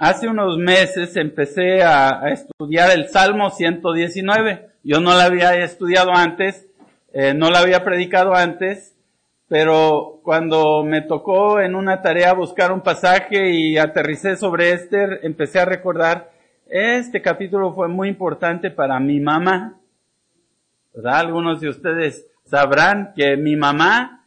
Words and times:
hace 0.00 0.28
unos 0.28 0.56
meses 0.56 1.14
empecé 1.16 1.82
a, 1.82 2.30
estudiar 2.30 2.90
el 2.90 3.08
Salmo 3.08 3.50
119. 3.50 4.70
Yo 4.82 4.98
no 4.98 5.12
lo 5.12 5.20
había 5.20 5.54
estudiado 5.62 6.12
antes, 6.14 6.66
eh, 7.12 7.34
no 7.34 7.50
lo 7.50 7.58
había 7.58 7.84
predicado 7.84 8.34
antes, 8.34 8.96
pero 9.46 10.20
cuando 10.24 10.82
me 10.84 11.02
tocó 11.02 11.60
en 11.60 11.74
una 11.74 12.00
tarea 12.00 12.32
buscar 12.32 12.72
un 12.72 12.80
pasaje 12.80 13.50
y 13.50 13.76
aterricé 13.76 14.36
sobre 14.36 14.72
este, 14.72 15.26
empecé 15.26 15.60
a 15.60 15.66
recordar, 15.66 16.30
este 16.66 17.20
capítulo 17.20 17.74
fue 17.74 17.88
muy 17.88 18.08
importante 18.08 18.70
para 18.70 18.98
mi 19.00 19.20
mamá. 19.20 19.80
¿Verdad? 20.94 21.20
Algunos 21.20 21.60
de 21.60 21.68
ustedes 21.68 22.26
sabrán 22.44 23.12
que 23.14 23.36
mi 23.36 23.54
mamá 23.54 24.24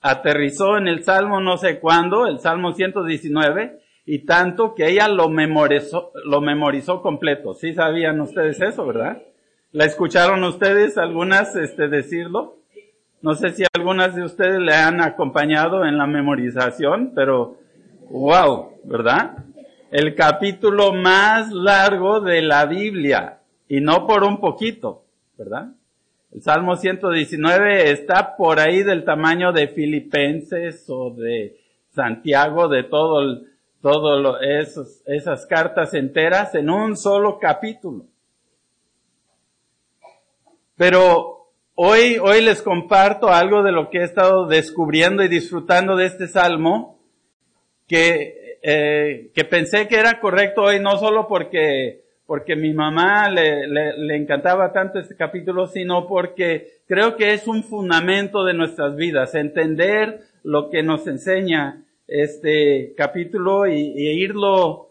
aterrizó 0.00 0.78
en 0.78 0.86
el 0.86 1.02
Salmo 1.02 1.40
no 1.40 1.56
sé 1.56 1.80
cuándo, 1.80 2.28
el 2.28 2.38
Salmo 2.38 2.74
119, 2.74 3.80
y 4.06 4.20
tanto 4.20 4.74
que 4.74 4.88
ella 4.88 5.08
lo 5.08 5.28
memorizó, 5.28 6.12
lo 6.24 6.40
memorizó 6.40 7.02
completo. 7.02 7.54
¿Sí 7.54 7.74
sabían 7.74 8.20
ustedes 8.20 8.60
eso, 8.60 8.86
verdad? 8.86 9.20
¿La 9.72 9.84
escucharon 9.84 10.44
ustedes 10.44 10.96
algunas 10.96 11.56
este, 11.56 11.88
decirlo? 11.88 12.58
No 13.20 13.34
sé 13.34 13.50
si 13.50 13.64
algunas 13.74 14.14
de 14.14 14.22
ustedes 14.22 14.60
le 14.60 14.74
han 14.74 15.00
acompañado 15.00 15.84
en 15.84 15.98
la 15.98 16.06
memorización, 16.06 17.12
pero 17.16 17.58
wow, 18.08 18.74
¿verdad? 18.84 19.38
El 19.90 20.14
capítulo 20.14 20.92
más 20.92 21.50
largo 21.50 22.20
de 22.20 22.42
la 22.42 22.66
Biblia, 22.66 23.40
y 23.68 23.80
no 23.80 24.06
por 24.06 24.22
un 24.22 24.38
poquito, 24.38 25.04
¿verdad? 25.36 25.72
El 26.32 26.42
Salmo 26.42 26.76
119 26.76 27.90
está 27.90 28.36
por 28.36 28.60
ahí 28.60 28.84
del 28.84 29.04
tamaño 29.04 29.52
de 29.52 29.66
Filipenses 29.66 30.84
o 30.88 31.10
de 31.10 31.56
Santiago, 31.90 32.68
de 32.68 32.84
todo 32.84 33.22
el, 33.22 33.55
todo 33.86 34.40
esas 34.40 35.46
cartas 35.46 35.94
enteras 35.94 36.56
en 36.56 36.70
un 36.70 36.96
solo 36.96 37.38
capítulo. 37.38 38.06
Pero 40.76 41.52
hoy, 41.76 42.18
hoy 42.18 42.42
les 42.42 42.62
comparto 42.62 43.28
algo 43.28 43.62
de 43.62 43.70
lo 43.70 43.88
que 43.88 43.98
he 43.98 44.02
estado 44.02 44.48
descubriendo 44.48 45.22
y 45.22 45.28
disfrutando 45.28 45.94
de 45.94 46.06
este 46.06 46.26
salmo, 46.26 46.98
que, 47.86 48.58
eh, 48.60 49.30
que 49.32 49.44
pensé 49.44 49.86
que 49.86 50.00
era 50.00 50.18
correcto 50.18 50.62
hoy 50.62 50.80
no 50.80 50.98
solo 50.98 51.28
porque, 51.28 52.02
porque 52.26 52.56
mi 52.56 52.74
mamá 52.74 53.28
le, 53.28 53.68
le, 53.68 53.96
le 53.98 54.16
encantaba 54.16 54.72
tanto 54.72 54.98
este 54.98 55.14
capítulo, 55.14 55.68
sino 55.68 56.08
porque 56.08 56.80
creo 56.88 57.14
que 57.14 57.34
es 57.34 57.46
un 57.46 57.62
fundamento 57.62 58.42
de 58.42 58.54
nuestras 58.54 58.96
vidas, 58.96 59.36
entender 59.36 60.22
lo 60.42 60.70
que 60.70 60.82
nos 60.82 61.06
enseña 61.06 61.85
este 62.06 62.94
capítulo 62.96 63.66
y, 63.66 64.08
irlo 64.22 64.90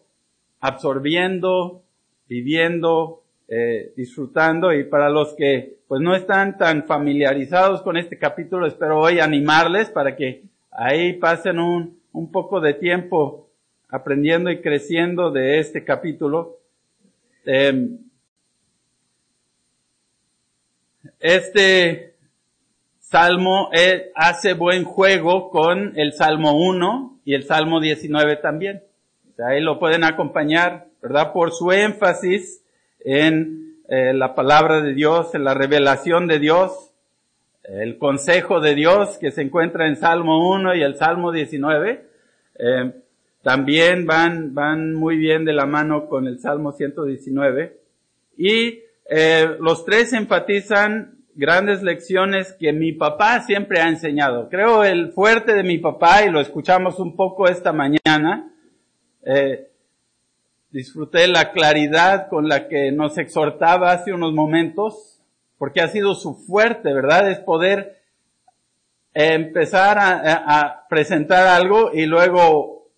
absorbiendo, 0.60 1.84
viviendo, 2.28 3.24
eh, 3.48 3.94
disfrutando 3.96 4.74
y 4.74 4.84
para 4.84 5.10
los 5.10 5.34
que 5.36 5.78
pues 5.88 6.02
no 6.02 6.16
están 6.16 6.58
tan 6.58 6.86
familiarizados 6.86 7.84
con 7.84 7.96
este 7.96 8.18
capítulo, 8.18 8.66
espero 8.66 9.00
hoy 9.00 9.20
animarles 9.20 9.92
para 9.92 10.16
que 10.16 10.44
ahí 10.72 11.14
pasen 11.14 11.60
un, 11.60 12.00
un 12.12 12.32
poco 12.32 12.60
de 12.60 12.74
tiempo 12.74 13.50
aprendiendo 13.90 14.50
y 14.50 14.62
creciendo 14.62 15.32
de 15.32 15.60
este 15.60 15.84
capítulo. 15.84 16.58
Em, 17.46 18.00
este 21.20 22.15
Salmo 23.10 23.70
eh, 23.72 24.12
hace 24.16 24.54
buen 24.54 24.84
juego 24.84 25.52
con 25.52 25.94
el 25.96 26.14
Salmo 26.14 26.58
1 26.58 27.20
y 27.24 27.36
el 27.36 27.44
Salmo 27.44 27.80
19 27.80 28.38
también. 28.38 28.82
ahí 29.38 29.62
lo 29.62 29.78
pueden 29.78 30.04
acompañar, 30.04 30.88
¿verdad? 31.04 31.32
Por 31.32 31.52
su 31.52 31.72
énfasis 31.72 32.64
en 33.02 33.76
eh, 33.90 34.12
la 34.16 34.34
palabra 34.34 34.82
de 34.82 34.96
Dios, 34.96 35.36
en 35.36 35.44
la 35.44 35.54
revelación 35.54 36.26
de 36.26 36.40
Dios, 36.40 36.94
el 37.64 38.00
consejo 38.00 38.60
de 38.60 38.74
Dios 38.74 39.20
que 39.20 39.30
se 39.30 39.44
encuentra 39.44 39.88
en 39.88 39.98
Salmo 39.98 40.50
1 40.50 40.74
y 40.74 40.82
el 40.82 40.96
Salmo 40.96 41.32
19. 41.32 42.08
Eh, 42.58 42.92
también 43.44 44.08
van, 44.08 44.56
van 44.56 44.96
muy 44.96 45.18
bien 45.18 45.46
de 45.46 45.54
la 45.54 45.68
mano 45.68 46.08
con 46.08 46.26
el 46.26 46.40
Salmo 46.40 46.72
119. 46.72 47.78
Y 48.36 48.80
los 49.60 49.86
tres 49.86 50.12
enfatizan 50.14 51.15
grandes 51.36 51.84
lecciones 51.84 52.54
que 52.54 52.72
mi 52.72 52.94
papá 52.94 53.42
siempre 53.42 53.82
ha 53.82 53.90
enseñado. 53.90 54.50
Creo 54.50 54.84
el 54.84 55.12
fuerte 55.12 55.54
de 55.54 55.64
mi 55.64 55.78
papá, 55.78 56.24
y 56.24 56.32
lo 56.32 56.40
escuchamos 56.40 57.00
un 57.00 57.16
poco 57.16 57.48
esta 57.48 57.74
mañana, 57.74 58.52
eh, 59.24 59.70
disfruté 60.72 61.28
la 61.28 61.52
claridad 61.52 62.30
con 62.30 62.48
la 62.48 62.68
que 62.68 62.92
nos 62.92 63.18
exhortaba 63.18 63.92
hace 63.92 64.14
unos 64.14 64.34
momentos, 64.34 65.22
porque 65.58 65.82
ha 65.82 65.90
sido 65.90 66.16
su 66.16 66.36
fuerte, 66.36 66.94
¿verdad? 66.94 67.30
Es 67.30 67.40
poder 67.40 68.02
empezar 69.14 69.98
a, 70.00 70.86
presentar 70.90 71.48
algo 71.48 71.92
y 71.94 72.06
luego, 72.06 72.90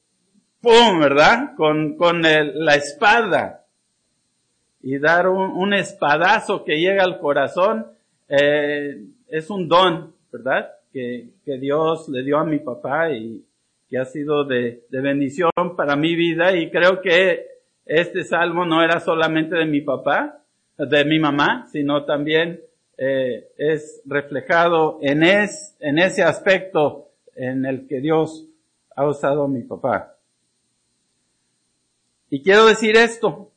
¡pum!, 0.61 0.99
¿verdad? 0.99 1.55
Con, 1.55 2.21
la 2.21 2.75
espada. 2.75 3.63
Y 4.81 4.99
dar 4.99 5.27
un 5.27 5.73
espadazo 5.73 6.63
que 6.63 6.79
llega 6.79 7.03
al 7.03 7.19
corazón 7.19 7.96
eh, 8.29 9.05
es 9.27 9.49
un 9.49 9.67
don, 9.67 10.13
¿verdad? 10.31 10.71
Que, 10.91 11.29
Dios 11.45 12.09
le 12.09 12.23
dio 12.23 12.37
a 12.37 12.43
mi 12.43 12.59
papá 12.59 13.11
y 13.11 13.43
que 13.89 13.97
ha 13.97 14.05
sido 14.05 14.43
de, 14.43 14.83
de 14.89 15.01
bendición 15.01 15.51
para 15.75 15.95
mi 15.95 16.15
vida 16.15 16.55
y 16.55 16.69
creo 16.69 17.01
que 17.01 17.45
este 17.85 18.23
salmo 18.23 18.65
no 18.65 18.83
era 18.83 18.99
solamente 18.99 19.55
de 19.55 19.65
mi 19.65 19.81
papá, 19.81 20.41
de 20.77 21.05
mi 21.05 21.19
mamá, 21.19 21.67
sino 21.71 22.03
también 22.03 22.61
eh, 22.97 23.47
es 23.57 24.01
reflejado 24.05 24.99
en, 25.01 25.23
es, 25.23 25.77
en 25.79 25.99
ese 25.99 26.23
aspecto 26.23 27.09
en 27.35 27.65
el 27.65 27.87
que 27.87 28.01
Dios 28.01 28.45
ha 28.95 29.05
usado 29.07 29.43
a 29.43 29.47
mi 29.47 29.61
papá. 29.61 30.15
Y 32.29 32.41
quiero 32.41 32.65
decir 32.65 32.97
esto 32.97 33.51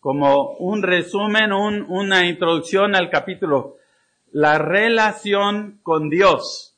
como 0.00 0.50
un 0.58 0.82
resumen, 0.82 1.52
un, 1.52 1.86
una 1.88 2.28
introducción 2.28 2.94
al 2.94 3.10
capítulo 3.10 3.78
la 4.34 4.58
relación 4.58 5.78
con 5.84 6.10
Dios. 6.10 6.74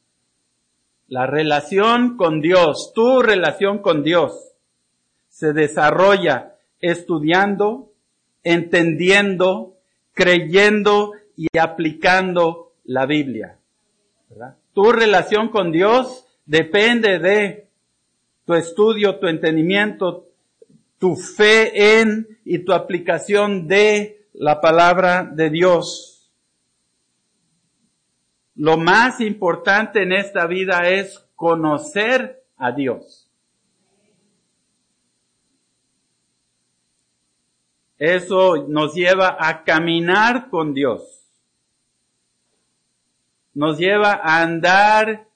La 1.08 1.26
relación 1.26 2.18
con 2.18 2.42
Dios, 2.42 2.92
tu 2.94 3.22
relación 3.22 3.78
con 3.78 4.02
Dios, 4.02 4.52
se 5.30 5.54
desarrolla 5.54 6.56
estudiando, 6.80 7.92
entendiendo, 8.44 9.74
creyendo 10.12 11.12
y 11.34 11.46
aplicando 11.56 12.72
la 12.84 13.06
Biblia. 13.06 13.56
Tu 14.74 14.92
relación 14.92 15.48
con 15.48 15.72
Dios 15.72 16.26
depende 16.44 17.18
de 17.18 17.68
tu 18.44 18.52
estudio, 18.52 19.18
tu 19.18 19.28
entendimiento, 19.28 20.26
tu 20.98 21.16
fe 21.16 22.00
en 22.00 22.38
y 22.44 22.58
tu 22.58 22.74
aplicación 22.74 23.66
de 23.66 24.26
la 24.34 24.60
palabra 24.60 25.24
de 25.24 25.48
Dios. 25.48 26.15
Lo 28.56 28.78
más 28.78 29.20
importante 29.20 30.02
en 30.02 30.12
esta 30.12 30.46
vida 30.46 30.88
es 30.88 31.26
conocer 31.36 32.42
a 32.56 32.72
Dios. 32.72 33.30
Eso 37.98 38.66
nos 38.68 38.94
lleva 38.94 39.36
a 39.38 39.62
caminar 39.62 40.48
con 40.48 40.74
Dios. 40.74 41.22
Nos 43.54 43.78
lleva 43.78 44.20
a 44.22 44.42
andar 44.42 45.28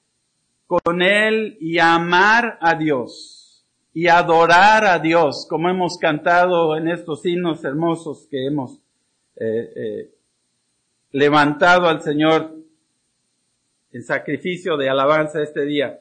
con 0.67 1.01
Él 1.01 1.57
y 1.59 1.79
a 1.79 1.95
amar 1.95 2.57
a 2.61 2.75
Dios 2.75 3.65
y 3.93 4.07
adorar 4.07 4.85
a 4.85 4.99
Dios, 4.99 5.45
como 5.49 5.69
hemos 5.69 5.97
cantado 5.97 6.77
en 6.77 6.87
estos 6.87 7.25
himnos 7.25 7.63
hermosos 7.63 8.27
que 8.31 8.47
hemos 8.47 8.79
eh, 9.35 9.73
eh, 9.75 10.15
levantado 11.11 11.87
al 11.87 12.01
Señor 12.01 12.60
en 13.93 14.03
sacrificio 14.03 14.77
de 14.77 14.89
alabanza 14.89 15.41
este 15.41 15.65
día. 15.65 15.99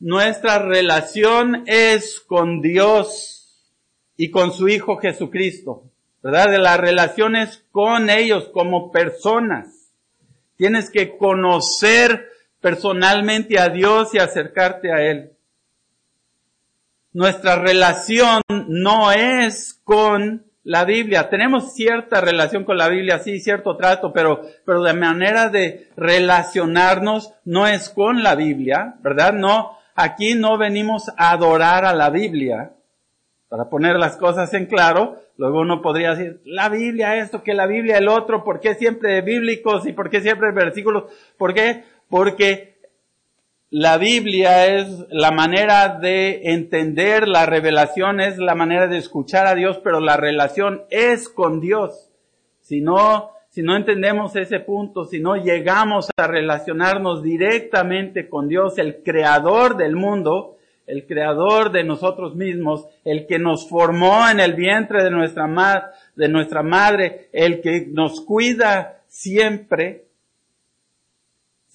Nuestra 0.00 0.58
relación 0.58 1.64
es 1.66 2.20
con 2.20 2.60
Dios 2.60 3.72
y 4.16 4.30
con 4.30 4.52
su 4.52 4.68
Hijo 4.68 4.98
Jesucristo, 4.98 5.84
¿verdad? 6.22 6.50
De 6.50 6.58
las 6.58 6.78
relaciones 6.78 7.64
con 7.70 8.10
ellos 8.10 8.48
como 8.52 8.90
personas. 8.92 9.92
Tienes 10.56 10.90
que 10.90 11.16
conocer 11.16 12.28
personalmente 12.60 13.58
a 13.58 13.68
Dios 13.68 14.14
y 14.14 14.18
acercarte 14.18 14.92
a 14.92 15.02
Él. 15.10 15.32
Nuestra 17.12 17.56
relación 17.56 18.42
no 18.48 19.12
es 19.12 19.80
con 19.84 20.44
la 20.64 20.84
Biblia. 20.84 21.28
Tenemos 21.28 21.74
cierta 21.74 22.20
relación 22.20 22.64
con 22.64 22.78
la 22.78 22.88
Biblia, 22.88 23.18
sí, 23.18 23.38
cierto 23.38 23.76
trato, 23.76 24.12
pero, 24.12 24.42
pero 24.64 24.82
de 24.82 24.94
manera 24.94 25.50
de 25.50 25.88
relacionarnos 25.96 27.32
no 27.44 27.66
es 27.66 27.90
con 27.90 28.22
la 28.22 28.34
Biblia, 28.34 28.96
¿verdad? 29.00 29.34
No, 29.34 29.78
aquí 29.94 30.34
no 30.34 30.58
venimos 30.58 31.10
a 31.16 31.30
adorar 31.30 31.84
a 31.84 31.94
la 31.94 32.10
Biblia. 32.10 32.72
para 33.48 33.68
poner 33.68 33.96
las 33.96 34.16
cosas 34.16 34.52
en 34.54 34.66
claro, 34.66 35.16
luego 35.36 35.60
uno 35.60 35.80
podría 35.80 36.14
decir, 36.14 36.40
la 36.44 36.68
Biblia 36.68 37.16
esto, 37.16 37.44
que 37.44 37.54
la 37.54 37.66
Biblia 37.66 37.98
el 37.98 38.08
otro, 38.08 38.42
¿por 38.42 38.58
qué 38.58 38.74
siempre 38.74 39.20
bíblicos 39.20 39.86
y 39.86 39.92
por 39.92 40.10
qué 40.10 40.20
siempre 40.20 40.50
versículos? 40.50 41.04
¿Por 41.38 41.54
qué? 41.54 41.84
Porque 42.08 42.73
la 43.70 43.98
Biblia 43.98 44.66
es 44.66 45.06
la 45.10 45.30
manera 45.30 45.98
de 45.98 46.52
entender 46.52 47.26
la 47.26 47.46
revelación, 47.46 48.20
es 48.20 48.38
la 48.38 48.54
manera 48.54 48.86
de 48.86 48.98
escuchar 48.98 49.46
a 49.46 49.54
Dios, 49.54 49.80
pero 49.82 50.00
la 50.00 50.16
relación 50.16 50.82
es 50.90 51.28
con 51.28 51.60
Dios. 51.60 52.10
Si 52.60 52.80
no, 52.80 53.32
si 53.48 53.62
no 53.62 53.76
entendemos 53.76 54.36
ese 54.36 54.60
punto, 54.60 55.04
si 55.04 55.18
no 55.18 55.36
llegamos 55.36 56.08
a 56.16 56.26
relacionarnos 56.26 57.22
directamente 57.22 58.28
con 58.28 58.48
Dios, 58.48 58.78
el 58.78 59.02
creador 59.02 59.76
del 59.76 59.96
mundo, 59.96 60.56
el 60.86 61.06
creador 61.06 61.72
de 61.72 61.84
nosotros 61.84 62.34
mismos, 62.34 62.86
el 63.04 63.26
que 63.26 63.38
nos 63.38 63.68
formó 63.68 64.28
en 64.28 64.40
el 64.40 64.54
vientre 64.54 65.02
de 65.02 65.10
nuestra, 65.10 65.92
de 66.14 66.28
nuestra 66.28 66.62
madre, 66.62 67.28
el 67.32 67.60
que 67.60 67.86
nos 67.90 68.20
cuida 68.20 69.02
siempre, 69.08 70.03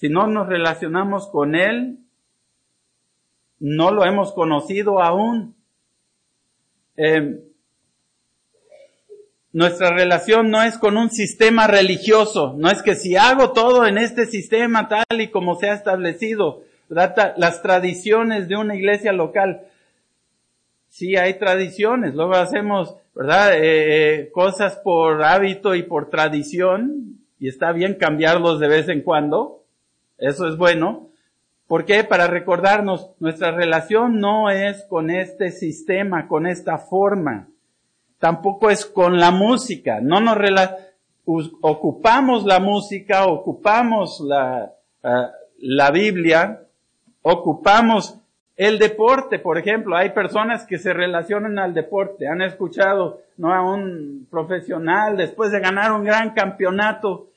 si 0.00 0.08
no 0.08 0.26
nos 0.26 0.48
relacionamos 0.48 1.28
con 1.28 1.54
Él, 1.54 1.98
no 3.58 3.90
lo 3.90 4.06
hemos 4.06 4.32
conocido 4.32 5.02
aún. 5.02 5.54
Eh, 6.96 7.38
nuestra 9.52 9.90
relación 9.90 10.50
no 10.50 10.62
es 10.62 10.78
con 10.78 10.96
un 10.96 11.10
sistema 11.10 11.66
religioso, 11.66 12.54
no 12.56 12.70
es 12.70 12.80
que 12.82 12.94
si 12.94 13.16
hago 13.16 13.52
todo 13.52 13.84
en 13.84 13.98
este 13.98 14.24
sistema 14.24 14.88
tal 14.88 15.20
y 15.20 15.28
como 15.28 15.56
se 15.56 15.68
ha 15.68 15.74
establecido, 15.74 16.62
las 16.88 17.60
tradiciones 17.60 18.48
de 18.48 18.56
una 18.56 18.76
iglesia 18.76 19.12
local. 19.12 19.66
Sí 20.88 21.16
hay 21.16 21.34
tradiciones, 21.34 22.14
luego 22.14 22.34
hacemos, 22.34 22.96
¿verdad? 23.14 23.54
Eh, 23.54 24.14
eh, 24.22 24.30
cosas 24.32 24.76
por 24.76 25.22
hábito 25.22 25.74
y 25.74 25.82
por 25.82 26.08
tradición, 26.08 27.20
y 27.38 27.48
está 27.48 27.72
bien 27.72 27.94
cambiarlos 27.94 28.60
de 28.60 28.68
vez 28.68 28.88
en 28.88 29.02
cuando, 29.02 29.59
eso 30.20 30.46
es 30.46 30.56
bueno. 30.56 31.08
¿Por 31.66 31.84
qué? 31.84 32.04
Para 32.04 32.26
recordarnos, 32.26 33.10
nuestra 33.20 33.50
relación 33.50 34.18
no 34.18 34.50
es 34.50 34.84
con 34.88 35.10
este 35.10 35.50
sistema, 35.50 36.28
con 36.28 36.46
esta 36.46 36.78
forma. 36.78 37.48
Tampoco 38.18 38.70
es 38.70 38.86
con 38.86 39.18
la 39.18 39.30
música. 39.30 40.00
No 40.00 40.20
nos 40.20 40.36
ocupamos 41.60 42.44
la 42.44 42.60
música, 42.60 43.26
ocupamos 43.26 44.20
la, 44.20 44.72
ah, 45.02 45.30
la 45.58 45.90
Biblia 45.90 46.66
ocupamos 47.22 48.16
el 48.56 48.78
deporte, 48.78 49.38
por 49.38 49.56
ejemplo, 49.56 49.96
hay 49.96 50.10
personas 50.10 50.66
que 50.66 50.78
se 50.78 50.92
relacionan 50.92 51.58
al 51.58 51.72
deporte, 51.72 52.28
han 52.28 52.42
escuchado 52.42 53.22
no 53.38 53.54
a 53.54 53.62
un 53.62 54.26
profesional 54.30 55.16
después 55.16 55.50
de 55.50 55.60
ganar 55.60 55.92
un 55.92 56.04
gran 56.04 56.34
campeonato 56.34 57.28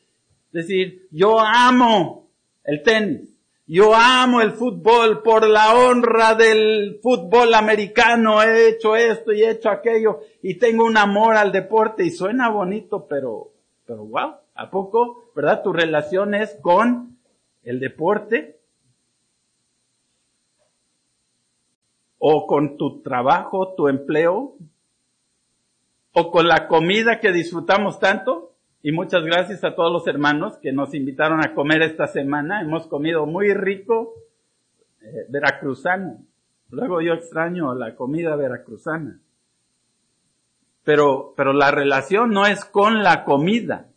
decir, 0.52 1.08
yo 1.12 1.40
amo 1.40 2.23
el 2.64 2.84
tenis, 2.84 3.34
yo 3.66 3.96
amo 3.96 4.42
el 4.42 4.52
fútbol 4.52 5.22
por 5.22 5.48
la 5.48 5.74
honra 5.74 6.36
del 6.36 7.00
fútbol 7.02 7.54
americano, 7.54 8.42
he 8.44 8.70
hecho 8.70 8.96
esto 8.96 9.32
y 9.32 9.42
he 9.42 9.52
hecho 9.52 9.70
aquello 9.70 10.20
y 10.42 10.56
tengo 10.56 10.84
un 10.84 10.98
amor 10.98 11.38
al 11.38 11.52
deporte 11.52 12.06
y 12.06 12.12
suena 12.12 12.50
bonito, 12.50 13.08
pero, 13.08 13.52
pero 13.86 14.06
wow, 14.06 14.36
¿a 14.56 14.70
poco, 14.70 15.32
verdad? 15.34 15.64
Tu 15.64 15.72
relación 15.72 16.34
es 16.34 16.58
con 16.62 17.18
el 17.64 17.80
deporte. 17.80 18.60
O 22.26 22.48
con 22.48 22.78
tu 22.78 23.02
trabajo, 23.02 23.74
tu 23.76 23.90
empleo, 23.90 24.56
o 26.14 26.32
con 26.32 26.48
la 26.48 26.70
comida 26.70 27.20
que 27.20 27.34
disfrutamos 27.34 28.00
tanto. 28.00 28.53
Y 28.86 28.92
muchas 28.92 29.24
gracias 29.24 29.64
a 29.64 29.76
todos 29.76 29.94
los 29.94 30.06
hermanos 30.08 30.58
que 30.58 30.74
nos 30.74 30.94
invitaron 30.94 31.40
a 31.40 31.54
comer 31.54 31.82
esta 31.84 32.06
semana. 32.06 32.62
Hemos 32.62 32.86
comido 32.88 33.26
muy 33.26 33.54
rico 33.54 34.14
eh, 35.02 35.26
veracruzano. 35.30 36.18
Luego 36.70 37.00
yo 37.00 37.14
extraño 37.14 37.74
la 37.76 37.96
comida 37.96 38.36
veracruzana. 38.36 39.22
Pero, 40.84 41.34
pero 41.38 41.54
la 41.54 41.72
relación 41.72 42.32
no 42.32 42.46
es 42.46 42.66
con 42.66 43.04
la 43.04 43.24
comida. 43.24 43.88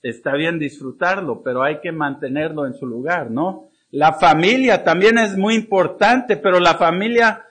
Está 0.00 0.34
bien 0.34 0.60
disfrutarlo, 0.60 1.42
pero 1.42 1.64
hay 1.64 1.80
que 1.80 1.90
mantenerlo 1.90 2.64
en 2.64 2.74
su 2.74 2.86
lugar, 2.86 3.28
¿no? 3.28 3.70
La 3.90 4.12
familia 4.12 4.84
también 4.84 5.18
es 5.18 5.36
muy 5.36 5.56
importante, 5.56 6.36
pero 6.36 6.60
la 6.60 6.74
familia, 6.74 7.44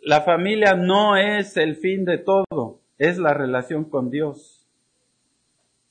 la 0.00 0.22
familia 0.22 0.74
no 0.74 1.18
es 1.18 1.58
el 1.58 1.76
fin 1.76 2.06
de 2.06 2.16
todo, 2.16 2.81
es 3.02 3.18
la 3.18 3.34
relación 3.34 3.84
con 3.84 4.10
Dios. 4.10 4.64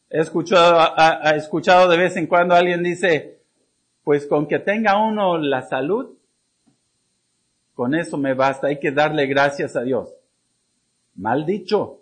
He 0.09 0.21
escuchado, 0.21 0.79
ha, 0.79 1.35
escuchado 1.35 1.89
de 1.89 1.97
vez 1.97 2.15
en 2.15 2.25
cuando 2.25 2.55
alguien 2.55 2.83
dice, 2.83 3.41
pues 4.05 4.25
con 4.25 4.47
que 4.47 4.59
tenga 4.59 4.97
uno 4.97 5.37
la 5.37 5.61
salud, 5.63 6.15
con 7.73 7.95
eso 7.95 8.17
me 8.17 8.33
basta, 8.33 8.67
hay 8.67 8.79
que 8.79 8.91
darle 8.91 9.25
gracias 9.25 9.75
a 9.75 9.81
Dios. 9.81 10.13
Mal 11.15 11.45
dicho, 11.45 11.99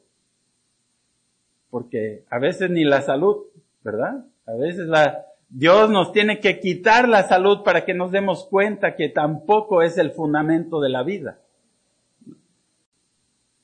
porque 1.72 2.24
a 2.30 2.38
veces 2.38 2.70
ni 2.70 2.84
la 2.84 3.02
salud, 3.02 3.48
¿verdad? 3.84 4.26
A 4.46 4.54
veces 4.54 4.86
la, 4.86 5.26
Dios 5.50 5.90
nos 5.90 6.12
tiene 6.12 6.40
que 6.40 6.60
quitar 6.60 7.10
la 7.10 7.24
salud 7.24 7.64
para 7.64 7.84
que 7.84 7.96
nos 7.96 8.12
demos 8.12 8.46
cuenta 8.46 8.96
que 8.96 9.10
tampoco 9.10 9.82
es 9.82 9.98
el 9.98 10.12
fundamento 10.12 10.80
de 10.80 10.90
la 10.90 11.02
vida. 11.02 11.40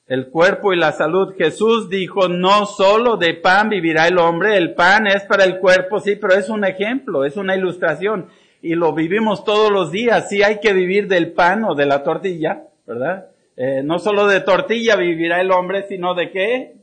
El 0.06 0.28
cuerpo 0.28 0.72
y 0.72 0.76
la 0.76 0.92
salud. 0.92 1.34
Jesús 1.36 1.88
dijo, 1.88 2.28
no 2.28 2.66
solo 2.66 3.16
de 3.16 3.34
pan 3.34 3.68
vivirá 3.68 4.06
el 4.06 4.18
hombre, 4.18 4.56
el 4.56 4.74
pan 4.74 5.06
es 5.06 5.24
para 5.24 5.44
el 5.44 5.58
cuerpo, 5.58 5.98
sí, 5.98 6.16
pero 6.16 6.34
es 6.34 6.48
un 6.48 6.64
ejemplo, 6.64 7.24
es 7.24 7.36
una 7.36 7.56
ilustración. 7.56 8.26
Y 8.62 8.74
lo 8.74 8.92
vivimos 8.94 9.44
todos 9.44 9.70
los 9.70 9.90
días. 9.90 10.28
Sí 10.28 10.42
hay 10.42 10.60
que 10.60 10.72
vivir 10.72 11.08
del 11.08 11.32
pan 11.32 11.64
o 11.64 11.74
de 11.74 11.86
la 11.86 12.02
tortilla, 12.02 12.64
¿verdad? 12.86 13.28
Eh, 13.56 13.82
no 13.82 13.98
solo 13.98 14.26
de 14.26 14.40
tortilla 14.40 14.96
vivirá 14.96 15.40
el 15.40 15.50
hombre, 15.50 15.86
sino 15.88 16.14
de 16.14 16.30
qué? 16.30 16.76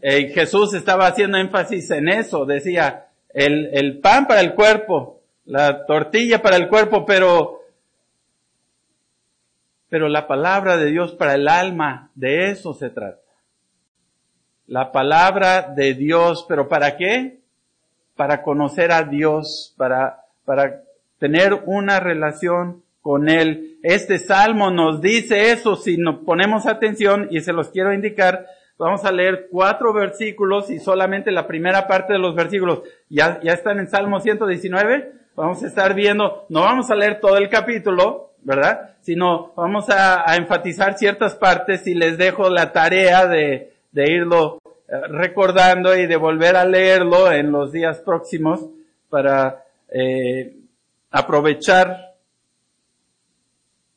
Eh, 0.00 0.28
Jesús 0.34 0.74
estaba 0.74 1.06
haciendo 1.06 1.38
énfasis 1.38 1.90
en 1.90 2.08
eso, 2.08 2.44
decía, 2.44 3.06
el, 3.32 3.70
el 3.72 4.00
pan 4.00 4.26
para 4.26 4.40
el 4.40 4.54
cuerpo, 4.54 5.22
la 5.46 5.86
tortilla 5.86 6.42
para 6.42 6.56
el 6.56 6.68
cuerpo, 6.68 7.06
pero, 7.06 7.63
pero 9.94 10.08
la 10.08 10.26
palabra 10.26 10.76
de 10.76 10.90
Dios 10.90 11.12
para 11.12 11.36
el 11.36 11.46
alma, 11.46 12.10
de 12.16 12.50
eso 12.50 12.74
se 12.74 12.90
trata. 12.90 13.20
La 14.66 14.90
palabra 14.90 15.72
de 15.76 15.94
Dios, 15.94 16.44
pero 16.48 16.68
¿para 16.68 16.96
qué? 16.96 17.38
Para 18.16 18.42
conocer 18.42 18.90
a 18.90 19.04
Dios, 19.04 19.72
para, 19.76 20.24
para 20.44 20.82
tener 21.20 21.62
una 21.66 22.00
relación 22.00 22.82
con 23.02 23.28
Él. 23.28 23.78
Este 23.84 24.18
salmo 24.18 24.72
nos 24.72 25.00
dice 25.00 25.52
eso 25.52 25.76
si 25.76 25.96
nos 25.96 26.24
ponemos 26.24 26.66
atención 26.66 27.28
y 27.30 27.42
se 27.42 27.52
los 27.52 27.68
quiero 27.68 27.94
indicar 27.94 28.48
Vamos 28.76 29.04
a 29.04 29.12
leer 29.12 29.46
cuatro 29.52 29.92
versículos 29.92 30.68
y 30.68 30.80
solamente 30.80 31.30
la 31.30 31.46
primera 31.46 31.86
parte 31.86 32.14
de 32.14 32.18
los 32.18 32.34
versículos 32.34 32.82
ya, 33.08 33.40
ya 33.40 33.52
están 33.52 33.78
en 33.78 33.88
Salmo 33.88 34.18
119. 34.18 35.12
Vamos 35.36 35.62
a 35.62 35.68
estar 35.68 35.94
viendo, 35.94 36.44
no 36.48 36.62
vamos 36.62 36.90
a 36.90 36.96
leer 36.96 37.20
todo 37.20 37.36
el 37.36 37.48
capítulo, 37.48 38.33
¿verdad? 38.44 38.96
Sino 39.00 39.52
vamos 39.56 39.86
a, 39.88 40.24
enfatizar 40.36 40.96
ciertas 40.96 41.34
partes 41.34 41.86
y 41.86 41.94
les 41.94 42.16
dejo 42.18 42.48
la 42.50 42.72
tarea 42.72 43.26
de, 43.26 43.72
irlo 43.92 44.60
eh, 44.88 45.00
recordando 45.08 45.96
y 45.96 46.06
de 46.06 46.16
volver 46.16 46.56
a 46.56 46.64
leerlo 46.64 47.32
en 47.32 47.50
los 47.50 47.72
días 47.72 47.98
próximos 48.00 48.60
para 49.08 49.64
eh, 49.90 50.56
aprovechar 51.10 52.14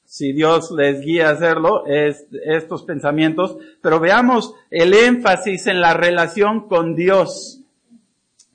si 0.05 0.31
Dios 0.31 0.71
les 0.71 1.01
guía 1.01 1.27
a 1.27 1.33
hacerlo, 1.33 1.85
es 1.85 2.25
estos 2.45 2.83
pensamientos, 2.83 3.57
pero 3.81 3.99
veamos 3.99 4.53
el 4.71 4.93
énfasis 4.93 5.67
en 5.67 5.81
la 5.81 5.93
relación 5.93 6.69
con 6.69 6.95
Dios 6.95 7.59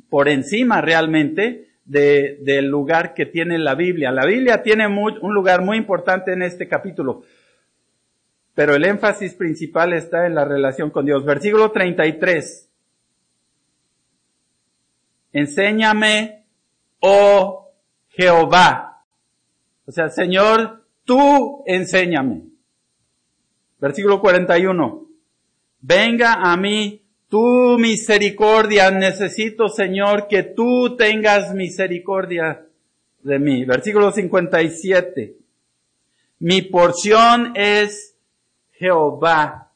por 0.08 0.28
encima 0.28 0.80
realmente 0.80 1.71
de, 1.84 2.38
del 2.42 2.66
lugar 2.66 3.14
que 3.14 3.26
tiene 3.26 3.58
la 3.58 3.74
Biblia. 3.74 4.10
La 4.10 4.26
Biblia 4.26 4.62
tiene 4.62 4.86
un 4.86 5.34
lugar 5.34 5.62
muy 5.62 5.76
importante 5.76 6.32
en 6.32 6.42
este 6.42 6.68
capítulo, 6.68 7.22
pero 8.54 8.74
el 8.74 8.84
énfasis 8.84 9.34
principal 9.34 9.92
está 9.92 10.26
en 10.26 10.34
la 10.34 10.44
relación 10.44 10.90
con 10.90 11.06
Dios. 11.06 11.24
Versículo 11.24 11.70
33. 11.70 12.68
Enséñame, 15.32 16.44
oh 17.00 17.70
Jehová. 18.08 19.04
O 19.86 19.92
sea, 19.92 20.08
Señor, 20.10 20.84
tú 21.04 21.64
enséñame. 21.66 22.42
Versículo 23.80 24.20
41. 24.20 25.06
Venga 25.80 26.34
a 26.34 26.56
mí 26.56 27.01
tu 27.32 27.78
misericordia. 27.78 28.90
Necesito, 28.90 29.70
Señor, 29.70 30.28
que 30.28 30.42
tú 30.42 30.96
tengas 30.98 31.54
misericordia 31.54 32.66
de 33.22 33.38
mí. 33.38 33.64
Versículo 33.64 34.12
57. 34.12 35.34
Mi 36.40 36.60
porción 36.60 37.54
es 37.56 38.18
Jehová. 38.72 39.70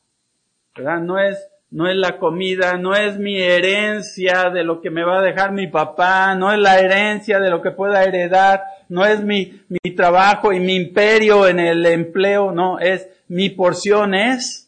¿Verdad? 0.76 1.00
No 1.00 1.18
es, 1.18 1.48
no 1.70 1.88
es 1.88 1.96
la 1.96 2.18
comida, 2.18 2.76
no 2.76 2.94
es 2.94 3.18
mi 3.18 3.40
herencia 3.40 4.50
de 4.50 4.62
lo 4.62 4.82
que 4.82 4.90
me 4.90 5.02
va 5.02 5.20
a 5.20 5.22
dejar 5.22 5.52
mi 5.52 5.66
papá, 5.66 6.34
no 6.34 6.52
es 6.52 6.58
la 6.58 6.78
herencia 6.78 7.40
de 7.40 7.48
lo 7.48 7.62
que 7.62 7.70
pueda 7.70 8.04
heredar, 8.04 8.64
no 8.90 9.06
es 9.06 9.22
mi, 9.22 9.62
mi 9.70 9.94
trabajo 9.94 10.52
y 10.52 10.60
mi 10.60 10.76
imperio 10.76 11.48
en 11.48 11.60
el 11.60 11.86
empleo, 11.86 12.52
no, 12.52 12.78
es 12.78 13.08
mi 13.28 13.48
porción 13.48 14.14
es 14.14 14.65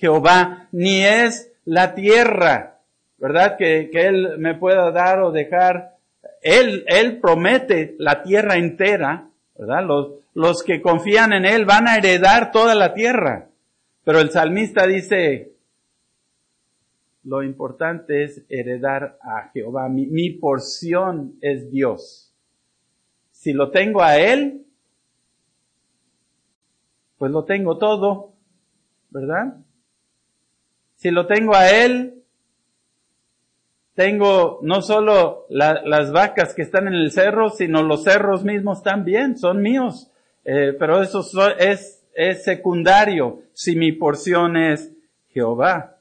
Jehová, 0.00 0.68
ni 0.72 1.04
es 1.04 1.52
la 1.64 1.94
tierra, 1.94 2.78
¿verdad? 3.18 3.56
Que, 3.58 3.90
que 3.92 4.06
Él 4.06 4.38
me 4.38 4.54
pueda 4.54 4.90
dar 4.90 5.20
o 5.20 5.30
dejar. 5.30 5.96
Él, 6.40 6.84
Él 6.86 7.18
promete 7.20 7.94
la 7.98 8.22
tierra 8.22 8.56
entera, 8.56 9.28
¿verdad? 9.58 9.84
Los, 9.84 10.12
los 10.34 10.62
que 10.62 10.80
confían 10.80 11.34
en 11.34 11.44
Él 11.44 11.66
van 11.66 11.86
a 11.86 11.96
heredar 11.96 12.50
toda 12.50 12.74
la 12.74 12.94
tierra. 12.94 13.48
Pero 14.04 14.20
el 14.20 14.30
salmista 14.30 14.86
dice, 14.86 15.52
lo 17.24 17.42
importante 17.42 18.24
es 18.24 18.42
heredar 18.48 19.18
a 19.20 19.50
Jehová. 19.52 19.88
Mi, 19.90 20.06
mi, 20.06 20.30
porción 20.30 21.36
es 21.42 21.70
Dios. 21.70 22.32
Si 23.30 23.52
lo 23.52 23.70
tengo 23.70 24.02
a 24.02 24.18
Él, 24.18 24.64
pues 27.18 27.30
lo 27.30 27.44
tengo 27.44 27.76
todo, 27.76 28.32
¿verdad? 29.10 29.58
Si 31.00 31.10
lo 31.10 31.26
tengo 31.26 31.54
a 31.54 31.70
Él, 31.70 32.22
tengo 33.94 34.58
no 34.60 34.82
solo 34.82 35.46
las 35.48 36.12
vacas 36.12 36.52
que 36.54 36.60
están 36.60 36.88
en 36.88 36.92
el 36.92 37.10
cerro, 37.10 37.48
sino 37.48 37.82
los 37.82 38.04
cerros 38.04 38.44
mismos 38.44 38.82
también, 38.82 39.38
son 39.38 39.62
míos. 39.62 40.10
Eh, 40.44 40.76
pero 40.78 41.00
eso 41.00 41.22
es, 41.56 42.04
es 42.12 42.44
secundario 42.44 43.40
si 43.54 43.76
mi 43.76 43.92
porción 43.92 44.58
es 44.58 44.92
Jehová. 45.30 45.96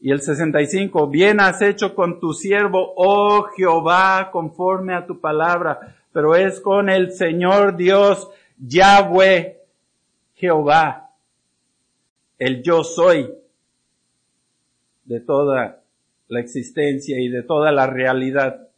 Y 0.00 0.10
el 0.10 0.22
65, 0.22 1.08
bien 1.08 1.38
has 1.38 1.60
hecho 1.60 1.94
con 1.94 2.18
tu 2.18 2.32
siervo, 2.32 2.94
oh 2.96 3.42
Jehová, 3.54 4.30
conforme 4.32 4.94
a 4.94 5.04
tu 5.04 5.20
palabra, 5.20 5.96
pero 6.14 6.34
es 6.34 6.60
con 6.60 6.88
el 6.88 7.12
Señor 7.12 7.76
Dios, 7.76 8.30
Yahweh, 8.56 9.60
Jehová, 10.32 11.10
el 12.38 12.62
yo 12.62 12.84
soy 12.84 13.41
de 15.12 15.20
toda 15.20 15.84
la 16.28 16.40
existencia 16.40 17.20
y 17.20 17.28
de 17.28 17.42
toda 17.42 17.70
la 17.70 17.86
realidad. 17.86 18.70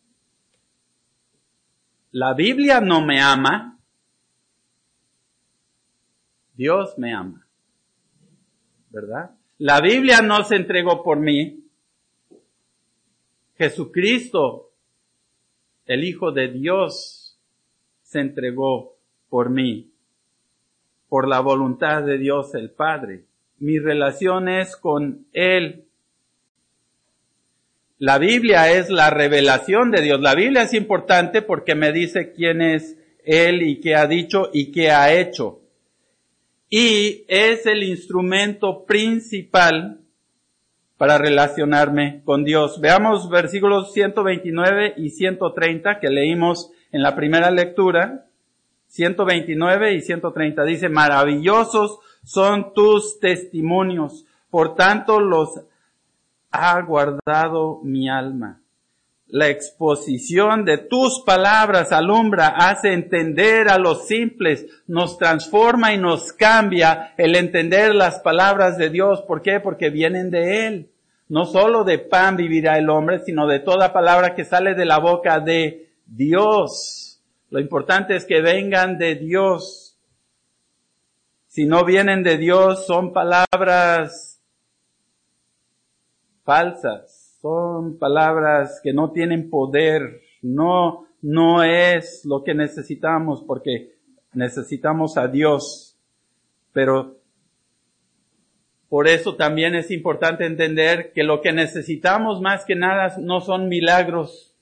La 2.11 2.35
Biblia 2.35 2.81
no 2.81 3.07
me 3.07 3.21
ama, 3.21 3.79
Dios 6.55 6.99
me 6.99 7.14
ama, 7.14 7.47
¿verdad? 8.91 9.31
La 9.59 9.81
Biblia 9.81 10.23
no 10.23 10.43
se 10.43 10.57
entregó 10.57 11.05
por 11.05 11.21
mí, 11.21 11.64
Jesucristo, 13.57 14.73
el 15.87 16.03
Hijo 16.03 16.33
de 16.33 16.49
Dios, 16.49 17.38
se 18.03 18.19
entregó 18.19 18.97
por 19.29 19.50
mí, 19.50 19.93
por 21.09 21.29
la 21.29 21.38
voluntad 21.38 22.03
de 22.03 22.19
Dios 22.19 22.57
el 22.57 22.71
Padre. 22.71 23.25
Mi 23.59 23.79
relación 23.79 24.49
es 24.49 24.76
con 24.76 25.26
Él 25.33 25.85
la 27.99 28.19
Biblia 28.19 28.73
es 28.73 28.91
la 28.91 29.11
revelación 29.11 29.91
de 29.91 30.03
Dios. 30.03 30.21
La 30.21 30.35
Biblia 30.35 30.63
es 30.63 30.75
importante 30.75 31.43
porque 31.43 31.75
me 31.75 31.93
dice 31.93 32.33
quién 32.33 32.61
es 32.61 32.99
Él 33.25 33.63
y 33.63 33.81
qué 33.81 33.95
ha 33.95 34.07
dicho 34.07 34.51
y 34.53 34.73
qué 34.73 34.91
ha 34.91 35.13
hecho. 35.13 35.61
Y 36.69 37.25
es 37.29 37.67
el 37.67 37.85
instrumento 37.85 38.85
principal 38.85 40.01
para 40.97 41.19
relacionarme 41.19 42.23
con 42.25 42.45
Dios. 42.45 42.81
Veamos 42.81 43.31
versículos 43.31 43.93
129 43.93 44.95
y 44.97 45.11
130 45.11 46.01
que 46.01 46.09
leímos 46.09 46.73
en 46.91 47.03
la 47.03 47.15
primera 47.15 47.51
lectura. 47.51 48.27
129 48.89 49.95
y 49.95 50.01
130 50.01 50.65
dice, 50.65 50.89
maravillosos 50.89 51.99
son 52.25 52.73
tus 52.75 53.21
testimonios, 53.21 54.25
por 54.51 54.75
tanto 54.77 55.21
los 55.21 55.61
ha 56.54 56.80
guardado 56.82 57.80
mi 57.82 58.08
alma. 58.08 58.61
La 59.26 59.49
exposición 59.49 60.64
de 60.64 60.78
tus 60.78 61.23
palabras 61.26 61.90
alumbra, 61.90 62.49
hace 62.49 62.92
entender 62.92 63.68
a 63.68 63.78
los 63.78 64.06
simples, 64.06 64.64
nos 64.87 65.18
transforma 65.18 65.92
y 65.92 65.99
nos 65.99 66.32
cambia 66.32 67.14
el 67.16 67.34
entender 67.34 67.94
las 67.94 68.20
palabras 68.20 68.78
de 68.78 68.90
Dios. 68.90 69.23
¿Por 69.23 69.42
qué? 69.42 69.58
Porque 69.58 69.90
vienen 69.90 70.30
de 70.30 70.66
Él. 70.66 70.90
No 71.28 71.46
solo 71.46 71.82
de 71.82 71.99
pan 71.99 72.37
vivirá 72.37 72.78
el 72.78 72.88
hombre, 72.88 73.18
sino 73.18 73.49
de 73.49 73.58
toda 73.58 73.92
palabra 73.92 74.37
que 74.37 74.44
sale 74.44 74.75
de 74.75 74.84
la 74.84 74.99
boca 74.99 75.40
de 75.40 75.88
Dios. 76.06 77.20
Lo 77.50 77.58
importante 77.58 78.14
es 78.14 78.26
que 78.26 78.40
vengan 78.40 78.99
de 78.99 79.16
Dios. 79.16 79.99
Si 81.49 81.66
no 81.66 81.84
vienen 81.84 82.23
de 82.23 82.37
Dios, 82.37 82.87
son 82.87 83.12
palabras 83.12 84.34
falsas, 86.45 87.39
son 87.41 87.99
palabras 87.99 88.81
que 88.83 88.93
no 88.93 89.11
tienen 89.11 89.51
poder, 89.51 90.21
no, 90.43 91.07
no 91.21 91.63
es 91.63 92.25
lo 92.25 92.45
que 92.45 92.55
necesitamos 92.55 93.43
porque 93.47 93.95
necesitamos 94.35 95.17
a 95.17 95.27
Dios. 95.29 95.97
Pero 96.73 97.17
por 98.89 99.09
eso 99.09 99.35
también 99.35 99.75
es 99.75 99.91
importante 99.91 100.47
entender 100.47 101.13
que 101.13 101.25
lo 101.25 101.41
que 101.41 101.53
necesitamos 101.53 102.41
más 102.41 102.65
que 102.65 102.77
nada 102.77 103.15
no 103.19 103.41
son 103.41 103.69
milagros. 103.69 104.55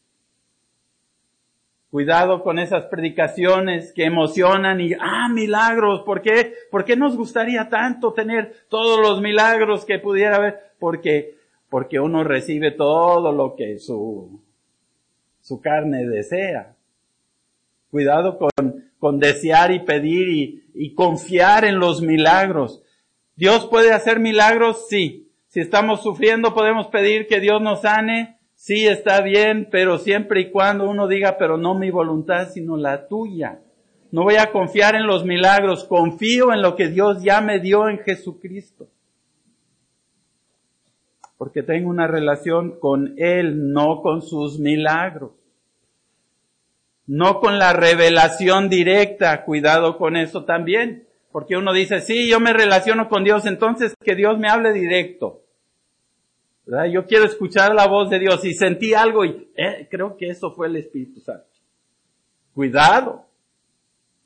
Cuidado 1.90 2.42
con 2.42 2.58
esas 2.58 2.86
predicaciones 2.86 3.92
que 3.92 4.06
emocionan 4.06 4.80
y, 4.80 4.94
ah, 4.98 5.28
milagros, 5.28 6.00
¿por 6.06 6.22
qué? 6.22 6.54
¿Por 6.70 6.86
qué 6.86 6.96
nos 6.96 7.16
gustaría 7.16 7.68
tanto 7.68 8.14
tener 8.14 8.64
todos 8.70 8.98
los 9.00 9.20
milagros 9.20 9.84
que 9.84 9.98
pudiera 9.98 10.36
haber? 10.36 10.72
Porque 10.78 11.41
porque 11.72 11.98
uno 11.98 12.22
recibe 12.22 12.70
todo 12.70 13.32
lo 13.32 13.56
que 13.56 13.78
su, 13.78 14.42
su 15.40 15.62
carne 15.62 16.06
desea. 16.06 16.76
Cuidado 17.90 18.36
con, 18.36 18.90
con 18.98 19.18
desear 19.18 19.72
y 19.72 19.78
pedir 19.80 20.28
y, 20.28 20.64
y 20.74 20.92
confiar 20.92 21.64
en 21.64 21.78
los 21.78 22.02
milagros. 22.02 22.82
¿Dios 23.36 23.68
puede 23.68 23.92
hacer 23.92 24.20
milagros? 24.20 24.86
Sí. 24.90 25.30
Si 25.48 25.60
estamos 25.60 26.02
sufriendo, 26.02 26.52
podemos 26.52 26.88
pedir 26.88 27.26
que 27.26 27.40
Dios 27.40 27.62
nos 27.62 27.80
sane. 27.80 28.36
Sí, 28.54 28.86
está 28.86 29.22
bien, 29.22 29.66
pero 29.70 29.96
siempre 29.96 30.42
y 30.42 30.50
cuando 30.50 30.86
uno 30.86 31.08
diga, 31.08 31.38
pero 31.38 31.56
no 31.56 31.74
mi 31.74 31.90
voluntad, 31.90 32.50
sino 32.50 32.76
la 32.76 33.08
tuya. 33.08 33.60
No 34.10 34.24
voy 34.24 34.36
a 34.36 34.52
confiar 34.52 34.94
en 34.94 35.06
los 35.06 35.24
milagros, 35.24 35.84
confío 35.84 36.52
en 36.52 36.60
lo 36.60 36.76
que 36.76 36.88
Dios 36.88 37.22
ya 37.22 37.40
me 37.40 37.60
dio 37.60 37.88
en 37.88 37.96
Jesucristo 38.00 38.88
porque 41.42 41.64
tengo 41.64 41.90
una 41.90 42.06
relación 42.06 42.78
con 42.78 43.14
Él, 43.18 43.72
no 43.72 44.00
con 44.00 44.22
sus 44.22 44.60
milagros. 44.60 45.32
No 47.04 47.40
con 47.40 47.58
la 47.58 47.72
revelación 47.72 48.68
directa, 48.68 49.44
cuidado 49.44 49.98
con 49.98 50.16
eso 50.16 50.44
también. 50.44 51.08
Porque 51.32 51.56
uno 51.56 51.72
dice, 51.72 52.00
sí, 52.00 52.30
yo 52.30 52.38
me 52.38 52.52
relaciono 52.52 53.08
con 53.08 53.24
Dios, 53.24 53.44
entonces 53.44 53.96
que 54.04 54.14
Dios 54.14 54.38
me 54.38 54.48
hable 54.48 54.72
directo. 54.72 55.40
¿verdad? 56.64 56.84
Yo 56.84 57.06
quiero 57.08 57.24
escuchar 57.24 57.74
la 57.74 57.88
voz 57.88 58.08
de 58.08 58.20
Dios 58.20 58.44
y 58.44 58.54
sentí 58.54 58.94
algo 58.94 59.24
y 59.24 59.50
eh, 59.56 59.88
creo 59.90 60.16
que 60.16 60.28
eso 60.28 60.52
fue 60.52 60.68
el 60.68 60.76
Espíritu 60.76 61.18
Santo. 61.22 61.48
Cuidado, 62.54 63.26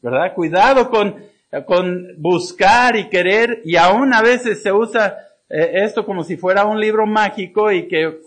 ¿verdad? 0.03 0.35
Cuidado 0.35 0.91
con, 0.91 1.17
con 1.65 2.09
buscar 2.19 2.95
y 2.95 3.09
querer 3.09 3.63
y 3.65 3.77
aún 3.77 4.13
a 4.13 4.21
veces 4.21 4.63
se 4.63 4.71
usa 4.71 5.26
esto 5.49 6.05
como 6.05 6.25
si 6.25 6.37
fuera 6.37 6.65
un 6.65 6.81
libro 6.81 7.07
mágico 7.07 7.71
y 7.71 7.87
que, 7.89 8.21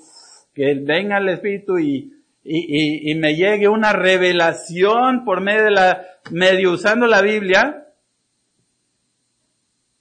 que 0.54 0.76
venga 0.76 1.18
el 1.18 1.30
Espíritu 1.30 1.78
y, 1.78 2.14
y, 2.44 3.12
y, 3.12 3.16
me 3.16 3.36
llegue 3.36 3.68
una 3.68 3.94
revelación 3.94 5.26
por 5.26 5.42
medio 5.42 5.66
de 5.66 5.72
la, 5.72 6.08
medio 6.32 6.72
usando 6.72 7.08
la 7.08 7.22
Biblia. 7.22 7.88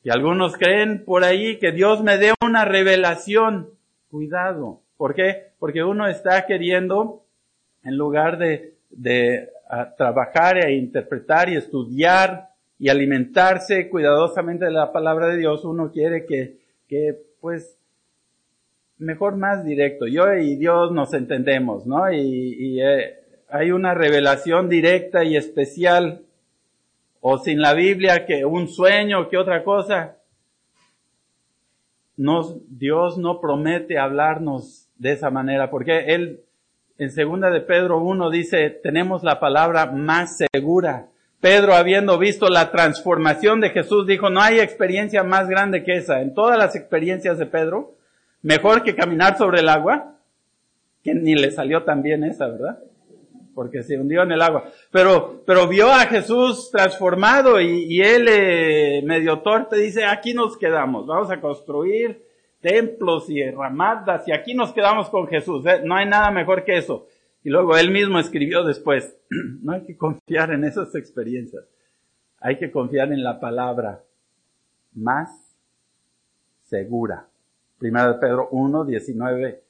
Y 0.04 0.10
algunos 0.10 0.56
creen 0.56 1.04
por 1.04 1.24
ahí 1.24 1.58
que 1.58 1.72
Dios 1.72 2.02
me 2.02 2.16
dé 2.16 2.32
una 2.40 2.64
revelación. 2.64 3.70
Cuidado. 4.10 4.80
¿Por 4.96 5.14
qué? 5.14 5.48
Porque 5.58 5.82
uno 5.82 6.06
está 6.06 6.46
queriendo, 6.46 7.24
en 7.82 7.96
lugar 7.96 8.38
de, 8.38 8.74
de 8.90 9.50
trabajar 9.96 10.58
e 10.58 10.74
interpretar 10.74 11.48
y 11.48 11.56
estudiar 11.56 12.48
y 12.78 12.88
alimentarse 12.88 13.88
cuidadosamente 13.90 14.66
de 14.66 14.70
la 14.70 14.92
palabra 14.92 15.28
de 15.28 15.36
Dios, 15.36 15.64
uno 15.64 15.90
quiere 15.90 16.24
que 16.24 16.57
que 16.88 17.16
pues 17.40 17.78
mejor 18.98 19.36
más 19.36 19.64
directo. 19.64 20.06
Yo 20.06 20.32
y 20.34 20.56
Dios 20.56 20.92
nos 20.92 21.14
entendemos, 21.14 21.86
¿no? 21.86 22.10
Y, 22.12 22.80
eh, 22.82 23.14
hay 23.50 23.70
una 23.70 23.94
revelación 23.94 24.68
directa 24.68 25.24
y 25.24 25.36
especial. 25.36 26.22
o 27.20 27.36
sin 27.38 27.60
la 27.60 27.74
Biblia 27.74 28.26
que 28.26 28.44
un 28.44 28.68
sueño, 28.68 29.28
que 29.28 29.36
otra 29.36 29.64
cosa. 29.64 30.18
Dios 32.16 33.18
no 33.18 33.40
promete 33.40 33.98
hablarnos 33.98 34.88
de 34.96 35.12
esa 35.12 35.28
manera, 35.30 35.68
porque 35.68 36.14
Él 36.14 36.44
en 36.98 37.12
segunda 37.12 37.50
de 37.50 37.60
Pedro 37.60 37.98
1 37.98 38.28
dice, 38.30 38.70
tenemos 38.70 39.22
la 39.22 39.38
palabra 39.38 39.86
más 39.86 40.36
segura. 40.52 41.08
Pedro, 41.40 41.74
habiendo 41.74 42.18
visto 42.18 42.48
la 42.48 42.72
transformación 42.72 43.60
de 43.60 43.70
Jesús, 43.70 44.06
dijo, 44.06 44.28
no 44.28 44.40
hay 44.40 44.58
experiencia 44.58 45.22
más 45.22 45.48
grande 45.48 45.84
que 45.84 45.96
esa. 45.96 46.20
En 46.20 46.34
todas 46.34 46.58
las 46.58 46.74
experiencias 46.74 47.38
de 47.38 47.46
Pedro, 47.46 47.94
mejor 48.42 48.82
que 48.82 48.96
caminar 48.96 49.38
sobre 49.38 49.60
el 49.60 49.68
agua, 49.68 50.16
que 51.04 51.14
ni 51.14 51.36
le 51.36 51.52
salió 51.52 51.84
tan 51.84 52.02
bien 52.02 52.24
esa, 52.24 52.48
¿verdad? 52.48 52.80
Porque 53.54 53.84
se 53.84 53.96
hundió 53.96 54.22
en 54.22 54.32
el 54.32 54.42
agua. 54.42 54.64
Pero, 54.90 55.42
pero 55.46 55.68
vio 55.68 55.92
a 55.92 56.06
Jesús 56.06 56.70
transformado 56.72 57.60
y, 57.60 58.00
él, 58.02 58.26
eh, 58.28 59.02
medio 59.04 59.38
torpe, 59.38 59.76
dice, 59.76 60.04
aquí 60.04 60.34
nos 60.34 60.56
quedamos, 60.56 61.06
vamos 61.06 61.30
a 61.30 61.40
construir 61.40 62.20
templos 62.60 63.30
y 63.30 63.48
ramadas 63.48 64.26
y 64.26 64.32
aquí 64.32 64.54
nos 64.54 64.72
quedamos 64.72 65.08
con 65.08 65.28
Jesús. 65.28 65.64
¿eh? 65.66 65.82
No 65.84 65.94
hay 65.94 66.06
nada 66.06 66.32
mejor 66.32 66.64
que 66.64 66.78
eso. 66.78 67.06
Y 67.44 67.50
luego 67.50 67.76
él 67.76 67.90
mismo 67.90 68.18
escribió 68.18 68.64
después, 68.64 69.16
no 69.62 69.72
hay 69.72 69.82
que 69.82 69.96
confiar 69.96 70.52
en 70.52 70.64
esas 70.64 70.94
experiencias. 70.94 71.64
Hay 72.40 72.58
que 72.58 72.70
confiar 72.70 73.12
en 73.12 73.22
la 73.22 73.40
palabra 73.40 74.02
más 74.94 75.56
segura. 76.64 77.28
Primera 77.78 78.12
de 78.12 78.18
Pedro 78.18 78.48
1, 78.50 78.84
19 78.84 79.62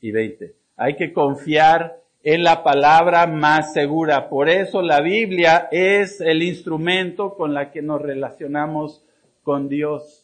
y 0.00 0.10
20. 0.10 0.54
Hay 0.76 0.96
que 0.96 1.12
confiar 1.12 2.00
en 2.22 2.44
la 2.44 2.62
palabra 2.62 3.26
más 3.26 3.72
segura. 3.72 4.28
Por 4.28 4.48
eso 4.48 4.82
la 4.82 5.00
Biblia 5.00 5.68
es 5.70 6.20
el 6.20 6.42
instrumento 6.42 7.34
con 7.34 7.54
la 7.54 7.70
que 7.70 7.82
nos 7.82 8.00
relacionamos 8.00 9.04
con 9.42 9.68
Dios 9.68 10.22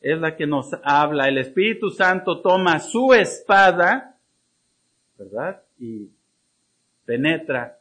es 0.00 0.20
la 0.20 0.36
que 0.36 0.46
nos 0.46 0.70
habla. 0.84 1.28
El 1.28 1.38
Espíritu 1.38 1.90
Santo 1.90 2.40
toma 2.40 2.78
su 2.78 3.12
espada, 3.12 4.16
¿verdad? 5.18 5.62
Y 5.78 6.10
penetra 7.06 7.78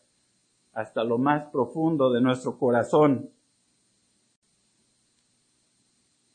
hasta 0.74 1.04
lo 1.04 1.18
más 1.18 1.46
profundo 1.52 2.12
de 2.12 2.22
nuestro 2.22 2.58
corazón 2.58 3.30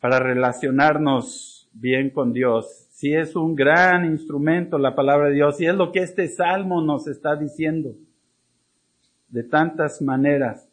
para 0.01 0.19
relacionarnos 0.19 1.69
bien 1.73 2.11
con 2.11 2.33
Dios. 2.33 2.89
Si 2.91 3.15
es 3.15 3.37
un 3.37 3.55
gran 3.55 4.05
instrumento 4.05 4.77
la 4.77 4.95
palabra 4.95 5.29
de 5.29 5.35
Dios 5.35 5.59
y 5.61 5.67
es 5.67 5.75
lo 5.75 5.93
que 5.93 6.01
este 6.01 6.29
salmo 6.29 6.83
nos 6.83 7.07
está 7.07 7.37
diciendo 7.37 7.95
de 9.29 9.45
tantas 9.45 10.03
maneras. 10.03 10.69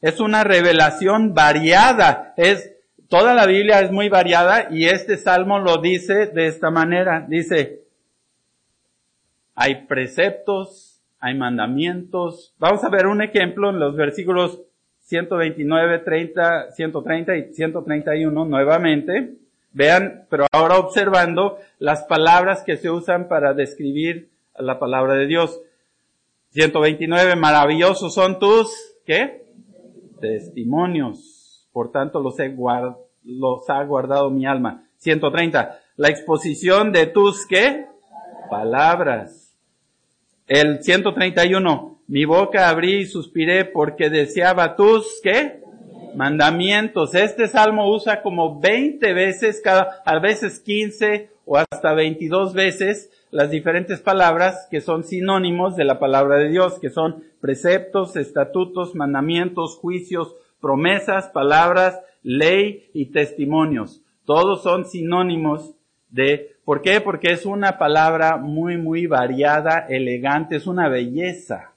Es 0.00 0.20
una 0.20 0.44
revelación 0.44 1.34
variada, 1.34 2.34
es 2.36 2.76
Toda 3.10 3.34
la 3.34 3.44
Biblia 3.44 3.80
es 3.80 3.90
muy 3.90 4.08
variada 4.08 4.68
y 4.70 4.86
este 4.86 5.16
salmo 5.16 5.58
lo 5.58 5.78
dice 5.78 6.26
de 6.26 6.46
esta 6.46 6.70
manera. 6.70 7.26
Dice, 7.28 7.82
hay 9.54 9.86
preceptos, 9.86 11.02
hay 11.18 11.34
mandamientos. 11.34 12.54
Vamos 12.58 12.84
a 12.84 12.88
ver 12.88 13.06
un 13.06 13.22
ejemplo 13.22 13.70
en 13.70 13.78
los 13.78 13.96
versículos 13.96 14.60
129, 15.00 15.98
30, 16.00 16.70
130 16.72 17.36
y 17.36 17.54
131 17.54 18.44
nuevamente. 18.44 19.34
Vean, 19.72 20.26
pero 20.28 20.46
ahora 20.52 20.78
observando 20.78 21.58
las 21.78 22.04
palabras 22.04 22.62
que 22.64 22.76
se 22.76 22.90
usan 22.90 23.28
para 23.28 23.54
describir 23.54 24.30
la 24.58 24.78
palabra 24.78 25.14
de 25.14 25.26
Dios. 25.26 25.60
129, 26.50 27.36
maravillosos 27.36 28.12
son 28.12 28.38
tus, 28.38 28.72
¿qué? 29.06 29.44
Testimonios 30.20 31.40
por 31.72 31.92
tanto 31.92 32.20
los, 32.20 32.38
he 32.40 32.54
los 33.24 33.70
ha 33.70 33.84
guardado 33.84 34.30
mi 34.30 34.46
alma. 34.46 34.84
130. 34.98 35.78
La 35.96 36.08
exposición 36.08 36.92
de 36.92 37.06
tus, 37.06 37.46
¿qué? 37.46 37.86
Palabras. 38.50 39.39
El 40.50 40.82
131. 40.82 42.00
Mi 42.08 42.24
boca 42.24 42.70
abrí 42.70 43.02
y 43.02 43.06
suspiré 43.06 43.64
porque 43.66 44.10
deseaba 44.10 44.74
tus, 44.74 45.20
¿qué? 45.22 45.60
Mandamientos. 46.16 47.14
Este 47.14 47.46
salmo 47.46 47.88
usa 47.88 48.20
como 48.20 48.58
20 48.58 49.12
veces, 49.12 49.60
cada, 49.62 50.02
a 50.04 50.18
veces 50.18 50.58
15 50.58 51.30
o 51.44 51.56
hasta 51.56 51.94
22 51.94 52.52
veces 52.52 53.12
las 53.30 53.52
diferentes 53.52 54.00
palabras 54.00 54.66
que 54.72 54.80
son 54.80 55.04
sinónimos 55.04 55.76
de 55.76 55.84
la 55.84 56.00
palabra 56.00 56.38
de 56.38 56.48
Dios, 56.48 56.80
que 56.80 56.90
son 56.90 57.22
preceptos, 57.40 58.16
estatutos, 58.16 58.96
mandamientos, 58.96 59.76
juicios, 59.76 60.34
promesas, 60.60 61.28
palabras, 61.28 62.00
ley 62.24 62.90
y 62.92 63.12
testimonios. 63.12 64.02
Todos 64.24 64.64
son 64.64 64.84
sinónimos 64.84 65.76
de, 66.08 66.56
¿por 66.70 66.82
qué? 66.82 67.00
Porque 67.00 67.32
es 67.32 67.46
una 67.46 67.78
palabra 67.78 68.36
muy, 68.36 68.76
muy 68.76 69.08
variada, 69.08 69.86
elegante, 69.88 70.54
es 70.54 70.68
una 70.68 70.88
belleza. 70.88 71.72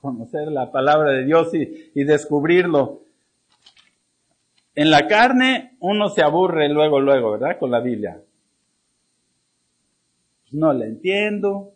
Conocer 0.00 0.46
la 0.46 0.70
palabra 0.70 1.10
de 1.10 1.24
Dios 1.24 1.52
y, 1.52 2.04
descubrirlo. 2.04 3.00
En 4.76 4.92
la 4.92 5.08
carne 5.08 5.76
uno 5.80 6.08
se 6.08 6.22
aburre 6.22 6.68
luego, 6.68 7.00
luego, 7.00 7.32
¿verdad? 7.32 7.58
Con 7.58 7.72
la 7.72 7.80
Biblia. 7.80 8.22
No 10.52 10.72
la 10.72 10.84
entiendo, 10.84 11.72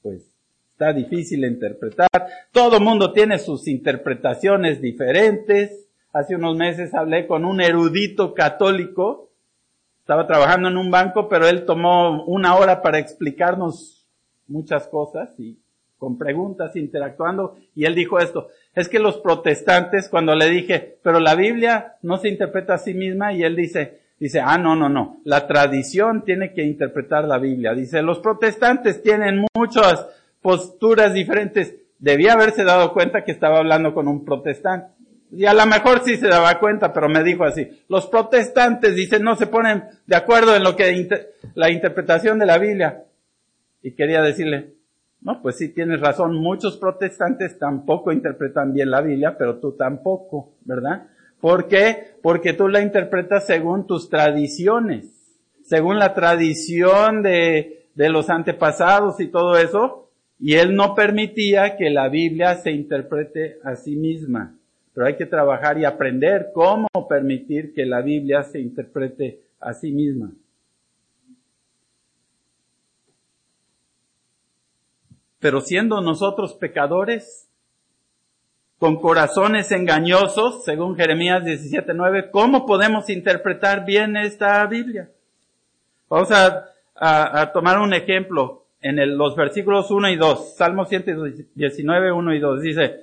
pues 0.00 0.32
está 0.70 0.92
difícil 0.92 1.40
de 1.40 1.48
interpretar. 1.48 2.08
Todo 2.52 2.78
mundo 2.78 3.12
tiene 3.12 3.40
sus 3.40 3.66
interpretaciones 3.66 4.80
diferentes. 4.80 5.88
Hace 6.12 6.36
unos 6.36 6.56
meses 6.56 6.94
hablé 6.94 7.26
con 7.26 7.44
un 7.44 7.60
erudito 7.60 8.32
católico. 8.32 9.32
Estaba 10.04 10.26
trabajando 10.26 10.68
en 10.68 10.76
un 10.76 10.90
banco, 10.90 11.30
pero 11.30 11.48
él 11.48 11.64
tomó 11.64 12.24
una 12.24 12.56
hora 12.56 12.82
para 12.82 12.98
explicarnos 12.98 14.06
muchas 14.46 14.86
cosas 14.86 15.30
y 15.40 15.58
con 15.96 16.18
preguntas, 16.18 16.76
interactuando, 16.76 17.56
y 17.74 17.86
él 17.86 17.94
dijo 17.94 18.18
esto, 18.18 18.48
es 18.74 18.90
que 18.90 18.98
los 18.98 19.16
protestantes, 19.16 20.10
cuando 20.10 20.34
le 20.34 20.50
dije, 20.50 20.98
pero 21.02 21.20
la 21.20 21.34
Biblia 21.34 21.94
no 22.02 22.18
se 22.18 22.28
interpreta 22.28 22.74
a 22.74 22.78
sí 22.78 22.92
misma, 22.92 23.32
y 23.32 23.44
él 23.44 23.56
dice, 23.56 24.00
dice, 24.20 24.40
ah, 24.40 24.58
no, 24.58 24.76
no, 24.76 24.90
no, 24.90 25.20
la 25.24 25.46
tradición 25.46 26.22
tiene 26.22 26.52
que 26.52 26.64
interpretar 26.64 27.24
la 27.24 27.38
Biblia. 27.38 27.72
Dice, 27.72 28.02
los 28.02 28.18
protestantes 28.18 29.02
tienen 29.02 29.46
muchas 29.56 30.06
posturas 30.42 31.14
diferentes. 31.14 31.76
Debía 31.98 32.34
haberse 32.34 32.64
dado 32.64 32.92
cuenta 32.92 33.24
que 33.24 33.32
estaba 33.32 33.56
hablando 33.56 33.94
con 33.94 34.06
un 34.06 34.26
protestante. 34.26 34.88
Y 35.36 35.46
a 35.46 35.54
lo 35.54 35.66
mejor 35.66 36.02
sí 36.04 36.16
se 36.16 36.28
daba 36.28 36.58
cuenta, 36.60 36.92
pero 36.92 37.08
me 37.08 37.22
dijo 37.24 37.44
así. 37.44 37.68
Los 37.88 38.06
protestantes, 38.06 38.94
dicen, 38.94 39.22
no 39.22 39.34
se 39.36 39.48
ponen 39.48 39.84
de 40.06 40.16
acuerdo 40.16 40.54
en 40.54 40.62
lo 40.62 40.76
que, 40.76 41.28
la 41.54 41.70
interpretación 41.70 42.38
de 42.38 42.46
la 42.46 42.58
Biblia. 42.58 43.04
Y 43.82 43.92
quería 43.92 44.22
decirle, 44.22 44.74
no, 45.20 45.42
pues 45.42 45.56
sí 45.56 45.70
tienes 45.70 46.00
razón, 46.00 46.36
muchos 46.36 46.76
protestantes 46.76 47.58
tampoco 47.58 48.12
interpretan 48.12 48.72
bien 48.72 48.90
la 48.90 49.00
Biblia, 49.00 49.36
pero 49.38 49.58
tú 49.58 49.72
tampoco, 49.72 50.52
¿verdad? 50.64 51.08
¿Por 51.40 51.66
qué? 51.66 52.14
Porque 52.22 52.52
tú 52.52 52.68
la 52.68 52.80
interpretas 52.80 53.46
según 53.46 53.86
tus 53.86 54.08
tradiciones, 54.08 55.06
según 55.64 55.98
la 55.98 56.14
tradición 56.14 57.22
de, 57.22 57.88
de 57.94 58.08
los 58.08 58.30
antepasados 58.30 59.18
y 59.20 59.28
todo 59.28 59.56
eso, 59.56 60.10
y 60.38 60.54
él 60.54 60.74
no 60.74 60.94
permitía 60.94 61.76
que 61.76 61.90
la 61.90 62.08
Biblia 62.08 62.56
se 62.56 62.70
interprete 62.70 63.58
a 63.64 63.76
sí 63.76 63.96
misma. 63.96 64.56
Pero 64.94 65.06
hay 65.06 65.16
que 65.16 65.26
trabajar 65.26 65.76
y 65.78 65.84
aprender 65.84 66.50
cómo 66.54 66.88
permitir 67.08 67.74
que 67.74 67.84
la 67.84 68.00
Biblia 68.00 68.42
se 68.44 68.60
interprete 68.60 69.40
a 69.60 69.72
sí 69.72 69.90
misma. 69.92 70.30
Pero 75.40 75.60
siendo 75.60 76.00
nosotros 76.00 76.54
pecadores, 76.54 77.50
con 78.78 79.00
corazones 79.00 79.72
engañosos, 79.72 80.64
según 80.64 80.96
Jeremías 80.96 81.42
17.9, 81.42 82.30
¿cómo 82.30 82.66
podemos 82.66 83.08
interpretar 83.08 83.84
bien 83.84 84.16
esta 84.16 84.66
Biblia? 84.66 85.08
Vamos 86.08 86.30
a, 86.30 87.50
tomar 87.52 87.78
un 87.78 87.94
ejemplo 87.94 88.66
en 88.80 89.16
los 89.16 89.34
versículos 89.36 89.90
1 89.90 90.10
y 90.10 90.16
2, 90.16 90.56
Salmo 90.56 90.84
119, 90.84 92.12
1 92.12 92.34
y 92.34 92.38
2, 92.38 92.60
dice, 92.60 93.00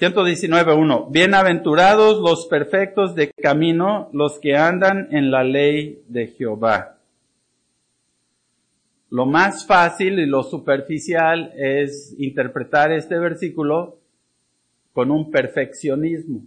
119, 0.00 0.72
1, 0.72 1.08
bienaventurados 1.10 2.22
los 2.22 2.46
perfectos 2.46 3.14
de 3.14 3.30
camino, 3.32 4.08
los 4.14 4.38
que 4.38 4.56
andan 4.56 5.08
en 5.10 5.30
la 5.30 5.44
ley 5.44 6.02
de 6.08 6.28
Jehová. 6.28 6.96
Lo 9.10 9.26
más 9.26 9.66
fácil 9.66 10.18
y 10.18 10.24
lo 10.24 10.42
superficial 10.42 11.52
es 11.54 12.14
interpretar 12.18 12.92
este 12.92 13.18
versículo 13.18 13.98
con 14.94 15.10
un 15.10 15.30
perfeccionismo, 15.30 16.44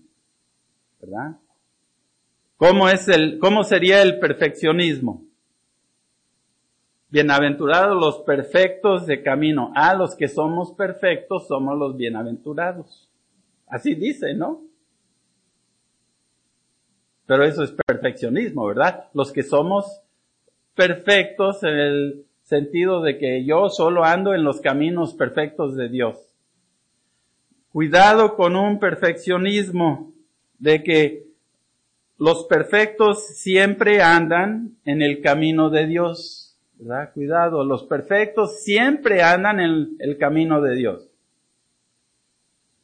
¿verdad? 0.99 1.37
¿Cómo 2.57 2.89
es 2.89 3.07
el, 3.07 3.37
cómo 3.37 3.63
sería 3.63 4.01
el 4.01 4.17
perfeccionismo? 4.17 5.25
Bienaventurados 7.09 8.01
los 8.01 8.17
perfectos 8.23 9.05
de 9.05 9.21
camino. 9.21 9.71
A 9.75 9.93
los 9.93 10.15
que 10.15 10.27
somos 10.27 10.71
perfectos 10.71 11.47
somos 11.47 11.77
los 11.77 11.95
bienaventurados. 11.95 13.12
Así 13.73 13.95
dice, 13.95 14.35
¿no? 14.35 14.61
Pero 17.25 17.43
eso 17.43 17.63
es 17.63 17.71
perfeccionismo, 17.71 18.67
¿verdad? 18.67 19.05
Los 19.15 19.31
que 19.31 19.41
somos 19.41 20.03
perfectos 20.75 21.63
en 21.63 21.79
el 21.79 22.25
sentido 22.43 23.01
de 23.01 23.17
que 23.17 23.43
yo 23.45 23.69
solo 23.69 24.03
ando 24.03 24.35
en 24.35 24.43
los 24.43 24.61
caminos 24.61 25.15
perfectos 25.15 25.75
de 25.75 25.89
Dios. 25.89 26.35
Cuidado 27.71 28.35
con 28.35 28.55
un 28.55 28.77
perfeccionismo 28.77 30.13
de 30.59 30.83
que 30.83 31.23
los 32.19 32.45
perfectos 32.45 33.25
siempre 33.25 34.03
andan 34.03 34.77
en 34.85 35.01
el 35.01 35.19
camino 35.23 35.71
de 35.71 35.87
Dios. 35.87 36.59
¿verdad? 36.77 37.11
Cuidado, 37.11 37.65
los 37.65 37.85
perfectos 37.85 38.61
siempre 38.61 39.23
andan 39.23 39.59
en 39.59 39.95
el 39.97 40.19
camino 40.19 40.61
de 40.61 40.75
Dios. 40.75 41.12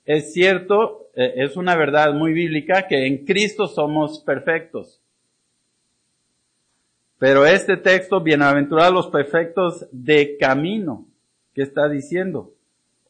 Es 0.09 0.33
cierto, 0.33 1.11
eh, 1.13 1.33
es 1.35 1.55
una 1.55 1.75
verdad 1.75 2.15
muy 2.15 2.33
bíblica 2.33 2.87
que 2.87 3.05
en 3.05 3.25
Cristo 3.25 3.67
somos 3.67 4.23
perfectos. 4.25 4.99
Pero 7.19 7.45
este 7.45 7.77
texto, 7.77 8.19
bienaventurados 8.19 8.91
los 8.91 9.07
perfectos 9.09 9.85
de 9.91 10.35
camino, 10.39 11.05
¿qué 11.53 11.61
está 11.61 11.87
diciendo? 11.87 12.55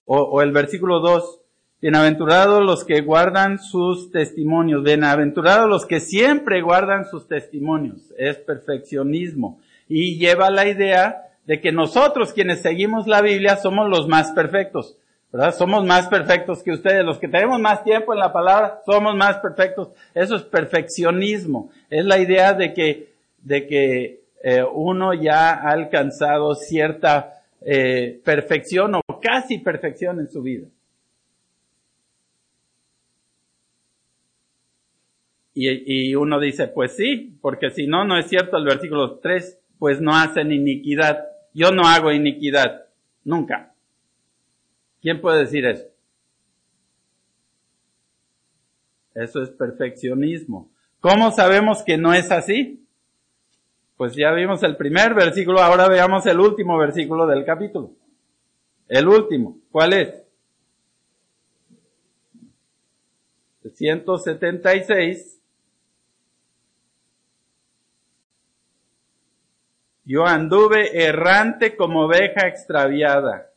O, 0.03 0.41
el 0.41 0.51
versículo 0.51 0.99
2, 0.99 1.39
bienaventurados 1.81 2.65
los 2.65 2.83
que 2.83 2.99
guardan 2.99 3.59
sus 3.59 4.11
testimonios, 4.11 4.83
bienaventurados 4.83 5.69
los 5.69 5.85
que 5.85 6.01
siempre 6.01 6.61
guardan 6.61 7.05
sus 7.05 7.29
testimonios, 7.29 8.13
es 8.17 8.35
perfeccionismo. 8.39 9.61
Y 9.87 10.17
lleva 10.17 10.49
la 10.49 10.67
idea 10.67 11.29
de 11.45 11.61
que 11.61 11.71
nosotros 11.71 12.33
quienes 12.33 12.61
seguimos 12.61 13.07
la 13.07 13.21
Biblia 13.21 13.55
somos 13.55 13.89
los 13.89 14.09
más 14.09 14.33
perfectos. 14.33 14.97
Somos 15.55 15.85
más 15.85 16.07
perfectos 16.07 16.63
que 16.63 16.71
ustedes. 16.71 17.05
Los 17.05 17.19
que 17.19 17.27
tenemos 17.27 17.59
más 17.59 17.83
tiempo 17.83 18.13
en 18.13 18.19
la 18.19 18.33
palabra, 18.33 18.81
somos 18.85 19.15
más 19.15 19.37
perfectos. 19.37 19.89
Eso 20.13 20.35
es 20.35 20.43
perfeccionismo. 20.43 21.71
Es 21.89 22.03
la 22.03 22.17
idea 22.17 22.53
de 22.53 22.73
que, 22.73 23.13
de 23.43 23.67
que 23.67 24.21
eh, 24.43 24.63
uno 24.63 25.13
ya 25.13 25.51
ha 25.51 25.69
alcanzado 25.71 26.55
cierta 26.55 27.43
eh, 27.61 28.19
perfección 28.23 28.95
o 28.95 29.01
casi 29.21 29.59
perfección 29.59 30.19
en 30.19 30.31
su 30.31 30.41
vida. 30.41 30.67
Y, 35.53 36.09
y 36.09 36.15
uno 36.15 36.39
dice, 36.39 36.67
pues 36.67 36.95
sí, 36.95 37.37
porque 37.41 37.69
si 37.69 37.85
no, 37.85 38.03
no 38.03 38.17
es 38.17 38.27
cierto 38.29 38.57
el 38.57 38.65
versículo 38.65 39.19
3, 39.19 39.59
pues 39.77 40.01
no 40.01 40.15
hacen 40.15 40.51
iniquidad. 40.51 41.27
Yo 41.53 41.71
no 41.71 41.83
hago 41.83 42.11
iniquidad. 42.11 42.85
Nunca. 43.25 43.68
¿Quién 45.01 45.21
puede 45.21 45.39
decir 45.39 45.65
eso? 45.65 45.87
Eso 49.15 49.41
es 49.41 49.49
perfeccionismo. 49.49 50.69
¿Cómo 50.99 51.31
sabemos 51.31 51.83
que 51.83 51.97
no 51.97 52.13
es 52.13 52.31
así? 52.31 52.85
Pues 53.97 54.15
ya 54.15 54.31
vimos 54.31 54.63
el 54.63 54.77
primer 54.77 55.13
versículo, 55.13 55.59
ahora 55.59 55.87
veamos 55.87 56.25
el 56.25 56.39
último 56.39 56.77
versículo 56.77 57.27
del 57.27 57.43
capítulo. 57.43 57.91
El 58.87 59.07
último, 59.07 59.57
¿cuál 59.71 59.93
es? 59.93 60.29
176. 63.79 65.41
Yo 70.03 70.25
anduve 70.25 71.05
errante 71.05 71.75
como 71.75 72.05
oveja 72.05 72.47
extraviada. 72.47 73.51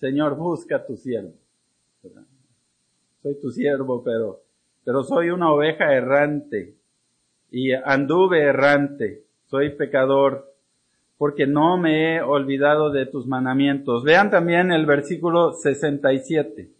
Señor, 0.00 0.36
busca 0.36 0.84
tu 0.84 0.96
siervo. 0.96 1.32
Soy 3.22 3.40
tu 3.40 3.50
siervo, 3.50 4.02
pero, 4.04 4.42
pero 4.84 5.02
soy 5.02 5.30
una 5.30 5.52
oveja 5.52 5.92
errante 5.94 6.76
y 7.50 7.72
anduve 7.72 8.42
errante. 8.42 9.24
Soy 9.46 9.70
pecador 9.70 10.52
porque 11.18 11.46
no 11.46 11.78
me 11.78 12.16
he 12.16 12.22
olvidado 12.22 12.90
de 12.90 13.06
tus 13.06 13.26
mandamientos. 13.26 14.04
Vean 14.04 14.30
también 14.30 14.70
el 14.70 14.84
versículo 14.86 15.52
67. 15.52 16.70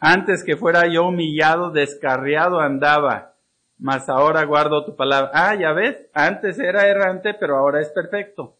Antes 0.00 0.44
que 0.44 0.56
fuera 0.56 0.86
yo 0.86 1.06
humillado, 1.08 1.70
descarriado 1.70 2.60
andaba 2.60 3.34
mas 3.78 4.08
ahora 4.08 4.44
guardo 4.44 4.84
tu 4.84 4.96
palabra. 4.96 5.30
Ah, 5.32 5.54
ya 5.54 5.72
ves, 5.72 5.96
antes 6.12 6.58
era 6.58 6.86
errante, 6.86 7.34
pero 7.34 7.56
ahora 7.56 7.80
es 7.80 7.88
perfecto. 7.90 8.56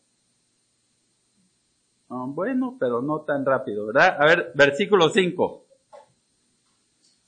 Ah, 2.09 2.24
bueno, 2.26 2.76
pero 2.78 3.02
no 3.02 3.20
tan 3.22 3.44
rápido, 3.44 3.87
¿verdad? 3.87 4.16
A 4.18 4.24
ver, 4.26 4.52
versículo 4.54 5.11
5. 5.11 5.64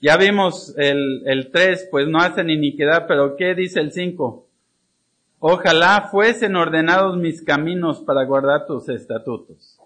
Ya 0.00 0.16
vimos 0.16 0.74
el, 0.78 1.22
el 1.26 1.50
3, 1.50 1.88
pues 1.90 2.08
no 2.08 2.18
hacen 2.18 2.48
iniquidad, 2.48 3.06
pero 3.06 3.36
¿qué 3.36 3.54
dice 3.54 3.80
el 3.80 3.92
5? 3.92 4.46
Ojalá 5.40 6.08
fuesen 6.10 6.56
ordenados 6.56 7.16
mis 7.16 7.42
caminos 7.42 8.00
para 8.00 8.24
guardar 8.24 8.66
tus 8.66 8.88
estatutos. 8.88 9.78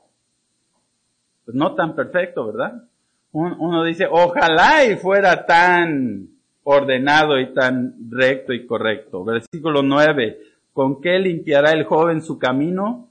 Pues 1.44 1.56
no 1.56 1.74
tan 1.74 1.94
perfecto, 1.96 2.46
¿verdad? 2.46 2.84
Uno 3.32 3.82
dice, 3.82 4.06
ojalá 4.08 4.84
y 4.84 4.94
fuera 4.96 5.44
tan 5.44 6.33
ordenado 6.64 7.38
y 7.38 7.52
tan 7.54 7.94
recto 8.10 8.52
y 8.52 8.66
correcto. 8.66 9.24
Versículo 9.24 9.82
9. 9.82 10.38
¿Con 10.72 11.00
qué 11.00 11.18
limpiará 11.18 11.72
el 11.72 11.84
joven 11.84 12.22
su 12.22 12.38
camino? 12.38 13.10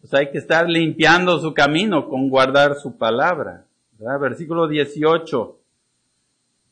Pues 0.00 0.12
hay 0.14 0.30
que 0.30 0.38
estar 0.38 0.68
limpiando 0.68 1.38
su 1.38 1.54
camino 1.54 2.08
con 2.08 2.28
guardar 2.28 2.74
su 2.74 2.98
palabra. 2.98 3.64
Versículo 4.20 4.66
18. 4.66 5.58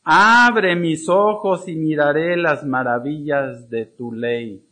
Abre 0.03 0.75
mis 0.75 1.07
ojos 1.07 1.67
y 1.67 1.75
miraré 1.75 2.35
las 2.35 2.65
maravillas 2.65 3.69
de 3.69 3.85
tu 3.85 4.11
ley. 4.11 4.63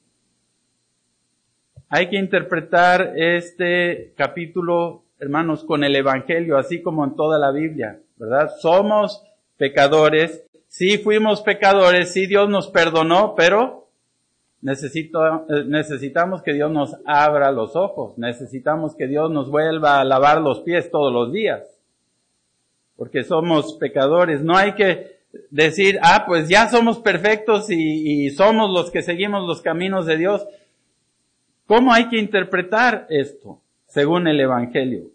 Hay 1.88 2.10
que 2.10 2.17
interpretar 2.17 3.13
este 3.15 4.13
capítulo, 4.15 5.04
hermanos, 5.19 5.63
con 5.63 5.84
el 5.84 5.95
Evangelio, 5.95 6.58
así 6.58 6.82
como 6.82 7.04
en 7.04 7.15
toda 7.15 7.39
la 7.39 7.52
Biblia, 7.52 8.00
¿verdad? 8.17 8.52
Somos 8.60 9.24
pecadores 9.58 10.45
Sí 10.79 10.97
fuimos 10.97 11.41
pecadores, 11.41 12.13
sí 12.13 12.25
Dios 12.25 12.47
nos 12.47 12.69
perdonó, 12.69 13.35
pero 13.35 13.89
necesito, 14.61 15.19
eh, 15.25 15.65
necesitamos 15.67 16.41
que 16.41 16.53
Dios 16.53 16.71
nos 16.71 16.95
abra 17.05 17.51
los 17.51 17.75
ojos, 17.75 18.17
necesitamos 18.17 18.95
que 18.95 19.07
Dios 19.07 19.29
nos 19.29 19.51
vuelva 19.51 19.99
a 19.99 20.05
lavar 20.05 20.39
los 20.39 20.61
pies 20.61 20.89
todos 20.89 21.11
los 21.11 21.33
días, 21.33 21.81
porque 22.95 23.25
somos 23.25 23.73
pecadores. 23.73 24.41
No 24.41 24.55
hay 24.55 24.73
que 24.75 25.17
decir, 25.49 25.99
ah, 26.01 26.23
pues 26.25 26.47
ya 26.47 26.69
somos 26.69 26.99
perfectos 26.99 27.69
y, 27.69 28.27
y 28.27 28.29
somos 28.29 28.71
los 28.71 28.89
que 28.89 29.01
seguimos 29.01 29.45
los 29.45 29.61
caminos 29.61 30.05
de 30.05 30.15
Dios. 30.15 30.47
¿Cómo 31.67 31.91
hay 31.91 32.07
que 32.07 32.19
interpretar 32.19 33.05
esto? 33.09 33.59
Según 33.85 34.29
el 34.29 34.39
Evangelio 34.39 35.09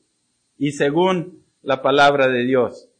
y 0.59 0.73
según 0.73 1.43
la 1.63 1.81
palabra 1.81 2.29
de 2.29 2.43
Dios. 2.43 2.91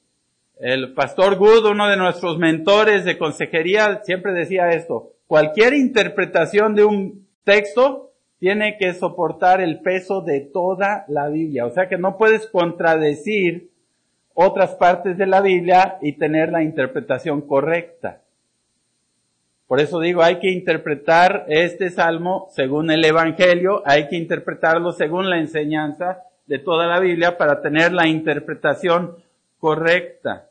El 0.59 0.95
pastor 0.95 1.37
Good, 1.37 1.67
uno 1.67 1.89
de 1.89 1.97
nuestros 1.97 2.39
mentores 2.39 3.05
de 3.05 3.19
consejería, 3.19 4.03
siempre 4.05 4.33
decía 4.33 4.69
esto, 4.69 5.13
cualquier 5.27 5.75
interpretación 5.75 6.75
de 6.77 6.85
un 6.85 7.27
texto 7.43 8.13
tiene 8.39 8.77
que 8.79 8.95
soportar 8.95 9.61
el 9.61 9.81
peso 9.81 10.21
de 10.21 10.41
toda 10.41 11.05
la 11.09 11.29
Biblia. 11.29 11.67
O 11.67 11.71
sea 11.71 11.89
que 11.89 11.99
no 11.99 12.17
puedes 12.17 12.47
contradecir 12.47 13.71
otras 14.35 14.75
partes 14.75 15.17
de 15.19 15.27
la 15.27 15.41
Biblia 15.41 15.99
y 16.03 16.13
tener 16.13 16.51
la 16.51 16.63
interpretación 16.63 17.41
correcta. 17.41 18.21
Por 19.67 19.81
eso 19.81 19.99
digo, 19.99 20.23
hay 20.23 20.39
que 20.39 20.51
interpretar 20.51 21.47
este 21.49 21.91
salmo 21.91 22.49
según 22.51 22.91
el 22.91 23.05
Evangelio, 23.05 23.83
hay 23.87 24.09
que 24.09 24.17
interpretarlo 24.17 24.93
según 24.93 25.31
la 25.31 25.39
enseñanza 25.39 26.23
de 26.47 26.59
toda 26.59 26.87
la 26.87 27.01
Biblia 27.01 27.39
para 27.39 27.63
tener 27.63 27.93
la 27.93 28.07
interpretación 28.07 29.17
correcta. 29.65 30.51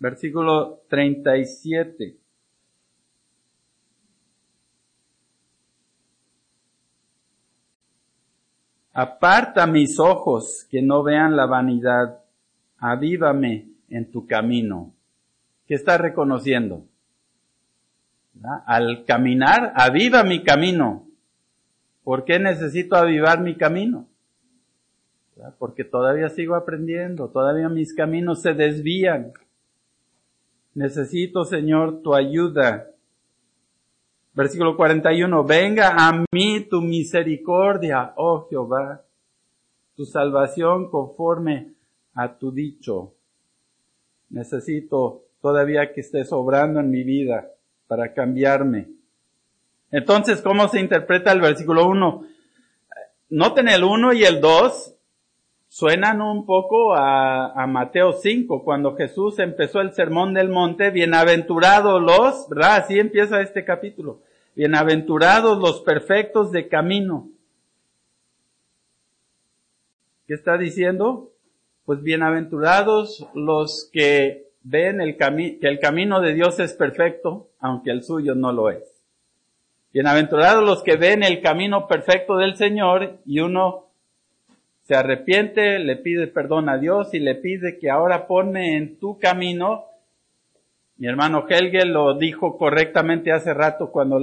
Versículo 0.00 0.80
37. 0.88 2.16
Aparta 8.92 9.68
mis 9.68 10.00
ojos 10.00 10.66
que 10.68 10.82
no 10.82 11.04
vean 11.04 11.36
la 11.36 11.46
vanidad. 11.46 12.24
Avívame 12.78 13.68
en 13.88 14.10
tu 14.10 14.26
camino. 14.26 14.92
¿Qué 15.68 15.74
está 15.74 15.98
reconociendo? 15.98 16.88
Al 18.66 19.04
caminar, 19.04 19.74
aviva 19.76 20.24
mi 20.24 20.42
camino. 20.42 21.06
¿Por 22.02 22.24
qué 22.24 22.40
necesito 22.40 22.96
avivar 22.96 23.42
mi 23.42 23.54
camino? 23.54 24.08
Porque 25.58 25.84
todavía 25.84 26.28
sigo 26.28 26.54
aprendiendo, 26.54 27.28
todavía 27.28 27.68
mis 27.68 27.94
caminos 27.94 28.42
se 28.42 28.54
desvían. 28.54 29.32
Necesito, 30.74 31.44
Señor, 31.44 32.02
tu 32.02 32.14
ayuda. 32.14 32.90
Versículo 34.34 34.76
41. 34.76 35.44
Venga 35.44 35.94
a 35.96 36.24
mí 36.32 36.60
tu 36.68 36.80
misericordia, 36.80 38.12
oh 38.16 38.46
Jehová, 38.48 39.02
tu 39.94 40.04
salvación 40.04 40.90
conforme 40.90 41.72
a 42.14 42.36
tu 42.36 42.50
dicho. 42.50 43.14
Necesito 44.30 45.22
todavía 45.40 45.92
que 45.92 46.00
estés 46.00 46.32
obrando 46.32 46.80
en 46.80 46.90
mi 46.90 47.04
vida 47.04 47.50
para 47.86 48.12
cambiarme. 48.12 48.88
Entonces, 49.90 50.42
¿cómo 50.42 50.68
se 50.68 50.80
interpreta 50.80 51.32
el 51.32 51.40
versículo 51.40 51.86
1? 51.86 52.24
Noten 53.30 53.68
el 53.68 53.84
1 53.84 54.12
y 54.14 54.24
el 54.24 54.40
2 54.40 54.95
suenan 55.68 56.20
un 56.20 56.46
poco 56.46 56.94
a, 56.94 57.66
Mateo 57.66 58.12
5, 58.12 58.64
cuando 58.64 58.96
Jesús 58.96 59.38
empezó 59.38 59.80
el 59.80 59.92
sermón 59.92 60.34
del 60.34 60.48
monte, 60.48 60.90
bienaventurados 60.90 62.00
los, 62.00 62.48
¿verdad? 62.48 62.76
Así 62.76 62.98
empieza 62.98 63.40
este 63.40 63.64
capítulo. 63.64 64.20
Bienaventurados 64.54 65.58
los 65.58 65.80
perfectos 65.80 66.50
de 66.50 66.68
camino. 66.68 67.28
¿Qué 70.26 70.34
está 70.34 70.56
diciendo? 70.56 71.32
Pues 71.84 72.02
bienaventurados 72.02 73.26
los 73.34 73.88
que 73.92 74.46
ven 74.62 75.00
el 75.00 75.16
que 75.16 75.68
el 75.68 75.78
camino 75.78 76.20
de 76.20 76.34
Dios 76.34 76.58
es 76.58 76.72
perfecto, 76.72 77.50
aunque 77.60 77.90
el 77.90 78.02
suyo 78.02 78.34
no 78.34 78.52
lo 78.52 78.70
es. 78.70 78.82
Bienaventurados 79.92 80.64
los 80.64 80.82
que 80.82 80.96
ven 80.96 81.22
el 81.22 81.40
camino 81.40 81.86
perfecto 81.86 82.36
del 82.36 82.56
Señor 82.56 83.18
y 83.24 83.40
uno 83.40 83.85
se 84.86 84.94
arrepiente, 84.94 85.80
le 85.80 85.96
pide 85.96 86.28
perdón 86.28 86.68
a 86.68 86.78
Dios 86.78 87.12
y 87.12 87.18
le 87.18 87.34
pide 87.34 87.78
que 87.78 87.90
ahora 87.90 88.28
pone 88.28 88.76
en 88.76 88.98
tu 88.98 89.18
camino. 89.18 89.86
Mi 90.96 91.08
hermano 91.08 91.44
Helge 91.48 91.84
lo 91.84 92.16
dijo 92.16 92.56
correctamente 92.56 93.32
hace 93.32 93.52
rato 93.52 93.90
cuando 93.90 94.20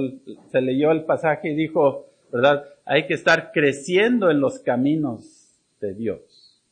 se 0.50 0.62
leyó 0.62 0.90
el 0.90 1.04
pasaje 1.04 1.50
y 1.50 1.54
dijo, 1.54 2.06
¿verdad? 2.32 2.64
Hay 2.86 3.06
que 3.06 3.12
estar 3.12 3.52
creciendo 3.52 4.30
en 4.30 4.40
los 4.40 4.58
caminos 4.58 5.54
de 5.80 5.94
Dios. 5.94 6.62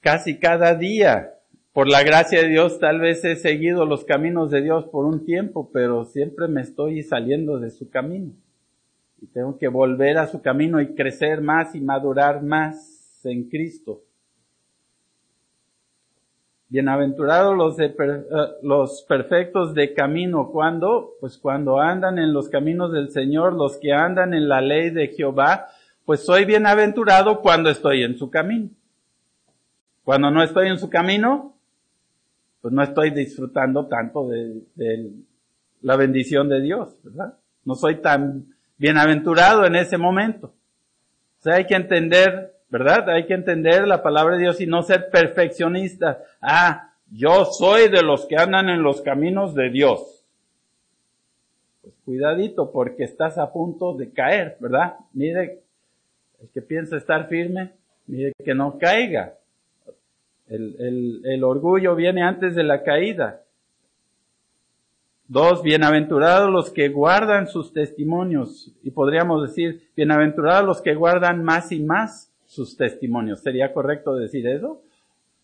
Casi 0.00 0.38
cada 0.38 0.74
día, 0.74 1.34
por 1.72 1.88
la 1.88 2.02
gracia 2.02 2.42
de 2.42 2.48
Dios, 2.48 2.78
tal 2.78 3.00
vez 3.00 3.24
he 3.24 3.36
seguido 3.36 3.86
los 3.86 4.04
caminos 4.04 4.50
de 4.50 4.60
Dios 4.60 4.84
por 4.84 5.06
un 5.06 5.24
tiempo, 5.24 5.70
pero 5.72 6.04
siempre 6.04 6.46
me 6.46 6.60
estoy 6.60 7.02
saliendo 7.02 7.58
de 7.58 7.70
su 7.70 7.88
camino 7.88 8.32
y 9.20 9.26
tengo 9.26 9.58
que 9.58 9.68
volver 9.68 10.18
a 10.18 10.26
su 10.26 10.40
camino 10.40 10.80
y 10.80 10.94
crecer 10.94 11.40
más 11.42 11.74
y 11.74 11.80
madurar 11.80 12.42
más 12.42 13.20
en 13.24 13.48
Cristo. 13.48 14.02
Bienaventurados 16.68 17.56
los, 17.56 17.78
eh, 17.80 17.94
los 18.62 19.02
perfectos 19.02 19.74
de 19.74 19.92
camino. 19.92 20.50
¿Cuándo? 20.50 21.14
Pues 21.20 21.36
cuando 21.36 21.80
andan 21.80 22.18
en 22.18 22.32
los 22.32 22.48
caminos 22.48 22.92
del 22.92 23.10
Señor, 23.10 23.54
los 23.54 23.76
que 23.76 23.92
andan 23.92 24.32
en 24.32 24.48
la 24.48 24.60
ley 24.60 24.90
de 24.90 25.08
Jehová, 25.08 25.66
pues 26.06 26.24
soy 26.24 26.44
bienaventurado 26.44 27.40
cuando 27.40 27.70
estoy 27.70 28.02
en 28.02 28.16
su 28.16 28.30
camino. 28.30 28.70
Cuando 30.04 30.30
no 30.30 30.42
estoy 30.42 30.68
en 30.68 30.78
su 30.78 30.88
camino, 30.88 31.54
pues 32.62 32.72
no 32.72 32.82
estoy 32.82 33.10
disfrutando 33.10 33.86
tanto 33.86 34.28
de, 34.28 34.62
de 34.76 35.10
la 35.82 35.96
bendición 35.96 36.48
de 36.48 36.60
Dios, 36.60 36.96
¿verdad? 37.02 37.34
No 37.64 37.74
soy 37.74 37.96
tan 37.96 38.46
bienaventurado 38.80 39.66
en 39.66 39.76
ese 39.76 39.98
momento. 39.98 40.46
O 41.38 41.42
sea, 41.42 41.56
hay 41.56 41.66
que 41.66 41.74
entender, 41.74 42.54
¿verdad? 42.70 43.10
Hay 43.10 43.26
que 43.26 43.34
entender 43.34 43.86
la 43.86 44.02
palabra 44.02 44.36
de 44.36 44.42
Dios 44.42 44.60
y 44.62 44.66
no 44.66 44.82
ser 44.82 45.10
perfeccionista. 45.10 46.24
Ah, 46.40 46.94
yo 47.10 47.44
soy 47.44 47.90
de 47.90 48.02
los 48.02 48.24
que 48.24 48.36
andan 48.36 48.70
en 48.70 48.82
los 48.82 49.02
caminos 49.02 49.54
de 49.54 49.68
Dios. 49.68 50.24
Pues 51.82 51.94
cuidadito 52.06 52.72
porque 52.72 53.04
estás 53.04 53.36
a 53.36 53.52
punto 53.52 53.92
de 53.92 54.12
caer, 54.12 54.56
¿verdad? 54.60 54.94
Mire, 55.12 55.60
el 56.40 56.48
que 56.48 56.62
piensa 56.62 56.96
estar 56.96 57.28
firme, 57.28 57.72
mire 58.06 58.32
que 58.42 58.54
no 58.54 58.78
caiga. 58.78 59.34
El, 60.48 60.74
el, 60.80 61.22
el 61.26 61.44
orgullo 61.44 61.94
viene 61.94 62.22
antes 62.22 62.54
de 62.54 62.62
la 62.62 62.82
caída. 62.82 63.42
Dos, 65.32 65.62
bienaventurados 65.62 66.50
los 66.50 66.72
que 66.72 66.88
guardan 66.88 67.46
sus 67.46 67.72
testimonios. 67.72 68.72
Y 68.82 68.90
podríamos 68.90 69.46
decir, 69.46 69.88
bienaventurados 69.94 70.66
los 70.66 70.82
que 70.82 70.96
guardan 70.96 71.44
más 71.44 71.70
y 71.70 71.78
más 71.78 72.32
sus 72.46 72.76
testimonios. 72.76 73.40
¿Sería 73.40 73.72
correcto 73.72 74.16
decir 74.16 74.44
eso? 74.48 74.82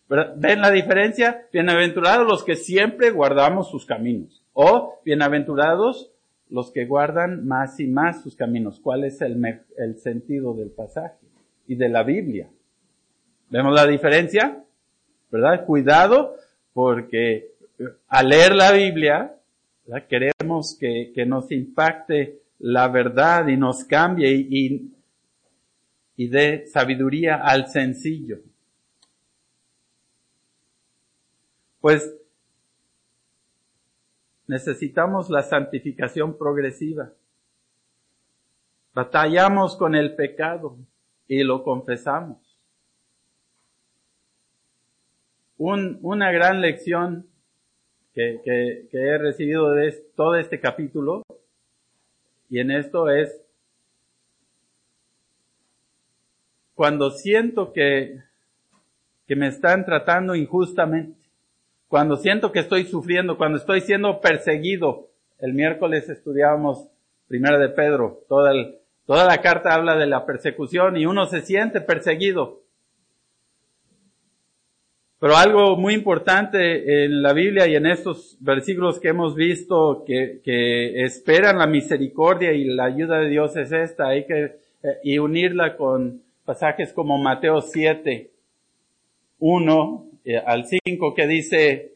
¿Ven 0.09 0.59
la 0.59 0.71
diferencia? 0.71 1.47
Bienaventurados 1.53 2.27
los 2.27 2.43
que 2.43 2.57
siempre 2.57 3.11
guardamos 3.11 3.71
sus 3.71 3.85
caminos. 3.85 4.43
O 4.51 4.99
bienaventurados 5.05 6.11
los 6.49 6.69
que 6.71 6.83
guardan 6.83 7.47
más 7.47 7.79
y 7.79 7.87
más 7.87 8.21
sus 8.23 8.35
caminos. 8.35 8.81
¿Cuál 8.81 9.05
es 9.05 9.21
el, 9.21 9.41
el 9.77 9.95
sentido 9.99 10.53
del 10.53 10.69
pasaje 10.69 11.15
y 11.65 11.75
de 11.75 11.87
la 11.87 12.03
Biblia? 12.03 12.49
¿Vemos 13.49 13.73
la 13.73 13.87
diferencia? 13.87 14.65
¿Verdad? 15.31 15.65
Cuidado 15.65 16.35
porque 16.73 17.53
al 18.09 18.27
leer 18.27 18.53
la 18.53 18.73
Biblia 18.73 19.33
Queremos 20.09 20.77
que, 20.77 21.11
que, 21.15 21.25
nos 21.25 21.51
impacte 21.51 22.41
la 22.59 22.89
verdad 22.89 23.47
y 23.47 23.55
nos 23.55 23.85
cambie 23.85 24.33
y, 24.33 24.93
y 26.17 26.27
dé 26.27 26.67
sabiduría 26.67 27.35
al 27.35 27.67
sencillo. 27.67 28.39
Pues 31.79 32.13
necesitamos 34.47 35.29
la 35.29 35.43
santificación 35.43 36.37
progresiva. 36.37 37.13
Batallamos 38.93 39.77
con 39.77 39.95
el 39.95 40.15
pecado 40.15 40.77
y 41.27 41.43
lo 41.43 41.63
confesamos. 41.63 42.37
Un, 45.57 45.99
una 46.01 46.31
gran 46.31 46.61
lección 46.61 47.27
que, 48.17 48.87
he 48.91 49.17
recibido 49.19 49.71
de 49.71 49.91
todo 50.15 50.35
este 50.37 50.59
capítulo, 50.59 51.23
y 52.49 52.59
en 52.59 52.71
esto 52.71 53.09
es 53.09 53.41
cuando 56.73 57.11
siento 57.11 57.73
que, 57.73 58.21
que 59.27 59.35
me 59.35 59.47
están 59.47 59.85
tratando 59.85 60.35
injustamente, 60.35 61.19
cuando 61.87 62.17
siento 62.17 62.51
que 62.51 62.59
estoy 62.59 62.85
sufriendo, 62.85 63.37
cuando 63.37 63.57
estoy 63.57 63.81
siendo 63.81 64.19
perseguido. 64.19 65.07
El 65.39 65.53
miércoles 65.53 66.09
estudiábamos 66.09 66.89
Primera 67.27 67.59
de 67.59 67.69
Pedro, 67.69 68.23
toda, 68.27 68.51
toda 69.05 69.25
la 69.25 69.41
carta 69.41 69.73
habla 69.73 69.95
de 69.95 70.07
la 70.07 70.25
persecución 70.25 70.97
y 70.97 71.05
uno 71.05 71.27
se 71.27 71.41
siente 71.41 71.81
perseguido. 71.81 72.61
Pero 75.19 75.35
algo 75.35 75.75
muy 75.77 75.95
importante 75.95 77.05
en 77.05 77.23
la 77.23 77.33
Biblia 77.33 77.67
y 77.67 77.75
en 77.75 77.87
estos 77.87 78.37
versículos 78.39 78.99
que 78.99 79.07
hemos 79.07 79.35
visto 79.35 80.03
que, 80.05 80.41
que 80.43 81.03
esperan 81.03 81.57
la 81.57 81.65
misericordia 81.65 82.51
y 82.51 82.65
la 82.65 82.85
ayuda 82.85 83.19
de 83.19 83.29
Dios 83.29 83.55
es 83.55 83.71
esta, 83.71 84.09
hay 84.09 84.27
que, 84.27 84.43
eh, 84.83 84.99
y 85.03 85.17
unirla 85.17 85.75
con 85.75 86.21
pasajes 86.45 86.93
como 86.93 87.17
Mateo 87.17 87.61
7, 87.61 88.29
1 89.39 90.05
eh, 90.23 90.37
al 90.37 90.65
5 90.65 91.15
que 91.15 91.25
dice, 91.25 91.93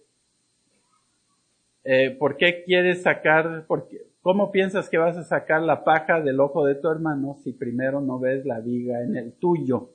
eh, 1.84 2.10
¿por 2.18 2.38
qué 2.38 2.64
quieres 2.64 3.04
sacar, 3.04 3.66
por 3.68 3.88
cómo 4.24 4.52
piensas 4.52 4.90
que 4.90 4.98
vas 4.98 5.16
a 5.16 5.24
sacar 5.24 5.62
la 5.62 5.84
paja 5.84 6.22
del 6.22 6.40
ojo 6.40 6.66
de 6.66 6.74
tu 6.74 6.90
hermano 6.90 7.38
si 7.44 7.52
primero 7.52 8.02
no 8.02 8.18
ves 8.18 8.48
la 8.48 8.62
viga 8.62 9.04
en 9.04 9.16
el 9.16 9.34
tuyo? 9.34 9.92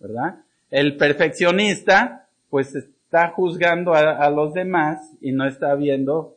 ¿Verdad? 0.00 0.44
El 0.70 0.98
perfeccionista 0.98 2.22
pues 2.52 2.74
está 2.74 3.30
juzgando 3.30 3.94
a, 3.94 4.28
los 4.28 4.52
demás 4.52 5.16
y 5.22 5.32
no 5.32 5.46
está 5.46 5.74
viendo 5.74 6.36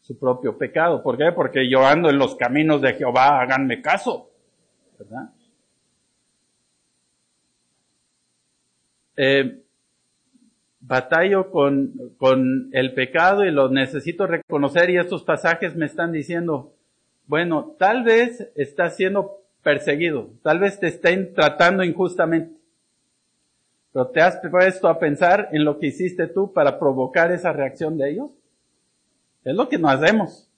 su 0.00 0.16
propio 0.16 0.56
pecado. 0.56 1.02
¿Por 1.02 1.18
qué? 1.18 1.32
Porque 1.34 1.68
yo 1.68 1.84
ando 1.84 2.08
en 2.08 2.18
los 2.18 2.36
caminos 2.36 2.80
de 2.80 2.94
Jehová, 2.94 3.40
háganme 3.40 3.82
caso. 3.82 4.30
¿Verdad? 4.96 5.30
Eh, 9.16 9.60
batallo 10.78 11.50
con, 11.50 12.14
con 12.16 12.70
el 12.70 12.94
pecado 12.94 13.44
y 13.44 13.50
lo 13.50 13.68
necesito 13.68 14.28
reconocer 14.28 14.90
y 14.90 14.98
estos 14.98 15.24
pasajes 15.24 15.74
me 15.74 15.86
están 15.86 16.12
diciendo, 16.12 16.74
bueno, 17.26 17.74
tal 17.76 18.04
vez 18.04 18.52
estás 18.54 18.94
siendo 18.94 19.42
perseguido, 19.64 20.30
tal 20.44 20.60
vez 20.60 20.78
te 20.78 20.86
estén 20.86 21.34
tratando 21.34 21.82
injustamente. 21.82 22.56
Pero 23.96 24.08
¿te 24.08 24.20
has 24.20 24.38
puesto 24.50 24.88
a 24.88 24.98
pensar 24.98 25.48
en 25.52 25.64
lo 25.64 25.78
que 25.78 25.86
hiciste 25.86 26.26
tú 26.26 26.52
para 26.52 26.78
provocar 26.78 27.32
esa 27.32 27.50
reacción 27.54 27.96
de 27.96 28.10
ellos? 28.10 28.30
Es 29.42 29.54
lo 29.54 29.70
que 29.70 29.78
no 29.78 29.88
hacemos. 29.88 30.50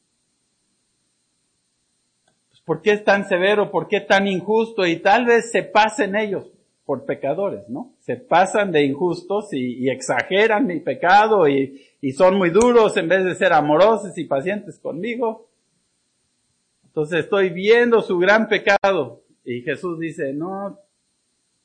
Pues, 2.48 2.60
¿Por 2.62 2.82
qué 2.82 2.90
es 2.94 3.04
tan 3.04 3.28
severo? 3.28 3.70
¿Por 3.70 3.86
qué 3.86 4.00
tan 4.00 4.26
injusto? 4.26 4.84
Y 4.84 4.96
tal 4.96 5.24
vez 5.24 5.52
se 5.52 5.62
pasen 5.62 6.16
ellos. 6.16 6.50
por 6.84 7.04
pecadores, 7.04 7.68
¿no? 7.68 7.92
Se 8.00 8.16
pasan 8.16 8.72
de 8.72 8.82
injustos 8.82 9.52
y, 9.52 9.88
exageran 9.88 10.66
mi 10.66 10.80
pecado 10.80 11.46
y, 11.46 11.80
y 12.00 12.10
son 12.10 12.38
muy 12.38 12.50
duros 12.50 12.96
en 12.96 13.08
vez 13.08 13.24
de 13.24 13.36
ser 13.36 13.52
amorosos 13.52 14.18
y 14.18 14.24
pacientes 14.24 14.80
conmigo. 14.80 15.46
Entonces 16.86 17.20
estoy 17.20 17.50
viendo 17.50 18.02
su 18.02 18.18
gran 18.18 18.48
pecado. 18.48 19.22
Y 19.44 19.60
Jesús 19.60 20.00
dice, 20.00 20.32
no, 20.32 20.76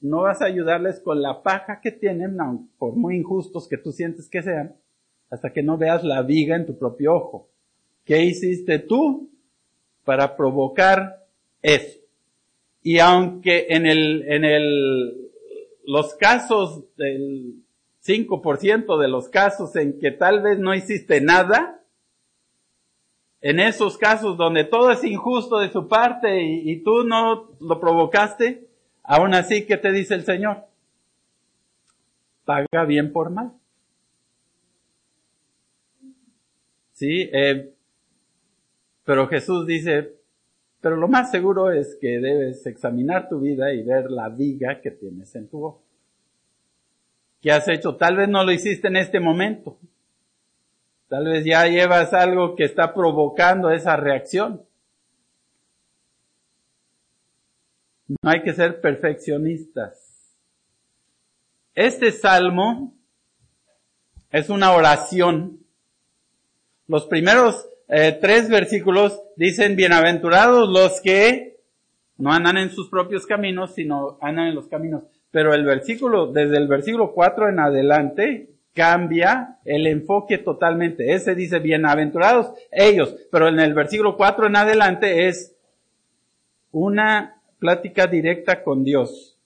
no 0.03 0.23
vas 0.23 0.41
a 0.41 0.45
ayudarles 0.45 0.99
con 0.99 1.21
la 1.21 1.41
paja 1.43 1.79
que 1.81 1.89
tienen, 1.91 2.37
por 2.77 2.93
muy 2.93 3.15
injustos 3.15 3.69
que 3.69 3.77
tú 3.77 3.93
sientes 3.93 4.29
que 4.29 4.43
sean, 4.43 4.75
hasta 5.29 5.53
que 5.53 5.63
no 5.63 5.77
veas 5.77 6.03
la 6.03 6.21
viga 6.23 6.57
en 6.57 6.65
tu 6.65 6.77
propio 6.77 7.15
ojo. 7.15 7.49
¿Qué 8.03 8.21
hiciste 8.21 8.79
tú 8.79 9.31
para 10.03 10.35
provocar 10.35 11.25
eso? 11.61 11.99
Y 12.81 12.99
aunque 12.99 13.67
en 13.69 13.85
el, 13.85 14.25
en 14.27 14.43
el, 14.43 15.31
los 15.85 16.15
casos 16.15 16.83
del 16.97 17.63
5% 18.05 18.99
de 18.99 19.07
los 19.07 19.29
casos 19.29 19.73
en 19.77 19.99
que 19.99 20.11
tal 20.11 20.41
vez 20.41 20.59
no 20.59 20.75
hiciste 20.75 21.21
nada, 21.21 21.81
en 23.39 23.61
esos 23.61 23.97
casos 23.97 24.35
donde 24.35 24.65
todo 24.65 24.91
es 24.91 25.01
injusto 25.05 25.59
de 25.59 25.71
su 25.71 25.87
parte 25.87 26.43
y, 26.43 26.69
y 26.69 26.83
tú 26.83 27.05
no 27.05 27.51
lo 27.61 27.79
provocaste, 27.79 28.72
aún 29.03 29.33
así, 29.33 29.65
¿qué 29.65 29.77
te 29.77 29.91
dice 29.91 30.15
el 30.15 30.23
Señor? 30.23 30.65
Paga 32.45 32.85
bien 32.85 33.11
por 33.11 33.29
mal. 33.29 33.53
Sí, 36.93 37.29
eh, 37.33 37.73
pero 39.03 39.27
Jesús 39.27 39.65
dice, 39.67 40.13
pero 40.81 40.95
lo 40.95 41.07
más 41.07 41.31
seguro 41.31 41.71
es 41.71 41.97
que 41.99 42.19
debes 42.19 42.65
examinar 42.65 43.29
tu 43.29 43.39
vida 43.39 43.73
y 43.73 43.83
ver 43.83 44.11
la 44.11 44.29
viga 44.29 44.81
que 44.81 44.91
tienes 44.91 45.33
en 45.35 45.47
tu 45.47 45.63
ojo. 45.63 45.83
¿Qué 47.41 47.51
has 47.51 47.67
hecho? 47.67 47.95
Tal 47.95 48.15
vez 48.15 48.29
no 48.29 48.43
lo 48.43 48.51
hiciste 48.51 48.87
en 48.87 48.97
este 48.97 49.19
momento. 49.19 49.77
Tal 51.09 51.25
vez 51.25 51.45
ya 51.45 51.67
llevas 51.67 52.13
algo 52.13 52.55
que 52.55 52.63
está 52.63 52.93
provocando 52.93 53.69
esa 53.69 53.97
reacción. 53.97 54.61
No 58.07 58.29
hay 58.29 58.41
que 58.41 58.53
ser 58.53 58.81
perfeccionistas. 58.81 59.99
Este 61.73 62.11
salmo 62.11 62.93
es 64.29 64.49
una 64.49 64.71
oración. 64.73 65.59
Los 66.87 67.05
primeros 67.07 67.67
eh, 67.87 68.17
tres 68.19 68.49
versículos 68.49 69.21
dicen, 69.35 69.75
bienaventurados 69.75 70.69
los 70.69 71.01
que 71.01 71.57
no 72.17 72.31
andan 72.31 72.57
en 72.57 72.69
sus 72.69 72.89
propios 72.89 73.25
caminos, 73.25 73.73
sino 73.73 74.17
andan 74.21 74.47
en 74.47 74.55
los 74.55 74.67
caminos. 74.67 75.03
Pero 75.31 75.53
el 75.53 75.63
versículo, 75.65 76.31
desde 76.31 76.57
el 76.57 76.67
versículo 76.67 77.13
4 77.13 77.49
en 77.49 77.59
adelante, 77.59 78.49
cambia 78.73 79.59
el 79.65 79.87
enfoque 79.87 80.37
totalmente. 80.37 81.13
Ese 81.13 81.35
dice, 81.35 81.59
bienaventurados 81.59 82.53
ellos, 82.71 83.15
pero 83.31 83.47
en 83.47 83.59
el 83.59 83.73
versículo 83.73 84.17
4 84.17 84.47
en 84.47 84.55
adelante 84.55 85.27
es 85.27 85.55
una 86.71 87.41
plática 87.63 88.07
directa 88.07 88.61
con 88.61 88.83
Dios. 88.83 89.39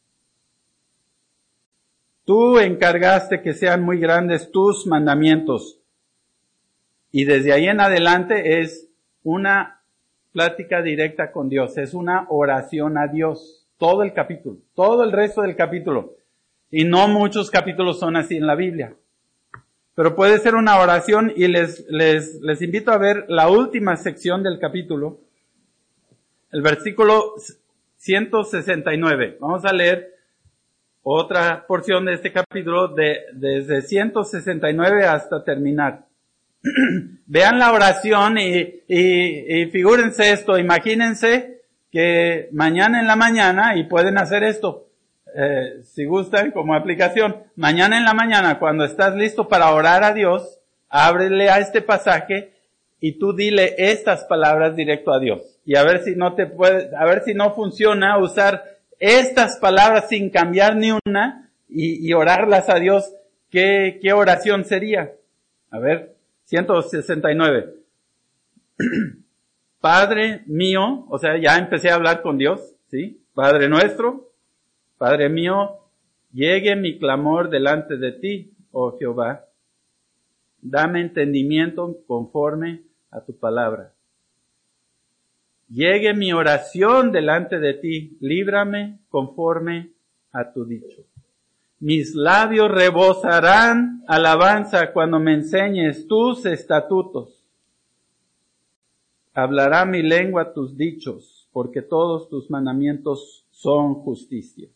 Tú 2.25 2.57
encargaste 2.57 3.43
que 3.43 3.53
sean 3.53 3.83
muy 3.83 3.99
grandes 3.99 4.51
tus 4.51 4.87
mandamientos. 4.87 5.79
Y 7.11 7.25
desde 7.25 7.53
ahí 7.53 7.67
en 7.67 7.79
adelante 7.79 8.59
es 8.59 8.89
una 9.21 9.83
plática 10.31 10.81
directa 10.81 11.31
con 11.31 11.47
Dios, 11.47 11.77
es 11.77 11.93
una 11.93 12.25
oración 12.29 12.97
a 12.97 13.05
Dios. 13.05 13.67
Todo 13.77 14.01
el 14.01 14.13
capítulo, 14.13 14.57
todo 14.73 15.03
el 15.03 15.11
resto 15.11 15.43
del 15.43 15.55
capítulo. 15.55 16.15
Y 16.71 16.85
no 16.85 17.07
muchos 17.07 17.51
capítulos 17.51 17.99
son 17.99 18.15
así 18.15 18.35
en 18.35 18.47
la 18.47 18.55
Biblia. 18.55 18.95
Pero 19.93 20.15
puede 20.15 20.39
ser 20.39 20.55
una 20.55 20.79
oración 20.79 21.31
y 21.35 21.47
les, 21.49 21.85
les, 21.87 22.41
les 22.41 22.63
invito 22.63 22.91
a 22.91 22.97
ver 22.97 23.25
la 23.27 23.47
última 23.47 23.95
sección 23.95 24.41
del 24.41 24.57
capítulo, 24.57 25.19
el 26.51 26.63
versículo 26.63 27.35
169. 28.07 29.37
Vamos 29.41 29.65
a 29.65 29.73
leer 29.73 30.15
otra 31.03 31.65
porción 31.67 32.05
de 32.05 32.13
este 32.13 32.31
capítulo 32.31 32.87
de, 32.87 33.17
desde 33.33 33.81
169 33.81 35.05
hasta 35.05 35.43
terminar. 35.43 36.05
Vean 37.25 37.59
la 37.59 37.73
oración 37.73 38.37
y, 38.37 38.83
y, 38.87 39.65
figúrense 39.71 40.31
esto, 40.31 40.57
imagínense 40.57 41.63
que 41.91 42.47
mañana 42.53 43.01
en 43.01 43.07
la 43.07 43.17
mañana, 43.17 43.75
y 43.75 43.83
pueden 43.83 44.17
hacer 44.17 44.43
esto, 44.43 44.87
eh, 45.35 45.81
si 45.83 46.05
gustan 46.05 46.51
como 46.51 46.75
aplicación, 46.75 47.43
mañana 47.57 47.97
en 47.97 48.05
la 48.05 48.13
mañana 48.13 48.57
cuando 48.57 48.85
estás 48.85 49.15
listo 49.15 49.49
para 49.49 49.73
orar 49.73 50.05
a 50.05 50.13
Dios, 50.13 50.61
ábrele 50.87 51.49
a 51.49 51.59
este 51.59 51.81
pasaje 51.81 52.53
y 53.01 53.19
tú 53.19 53.33
dile 53.33 53.75
estas 53.77 54.23
palabras 54.23 54.77
directo 54.77 55.11
a 55.11 55.19
Dios. 55.19 55.56
Y 55.67 55.75
a 55.75 55.83
ver 55.83 56.01
si 56.01 56.15
no 56.15 56.33
te 56.33 56.47
puede, 56.47 56.95
a 56.95 57.03
ver 57.03 57.23
si 57.23 57.33
no 57.33 57.53
funciona 57.53 58.17
usar 58.19 58.63
estas 58.99 59.57
palabras 59.57 60.07
sin 60.07 60.29
cambiar 60.29 60.77
ni 60.77 60.91
una 61.05 61.51
y, 61.67 62.07
y 62.07 62.13
orarlas 62.13 62.69
a 62.69 62.79
Dios. 62.79 63.13
¿Qué, 63.49 63.99
¿Qué 64.01 64.13
oración 64.13 64.63
sería? 64.63 65.11
A 65.69 65.79
ver, 65.79 66.15
169. 66.45 67.73
Padre 69.81 70.43
mío, 70.45 71.05
o 71.09 71.17
sea, 71.17 71.37
ya 71.37 71.57
empecé 71.57 71.89
a 71.89 71.95
hablar 71.95 72.21
con 72.21 72.37
Dios, 72.37 72.73
¿sí? 72.89 73.21
Padre 73.33 73.67
nuestro, 73.67 74.31
Padre 74.97 75.27
mío, 75.27 75.79
llegue 76.31 76.77
mi 76.77 76.97
clamor 76.97 77.49
delante 77.49 77.97
de 77.97 78.13
ti, 78.13 78.53
oh 78.71 78.97
Jehová. 78.97 79.43
Dame 80.61 81.01
entendimiento 81.01 81.97
conforme 82.07 82.83
a 83.11 83.19
tu 83.19 83.37
palabra. 83.37 83.91
Llegue 85.69 86.13
mi 86.13 86.31
oración 86.31 87.11
delante 87.11 87.59
de 87.59 87.73
ti, 87.73 88.17
líbrame 88.21 88.99
conforme 89.09 89.91
a 90.31 90.51
tu 90.53 90.65
dicho. 90.65 91.03
Mis 91.79 92.15
labios 92.15 92.71
rebosarán 92.71 94.03
alabanza 94.07 94.91
cuando 94.93 95.19
me 95.19 95.33
enseñes 95.33 96.07
tus 96.07 96.45
estatutos. 96.45 97.43
Hablará 99.33 99.85
mi 99.85 100.01
lengua 100.01 100.53
tus 100.53 100.75
dichos, 100.75 101.47
porque 101.51 101.81
todos 101.81 102.29
tus 102.29 102.49
mandamientos 102.49 103.45
son 103.51 103.95
justicia. 103.95 104.69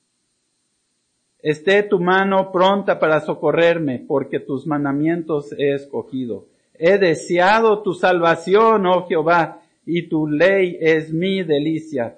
Esté 1.40 1.82
tu 1.82 2.00
mano 2.00 2.52
pronta 2.52 3.00
para 3.00 3.22
socorrerme, 3.22 4.06
porque 4.08 4.40
tus 4.40 4.68
mandamientos 4.68 5.52
he 5.54 5.74
escogido. 5.74 6.46
He 6.76 7.00
deseado 7.00 7.82
tu 7.82 7.94
salvación, 7.94 8.86
oh 8.86 9.08
Jehová, 9.08 9.61
y 9.86 10.08
tu 10.08 10.28
ley 10.28 10.78
es 10.80 11.14
mi 11.14 11.44
delicia. 11.44 12.18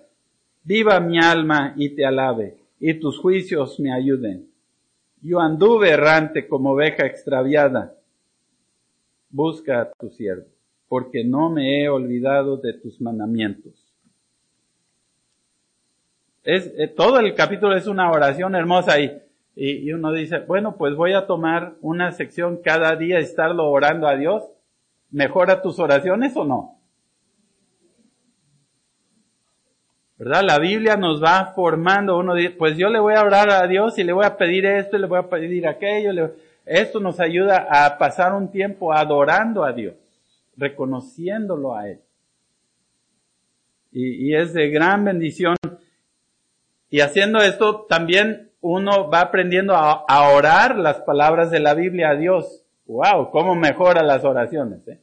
Viva 0.64 1.00
mi 1.00 1.20
alma 1.20 1.74
y 1.76 1.90
te 1.90 2.06
alabe, 2.06 2.58
y 2.80 2.94
tus 2.96 3.20
juicios 3.20 3.80
me 3.80 3.94
ayuden. 3.94 4.50
Yo 5.22 5.40
anduve 5.40 5.90
errante 5.90 6.48
como 6.48 6.72
oveja 6.72 7.06
extraviada. 7.06 7.96
Busca 9.30 9.82
a 9.82 9.92
tu 9.92 10.10
siervo, 10.10 10.46
porque 10.88 11.24
no 11.24 11.50
me 11.50 11.84
he 11.84 11.90
olvidado 11.90 12.58
de 12.58 12.74
tus 12.74 13.02
mandamientos. 13.02 13.74
Es, 16.44 16.74
eh, 16.78 16.90
todo 16.90 17.20
el 17.20 17.34
capítulo 17.36 17.76
es 17.76 17.88
una 17.88 18.12
oración 18.12 18.54
hermosa 18.54 19.00
y, 19.00 19.18
y, 19.56 19.92
uno 19.94 20.12
dice, 20.12 20.40
bueno, 20.40 20.76
pues 20.78 20.96
voy 20.96 21.14
a 21.14 21.26
tomar 21.26 21.76
una 21.82 22.12
sección 22.12 22.60
cada 22.62 22.96
día 22.98 23.20
y 23.20 23.24
estarlo 23.24 23.70
orando 23.70 24.08
a 24.08 24.18
Dios. 24.18 24.44
¿Mejora 25.10 25.62
tus 25.62 25.80
oraciones 25.80 26.36
o 26.36 26.44
no? 26.44 26.73
¿Verdad? 30.18 30.44
La 30.44 30.60
Biblia 30.60 30.96
nos 30.96 31.24
va 31.24 31.54
formando, 31.56 32.18
uno 32.18 32.36
dice, 32.36 32.52
pues 32.52 32.78
yo 32.78 32.90
le 32.90 33.00
voy 33.00 33.16
a 33.16 33.24
orar 33.24 33.50
a 33.50 33.68
Dios 33.68 33.98
y 33.98 34.04
le 34.04 34.14
voy 34.14 34.26
a 34.26 34.38
pedir 34.38 34.66
esto 34.66 34.98
y 34.98 35.00
le 35.00 35.08
voy 35.08 35.20
a 35.20 35.30
pedir 35.30 35.68
aquello. 35.68 36.34
Esto 36.66 37.00
nos 37.00 37.20
ayuda 37.20 37.68
a 37.70 37.98
pasar 37.98 38.34
un 38.34 38.50
tiempo 38.52 38.94
adorando 38.94 39.64
a 39.64 39.74
Dios, 39.74 39.96
reconociéndolo 40.56 41.76
a 41.76 41.90
Él. 41.90 42.00
Y, 43.92 44.34
es 44.34 44.54
de 44.54 44.70
gran 44.70 45.06
bendición 45.06 45.56
y 46.90 47.02
haciendo 47.02 47.40
esto 47.40 47.86
también 47.90 48.52
uno 48.62 49.10
va 49.10 49.22
aprendiendo 49.22 49.76
a, 49.76 50.30
orar 50.30 50.78
las 50.78 51.02
palabras 51.02 51.52
de 51.52 51.60
la 51.60 51.74
Biblia 51.74 52.12
a 52.12 52.16
Dios. 52.16 52.64
¡Wow! 52.86 53.30
¿Cómo 53.32 53.56
mejora 53.56 54.04
las 54.04 54.24
oraciones? 54.24 54.88
Eh? 54.88 55.00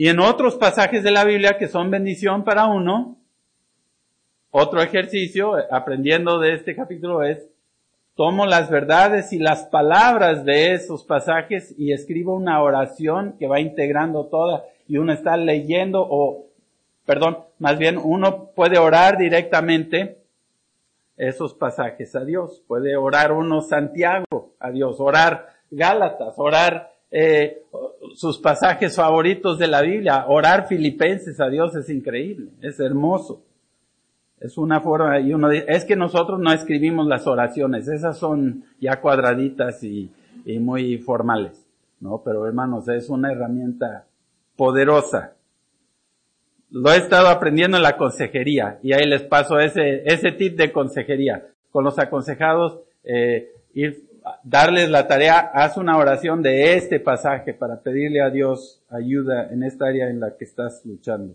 Y 0.00 0.08
en 0.08 0.18
otros 0.18 0.56
pasajes 0.56 1.02
de 1.02 1.10
la 1.10 1.24
Biblia 1.24 1.58
que 1.58 1.68
son 1.68 1.90
bendición 1.90 2.42
para 2.42 2.68
uno, 2.68 3.18
otro 4.50 4.80
ejercicio, 4.80 5.56
aprendiendo 5.70 6.38
de 6.38 6.54
este 6.54 6.74
capítulo 6.74 7.22
es, 7.22 7.46
tomo 8.14 8.46
las 8.46 8.70
verdades 8.70 9.30
y 9.34 9.38
las 9.38 9.64
palabras 9.64 10.46
de 10.46 10.72
esos 10.72 11.04
pasajes 11.04 11.74
y 11.76 11.92
escribo 11.92 12.34
una 12.34 12.62
oración 12.62 13.36
que 13.38 13.46
va 13.46 13.60
integrando 13.60 14.24
toda 14.24 14.64
y 14.88 14.96
uno 14.96 15.12
está 15.12 15.36
leyendo 15.36 16.00
o 16.08 16.46
perdón, 17.04 17.40
más 17.58 17.76
bien 17.76 17.98
uno 18.02 18.52
puede 18.56 18.78
orar 18.78 19.18
directamente 19.18 20.22
esos 21.18 21.52
pasajes 21.52 22.16
a 22.16 22.24
Dios. 22.24 22.62
Puede 22.66 22.96
orar 22.96 23.32
uno 23.32 23.60
Santiago 23.60 24.54
a 24.60 24.70
Dios, 24.70 24.98
orar 24.98 25.48
Gálatas, 25.70 26.36
orar 26.38 26.89
eh, 27.10 27.62
sus 28.14 28.38
pasajes 28.38 28.94
favoritos 28.96 29.58
de 29.58 29.66
la 29.66 29.82
Biblia, 29.82 30.26
orar 30.28 30.68
Filipenses 30.68 31.40
a 31.40 31.48
Dios 31.48 31.74
es 31.74 31.88
increíble, 31.90 32.50
es 32.62 32.78
hermoso. 32.78 33.42
Es 34.38 34.56
una 34.56 34.80
forma, 34.80 35.20
y 35.20 35.34
uno 35.34 35.50
dice, 35.50 35.66
es 35.68 35.84
que 35.84 35.96
nosotros 35.96 36.40
no 36.40 36.50
escribimos 36.50 37.06
las 37.06 37.26
oraciones, 37.26 37.88
esas 37.88 38.18
son 38.18 38.64
ya 38.80 39.00
cuadraditas 39.00 39.82
y, 39.84 40.10
muy 40.58 40.96
formales. 40.98 41.66
No, 42.00 42.22
pero 42.24 42.46
hermanos, 42.46 42.88
es 42.88 43.10
una 43.10 43.30
herramienta 43.30 44.06
poderosa. 44.56 45.34
Lo 46.70 46.90
he 46.90 46.96
estado 46.96 47.28
aprendiendo 47.28 47.76
en 47.76 47.82
la 47.82 47.98
consejería 47.98 48.78
y 48.82 48.94
ahí 48.94 49.06
les 49.06 49.22
paso 49.22 49.58
ese, 49.58 50.02
ese 50.06 50.32
tip 50.32 50.56
de 50.56 50.72
consejería. 50.72 51.46
Con 51.70 51.84
los 51.84 51.98
aconsejados, 51.98 52.80
eh, 53.04 53.50
ir, 53.74 54.09
darles 54.42 54.90
la 54.90 55.06
tarea, 55.06 55.38
haz 55.38 55.76
una 55.76 55.96
oración 55.96 56.42
de 56.42 56.74
este 56.76 57.00
pasaje 57.00 57.54
para 57.54 57.82
pedirle 57.82 58.20
a 58.20 58.30
Dios 58.30 58.82
ayuda 58.88 59.48
en 59.50 59.62
esta 59.62 59.86
área 59.86 60.08
en 60.08 60.20
la 60.20 60.36
que 60.36 60.44
estás 60.44 60.84
luchando. 60.84 61.34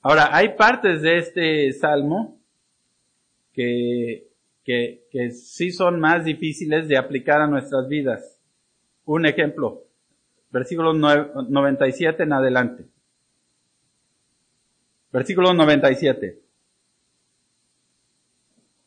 Ahora, 0.00 0.34
hay 0.34 0.50
partes 0.50 1.02
de 1.02 1.18
este 1.18 1.72
salmo 1.72 2.38
que, 3.52 4.28
que, 4.64 5.06
que 5.10 5.30
sí 5.32 5.72
son 5.72 6.00
más 6.00 6.24
difíciles 6.24 6.88
de 6.88 6.96
aplicar 6.96 7.40
a 7.40 7.46
nuestras 7.46 7.88
vidas. 7.88 8.40
Un 9.04 9.26
ejemplo, 9.26 9.84
versículo 10.50 10.92
97 10.92 12.22
en 12.22 12.32
adelante. 12.32 12.84
Versículo 15.12 15.52
97. 15.52 16.47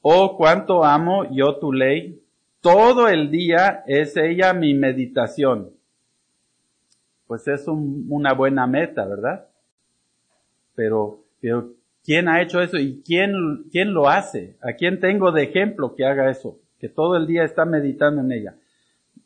Oh, 0.02 0.36
cuánto 0.36 0.84
amo 0.84 1.26
yo 1.32 1.58
tu 1.58 1.72
ley. 1.72 2.22
Todo 2.60 3.08
el 3.08 3.32
día 3.32 3.84
es 3.88 4.18
ella 4.18 4.54
mi 4.54 4.74
meditación. 4.74 5.72
Pues 7.28 7.47
es 7.47 7.68
una 7.68 8.34
buena 8.34 8.68
meta, 8.68 9.06
¿verdad? 9.06 9.47
Pero, 10.76 11.24
pero, 11.39 11.74
¿quién 12.04 12.28
ha 12.28 12.41
hecho 12.41 12.62
eso 12.62 12.78
y 12.78 13.02
quién, 13.06 13.66
quién 13.72 13.93
lo 13.93 14.10
hace? 14.10 14.58
¿A 14.62 14.74
quién 14.74 14.99
tengo 14.99 15.32
de 15.32 15.43
ejemplo 15.43 15.95
que 15.95 16.06
haga 16.06 16.30
eso? 16.30 16.60
Que 16.80 16.89
todo 16.89 17.16
el 17.16 17.28
día 17.28 17.43
está 17.43 17.66
meditando 17.66 18.22
en 18.22 18.32
ella. 18.32 18.56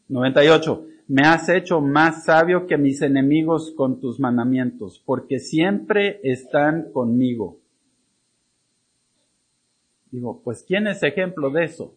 98. 0.07 0.85
Me 1.07 1.21
has 1.23 1.49
hecho 1.49 1.81
más 1.81 2.25
sabio 2.25 2.67
que 2.67 2.77
mis 2.77 3.01
enemigos 3.01 3.71
con 3.75 3.99
tus 3.99 4.19
mandamientos, 4.19 5.01
porque 5.05 5.39
siempre 5.39 6.19
están 6.23 6.91
conmigo. 6.91 7.59
Digo, 10.15 10.41
pues 10.43 10.63
¿quién 10.67 10.87
es 10.87 11.03
ejemplo 11.03 11.49
de 11.49 11.65
eso? 11.65 11.95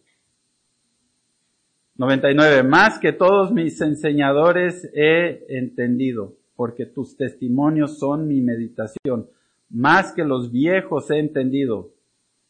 99. 1.95 2.63
Más 2.63 2.99
que 2.99 3.13
todos 3.13 3.51
mis 3.51 3.79
enseñadores 3.81 4.89
he 4.93 5.45
entendido, 5.49 6.35
porque 6.55 6.85
tus 6.85 7.17
testimonios 7.17 7.97
son 7.99 8.27
mi 8.27 8.41
meditación 8.41 9.27
más 9.69 10.11
que 10.11 10.23
los 10.23 10.51
viejos 10.51 11.09
he 11.11 11.19
entendido, 11.19 11.91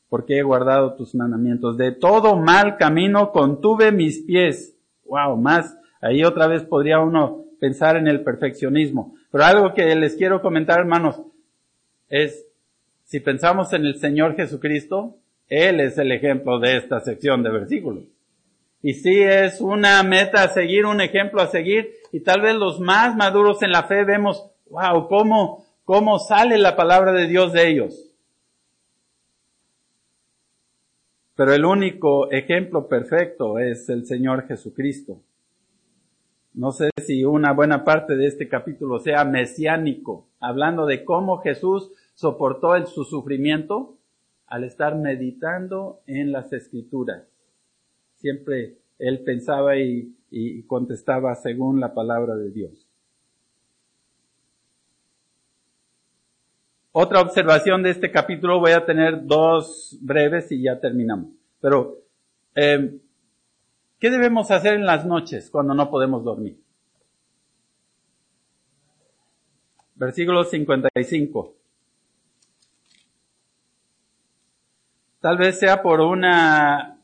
porque 0.10 0.40
he 0.40 0.44
guardado 0.44 0.96
tus 0.96 1.14
mandamientos. 1.14 1.78
De 1.78 1.92
todo 1.92 2.38
mal 2.38 2.78
camino 2.78 3.32
contuve 3.32 3.92
mis 3.92 4.22
pies. 4.22 4.76
Wow, 5.06 5.38
más. 5.38 5.78
Ahí 6.02 6.24
otra 6.24 6.48
vez 6.48 6.64
podría 6.64 7.00
uno 7.00 7.46
pensar 7.60 7.98
en 7.98 8.08
el 8.08 8.24
perfeccionismo. 8.24 9.16
Pero 9.32 9.44
algo 9.44 9.74
que 9.74 9.94
les 9.96 10.16
quiero 10.16 10.42
comentar, 10.42 10.80
hermanos, 10.80 11.22
es, 12.08 12.46
si 13.04 13.20
pensamos 13.20 13.74
en 13.74 13.86
el 13.86 14.00
Señor 14.00 14.36
Jesucristo, 14.36 15.18
Él 15.50 15.80
es 15.80 15.98
el 15.98 16.12
ejemplo 16.12 16.60
de 16.60 16.78
esta 16.78 17.00
sección 17.02 17.44
de 17.44 17.52
versículos. 17.52 18.04
Y 18.82 18.94
sí 18.94 19.22
es 19.22 19.60
una 19.60 20.02
meta 20.04 20.44
a 20.44 20.50
seguir, 20.50 20.86
un 20.86 21.02
ejemplo 21.02 21.42
a 21.42 21.48
seguir, 21.48 21.92
y 22.14 22.22
tal 22.22 22.42
vez 22.42 22.56
los 22.56 22.80
más 22.80 23.16
maduros 23.16 23.62
en 23.62 23.72
la 23.72 23.84
fe 23.84 24.06
vemos, 24.06 24.50
wow, 24.70 25.08
cómo 25.10 25.66
cómo 25.90 26.20
sale 26.20 26.60
la 26.60 26.76
palabra 26.76 27.12
de 27.12 27.26
Dios 27.26 27.52
de 27.52 27.68
ellos. 27.68 28.14
Pero 31.34 31.52
el 31.52 31.66
único 31.66 32.30
ejemplo 32.30 32.88
perfecto 32.88 33.58
es 33.58 33.90
el 33.90 34.06
Señor 34.06 34.46
Jesucristo. 34.48 35.20
No 36.54 36.72
sé 36.72 36.92
si 37.04 37.26
una 37.26 37.54
buena 37.54 37.84
parte 37.84 38.16
de 38.16 38.28
este 38.28 38.48
capítulo 38.48 39.00
sea 39.00 39.26
mesiánico, 39.26 40.28
hablando 40.40 40.86
de 40.86 41.04
cómo 41.04 41.40
Jesús 41.40 41.90
soportó 42.14 42.76
el, 42.76 42.86
su 42.86 43.04
sufrimiento 43.04 43.98
al 44.50 44.64
estar 44.64 44.96
meditando 44.96 46.02
en 46.08 46.32
las 46.32 46.52
escrituras. 46.52 47.24
Siempre 48.16 48.80
él 48.98 49.24
pensaba 49.24 49.78
y, 49.78 50.16
contestaba 50.68 51.34
según 51.36 51.80
la 51.80 51.94
palabra 51.94 52.36
de 52.36 52.52
Dios. 52.52 52.88
Otra 56.92 57.22
observación 57.22 57.82
de 57.82 57.92
este 57.92 58.12
capítulo, 58.12 58.60
voy 58.60 58.72
a 58.72 58.86
tener 58.86 59.26
dos 59.26 59.98
breves 60.02 60.52
y 60.52 60.64
ya 60.64 60.80
terminamos. 60.80 61.32
Pero, 61.62 62.00
eh, 62.56 63.00
¿qué 64.00 64.10
debemos 64.10 64.52
hacer 64.52 64.74
en 64.74 64.86
las 64.86 65.06
noches 65.06 65.50
cuando 65.50 65.74
no 65.74 65.90
podemos 65.90 66.24
dormir? 66.24 66.60
Versículo 69.96 70.44
55. 70.44 71.59
Tal 75.22 75.38
vez 75.38 75.60
sea 75.60 75.82
por 75.82 76.00
una, 76.00 76.98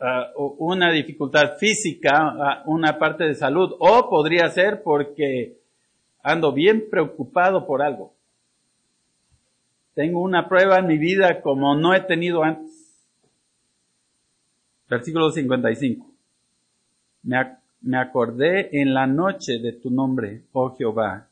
uh, 0.00 0.54
una 0.58 0.90
dificultad 0.90 1.56
física, 1.56 2.62
una 2.66 2.98
parte 2.98 3.24
de 3.24 3.34
salud, 3.34 3.76
o 3.78 4.10
podría 4.10 4.48
ser 4.48 4.82
porque 4.82 5.58
ando 6.22 6.52
bien 6.52 6.88
preocupado 6.90 7.66
por 7.66 7.82
algo. 7.82 8.14
Tengo 9.94 10.22
una 10.22 10.48
prueba 10.48 10.78
en 10.78 10.86
mi 10.86 10.98
vida 10.98 11.40
como 11.40 11.76
no 11.76 11.94
he 11.94 12.00
tenido 12.00 12.42
antes. 12.42 12.72
Versículo 14.88 15.30
55. 15.30 16.04
Me, 17.22 17.58
me 17.82 17.98
acordé 17.98 18.80
en 18.80 18.92
la 18.92 19.06
noche 19.06 19.58
de 19.60 19.72
tu 19.72 19.90
nombre, 19.90 20.42
oh 20.52 20.74
Jehová, 20.76 21.28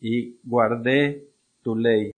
y 0.00 0.36
guardé 0.44 1.26
tu 1.62 1.74
ley. 1.74 2.12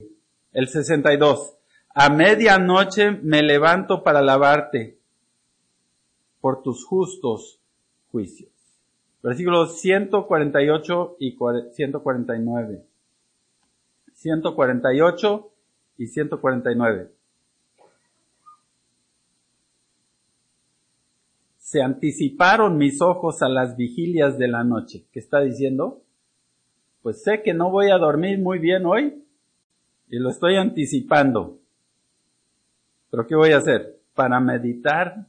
El 0.52 0.68
62. 0.68 1.54
A 1.96 2.10
medianoche 2.10 3.12
me 3.12 3.40
levanto 3.40 4.02
para 4.02 4.18
alabarte 4.18 4.98
por 6.40 6.60
tus 6.60 6.84
justos 6.84 7.60
juicios. 8.10 8.50
Versículos 9.22 9.80
148 9.80 11.16
y 11.20 11.38
149. 11.72 12.84
148 14.12 15.50
y 15.98 16.06
149. 16.08 17.12
Se 21.58 21.80
anticiparon 21.80 22.76
mis 22.76 23.00
ojos 23.00 23.40
a 23.40 23.48
las 23.48 23.76
vigilias 23.76 24.36
de 24.36 24.48
la 24.48 24.64
noche. 24.64 25.04
¿Qué 25.12 25.20
está 25.20 25.40
diciendo? 25.40 26.02
Pues 27.02 27.22
sé 27.22 27.42
que 27.42 27.54
no 27.54 27.70
voy 27.70 27.92
a 27.92 27.98
dormir 27.98 28.40
muy 28.40 28.58
bien 28.58 28.84
hoy 28.84 29.24
y 30.08 30.18
lo 30.18 30.30
estoy 30.30 30.56
anticipando. 30.56 31.60
Pero 33.14 33.28
¿qué 33.28 33.36
voy 33.36 33.52
a 33.52 33.58
hacer? 33.58 34.00
Para 34.12 34.40
meditar 34.40 35.24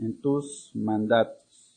en 0.00 0.22
tus 0.22 0.70
mandatos. 0.72 1.76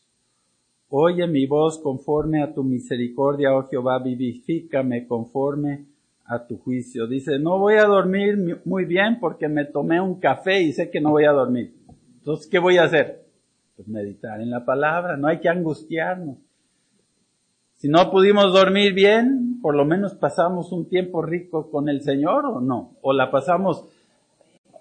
Oye 0.88 1.28
mi 1.28 1.46
voz 1.46 1.80
conforme 1.80 2.42
a 2.42 2.54
tu 2.54 2.64
misericordia, 2.64 3.54
oh 3.54 3.68
Jehová, 3.68 4.00
vivifícame 4.00 5.06
conforme 5.06 5.84
a 6.28 6.48
tu 6.48 6.58
juicio. 6.60 7.08
Dice, 7.08 7.40
no 7.40 7.60
voy 7.60 7.74
a 7.74 7.84
dormir 7.84 8.62
muy 8.64 8.86
bien 8.86 9.20
porque 9.20 9.50
me 9.50 9.66
tomé 9.66 10.00
un 10.00 10.18
café 10.18 10.62
y 10.62 10.72
sé 10.72 10.90
que 10.90 11.02
no 11.02 11.10
voy 11.10 11.26
a 11.26 11.34
dormir. 11.34 11.74
Entonces, 12.20 12.48
¿qué 12.48 12.60
voy 12.60 12.78
a 12.78 12.86
hacer? 12.86 13.26
Pues 13.76 13.86
meditar 13.90 14.40
en 14.40 14.50
la 14.50 14.64
palabra, 14.64 15.18
no 15.18 15.28
hay 15.28 15.42
que 15.42 15.50
angustiarnos. 15.50 16.38
Si 17.74 17.90
no 17.90 18.10
pudimos 18.12 18.54
dormir 18.54 18.94
bien, 18.94 19.60
por 19.62 19.76
lo 19.76 19.84
menos 19.84 20.16
pasamos 20.16 20.72
un 20.72 20.88
tiempo 20.88 21.22
rico 21.22 21.70
con 21.70 21.90
el 21.90 22.02
Señor 22.02 22.46
o 22.46 22.62
no. 22.62 22.94
O 23.02 23.12
la 23.12 23.30
pasamos, 23.30 23.90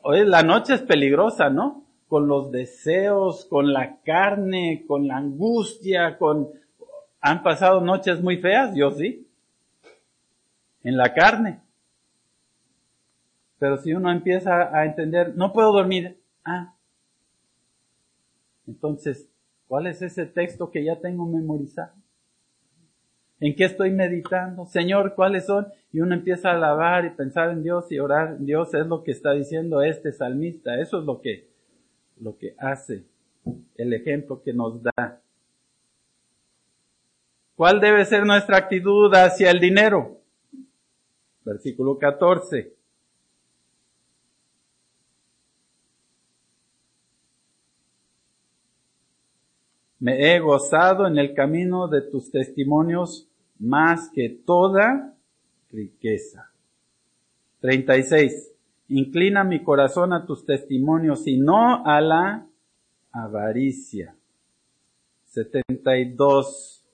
hoy 0.06 0.24
la 0.24 0.42
noche 0.42 0.74
es 0.74 0.82
peligrosa, 0.82 1.50
¿no? 1.50 1.84
Con 2.08 2.28
los 2.28 2.52
deseos, 2.52 3.44
con 3.46 3.72
la 3.72 3.98
carne, 4.04 4.84
con 4.86 5.08
la 5.08 5.16
angustia, 5.16 6.16
con, 6.18 6.48
han 7.20 7.42
pasado 7.42 7.80
noches 7.80 8.22
muy 8.22 8.36
feas, 8.38 8.74
yo 8.74 8.92
sí 8.92 9.26
en 10.86 10.96
la 10.96 11.12
carne. 11.12 11.60
Pero 13.58 13.76
si 13.78 13.92
uno 13.92 14.12
empieza 14.12 14.70
a 14.72 14.84
entender, 14.84 15.34
no 15.34 15.52
puedo 15.52 15.72
dormir, 15.72 16.20
ah, 16.44 16.74
entonces, 18.68 19.28
¿cuál 19.66 19.88
es 19.88 20.00
ese 20.02 20.26
texto 20.26 20.70
que 20.70 20.84
ya 20.84 21.00
tengo 21.00 21.26
memorizado? 21.26 21.92
¿En 23.38 23.54
qué 23.54 23.64
estoy 23.64 23.90
meditando? 23.90 24.64
Señor, 24.66 25.14
¿cuáles 25.14 25.46
son? 25.46 25.66
Y 25.92 26.00
uno 26.00 26.14
empieza 26.14 26.50
a 26.50 26.54
alabar 26.54 27.04
y 27.04 27.10
pensar 27.10 27.50
en 27.50 27.62
Dios 27.62 27.90
y 27.92 27.98
orar 27.98 28.38
Dios. 28.38 28.72
Es 28.74 28.86
lo 28.86 29.02
que 29.02 29.12
está 29.12 29.32
diciendo 29.32 29.82
este 29.82 30.12
salmista. 30.12 30.80
Eso 30.80 31.00
es 31.00 31.04
lo 31.04 31.20
que, 31.20 31.48
lo 32.20 32.38
que 32.38 32.54
hace. 32.58 33.04
El 33.76 33.92
ejemplo 33.92 34.42
que 34.42 34.52
nos 34.52 34.82
da. 34.82 35.20
¿Cuál 37.54 37.80
debe 37.80 38.04
ser 38.04 38.24
nuestra 38.24 38.56
actitud 38.56 39.12
hacia 39.14 39.50
el 39.50 39.60
dinero? 39.60 40.20
Versículo 41.44 41.98
14. 41.98 42.75
Me 49.98 50.34
he 50.34 50.40
gozado 50.40 51.06
en 51.06 51.16
el 51.18 51.34
camino 51.34 51.88
de 51.88 52.02
tus 52.02 52.30
testimonios 52.30 53.28
más 53.58 54.10
que 54.10 54.28
toda 54.28 55.14
riqueza. 55.70 56.50
36. 57.60 58.52
Inclina 58.88 59.42
mi 59.42 59.62
corazón 59.62 60.12
a 60.12 60.26
tus 60.26 60.44
testimonios 60.44 61.26
y 61.26 61.38
no 61.38 61.84
a 61.84 62.00
la 62.00 62.46
avaricia. 63.10 64.14
72. 65.24 66.84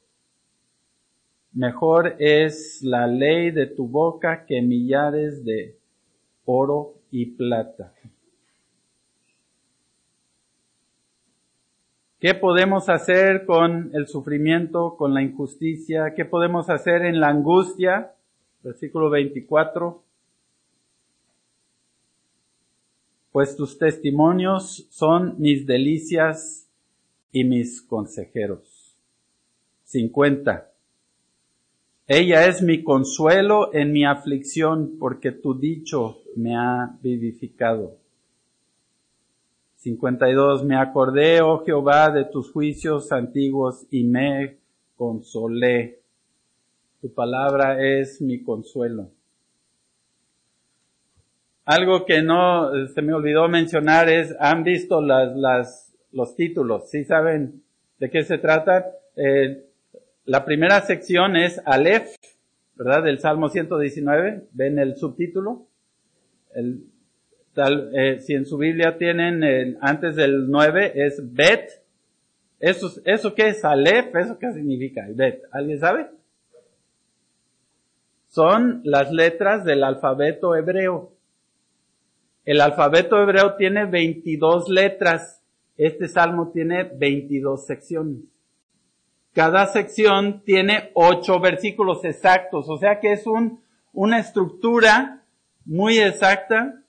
Mejor 1.53 2.17
es 2.19 2.83
la 2.83 3.07
ley 3.07 3.51
de 3.51 3.67
tu 3.67 3.87
boca 3.87 4.47
que 4.47 4.63
millares 4.63 5.45
de 5.45 5.77
oro 6.45 6.95
y 7.11 7.27
plata. 7.27 7.93
¿Qué 12.23 12.35
podemos 12.35 12.89
hacer 12.89 13.47
con 13.47 13.91
el 13.95 14.07
sufrimiento, 14.07 14.95
con 14.97 15.12
la 15.12 15.25
injusticia? 15.25 16.14
¿Qué 16.14 16.25
podemos 16.25 16.70
hacer 16.70 17.05
en 17.05 17.18
la 17.18 17.31
angustia? 17.31 18.14
Versículo 18.62 19.11
24. 19.11 20.05
Pues 23.33 23.57
tus 23.57 23.77
testimonios 23.77 24.87
son 24.89 25.35
mis 25.41 25.66
delicias 25.66 26.68
y 27.33 27.43
mis 27.43 27.83
consejeros. 27.83 28.97
50. 29.83 30.70
Ella 32.07 32.47
es 32.47 32.62
mi 32.62 32.85
consuelo 32.85 33.75
en 33.75 33.91
mi 33.91 34.05
aflicción 34.05 34.97
porque 35.01 35.33
tu 35.33 35.59
dicho 35.59 36.18
me 36.37 36.55
ha 36.57 36.97
vivificado. 37.03 38.02
52. 39.83 40.64
Me 40.64 40.76
acordé, 40.76 41.41
oh 41.41 41.64
Jehová, 41.64 42.11
de 42.11 42.24
tus 42.24 42.53
juicios 42.53 43.11
antiguos 43.11 43.87
y 43.91 44.05
me 44.05 44.59
consolé. 44.97 46.01
Tu 47.01 47.12
palabra 47.12 47.83
es 47.83 48.20
mi 48.20 48.43
consuelo. 48.43 49.11
Algo 51.64 52.05
que 52.05 52.22
no 52.22 52.70
se 52.89 53.03
me 53.03 53.12
olvidó 53.12 53.49
mencionar 53.49 54.09
es, 54.09 54.35
han 54.39 54.62
visto 54.62 55.01
las, 55.01 55.35
las, 55.37 55.95
los 56.12 56.37
títulos, 56.37 56.91
¿sí 56.91 57.05
saben 57.05 57.62
de 57.99 58.11
qué 58.11 58.24
se 58.24 58.39
trata? 58.39 58.87
Eh, 59.16 59.64
la 60.24 60.45
primera 60.45 60.80
sección 60.83 61.37
es 61.37 61.61
Aleph, 61.64 62.14
¿verdad? 62.76 63.03
Del 63.03 63.18
Salmo 63.18 63.49
119. 63.49 64.49
¿Ven 64.53 64.78
el 64.78 64.97
subtítulo? 64.97 65.66
Eh, 67.55 68.19
si 68.21 68.35
en 68.35 68.47
su 68.47 68.57
Biblia 68.57 68.97
tienen 68.97 69.77
antes 69.81 70.17
del 70.17 70.51
9 70.51 70.93
es 70.95 71.21
Bet. 71.35 71.83
¿Eso, 72.59 72.91
¿Eso 73.05 73.35
qué 73.35 73.49
es? 73.49 73.65
Aleph, 73.65 74.15
¿eso 74.17 74.39
qué 74.39 74.53
significa? 74.53 75.07
Bet. 75.11 75.43
¿Alguien 75.51 75.79
sabe? 75.79 76.09
Son 78.29 78.81
las 78.85 79.13
letras 79.13 79.65
del 79.65 79.85
alfabeto 79.85 80.57
hebreo. 80.57 81.13
El 82.47 82.61
alfabeto 82.61 83.21
hebreo 83.21 83.57
tiene 83.57 83.85
22 83.85 84.71
letras. 84.71 85.43
Este 85.77 86.09
salmo 86.09 86.51
tiene 86.53 86.85
22 86.85 87.67
secciones. 87.67 88.23
Cada 89.35 89.67
sección 89.67 90.43
tiene 90.45 90.91
8 90.95 91.41
versículos 91.41 92.05
exactos. 92.05 92.69
O 92.71 92.79
sea 92.79 93.01
que 93.01 93.13
es 93.13 93.27
un, 93.27 93.61
una 93.93 94.19
estructura 94.19 95.23
muy 95.67 95.99
exacta 95.99 96.82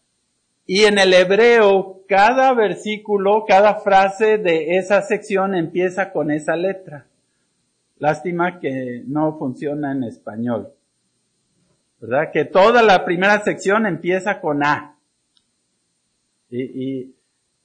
y 0.66 0.86
en 0.86 0.98
el 0.98 1.14
hebreo, 1.14 2.04
cada 2.08 2.54
versículo, 2.54 3.44
cada 3.46 3.76
frase 3.82 4.38
de 4.38 4.78
esa 4.78 5.02
sección 5.02 5.56
empieza 5.56 6.14
con 6.14 6.32
esa 6.32 6.56
letra. 6.56 7.08
Lástima 7.98 8.60
que 8.60 9.04
no 9.06 9.38
funciona 9.38 9.92
en 9.92 10.04
español. 10.04 10.74
¿Verdad? 12.00 12.32
Que 12.32 12.46
toda 12.46 12.82
la 12.82 13.06
primera 13.06 13.40
sección 13.42 13.86
empieza 13.86 14.40
con 14.42 14.64
A. 14.64 14.98
Y, 16.50 17.14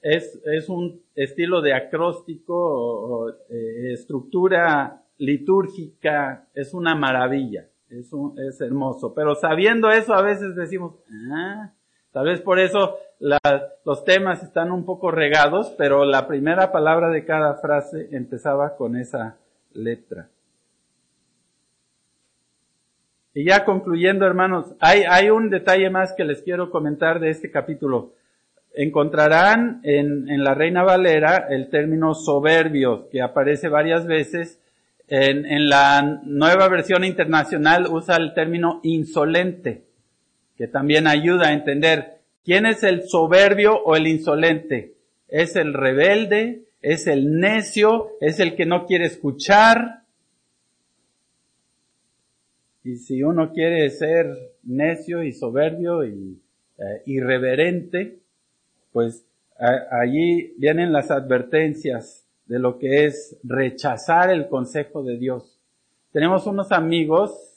es, 0.01 0.39
es, 0.45 0.69
un 0.69 1.01
estilo 1.13 1.61
de 1.61 1.73
acróstico, 1.73 2.55
o, 2.55 3.29
eh, 3.49 3.93
estructura 3.93 5.03
litúrgica, 5.17 6.47
es 6.53 6.73
una 6.73 6.95
maravilla. 6.95 7.67
Es, 7.89 8.11
es 8.47 8.61
hermoso. 8.61 9.13
Pero 9.13 9.35
sabiendo 9.35 9.89
eso, 9.89 10.13
a 10.13 10.21
veces 10.21 10.55
decimos, 10.55 10.95
ah, 11.33 11.73
Tal 12.11 12.25
vez 12.25 12.41
por 12.41 12.59
eso 12.59 12.97
los 13.19 14.03
temas 14.05 14.41
están 14.41 14.71
un 14.71 14.85
poco 14.85 15.11
regados, 15.11 15.73
pero 15.77 16.05
la 16.05 16.27
primera 16.27 16.71
palabra 16.71 17.09
de 17.09 17.25
cada 17.25 17.55
frase 17.55 18.09
empezaba 18.11 18.75
con 18.75 18.95
esa 18.95 19.37
letra. 19.73 20.29
Y 23.33 23.45
ya 23.45 23.63
concluyendo, 23.63 24.25
hermanos, 24.25 24.73
hay, 24.79 25.29
un 25.29 25.49
detalle 25.49 25.89
más 25.89 26.13
que 26.13 26.25
les 26.25 26.41
quiero 26.41 26.71
comentar 26.71 27.19
de 27.19 27.29
este 27.29 27.51
capítulo. 27.51 28.13
Encontrarán 28.73 29.81
en, 29.83 30.43
la 30.43 30.55
Reina 30.55 30.83
Valera 30.83 31.45
el 31.49 31.69
término 31.69 32.15
soberbio, 32.15 33.07
que 33.09 33.21
aparece 33.21 33.69
varias 33.69 34.07
veces. 34.07 34.59
En 35.07 35.69
la 35.69 36.21
nueva 36.23 36.67
versión 36.69 37.03
internacional 37.03 37.87
usa 37.87 38.15
el 38.15 38.33
término 38.33 38.79
insolente 38.83 39.88
que 40.59 40.67
también 40.67 41.07
ayuda 41.07 41.47
a 41.47 41.53
entender 41.53 42.19
quién 42.43 42.65
es 42.65 42.83
el 42.83 43.07
soberbio 43.07 43.81
o 43.81 43.95
el 43.95 44.07
insolente. 44.07 44.93
Es 45.29 45.55
el 45.55 45.73
rebelde, 45.73 46.65
es 46.81 47.07
el 47.07 47.39
necio, 47.39 48.09
es 48.19 48.41
el 48.41 48.57
que 48.57 48.65
no 48.65 48.85
quiere 48.85 49.05
escuchar. 49.05 50.01
Y 52.83 52.97
si 52.97 53.23
uno 53.23 53.53
quiere 53.53 53.89
ser 53.89 54.27
necio 54.63 55.23
y 55.23 55.31
soberbio 55.31 56.03
y 56.03 56.41
eh, 56.77 57.03
irreverente, 57.05 58.19
pues 58.91 59.25
allí 59.91 60.55
vienen 60.57 60.91
las 60.91 61.09
advertencias 61.09 62.27
de 62.47 62.59
lo 62.59 62.79
que 62.79 63.05
es 63.05 63.37
rechazar 63.43 64.29
el 64.29 64.49
consejo 64.49 65.03
de 65.03 65.17
Dios. 65.17 65.57
Tenemos 66.11 66.47
unos 66.47 66.73
amigos 66.73 67.48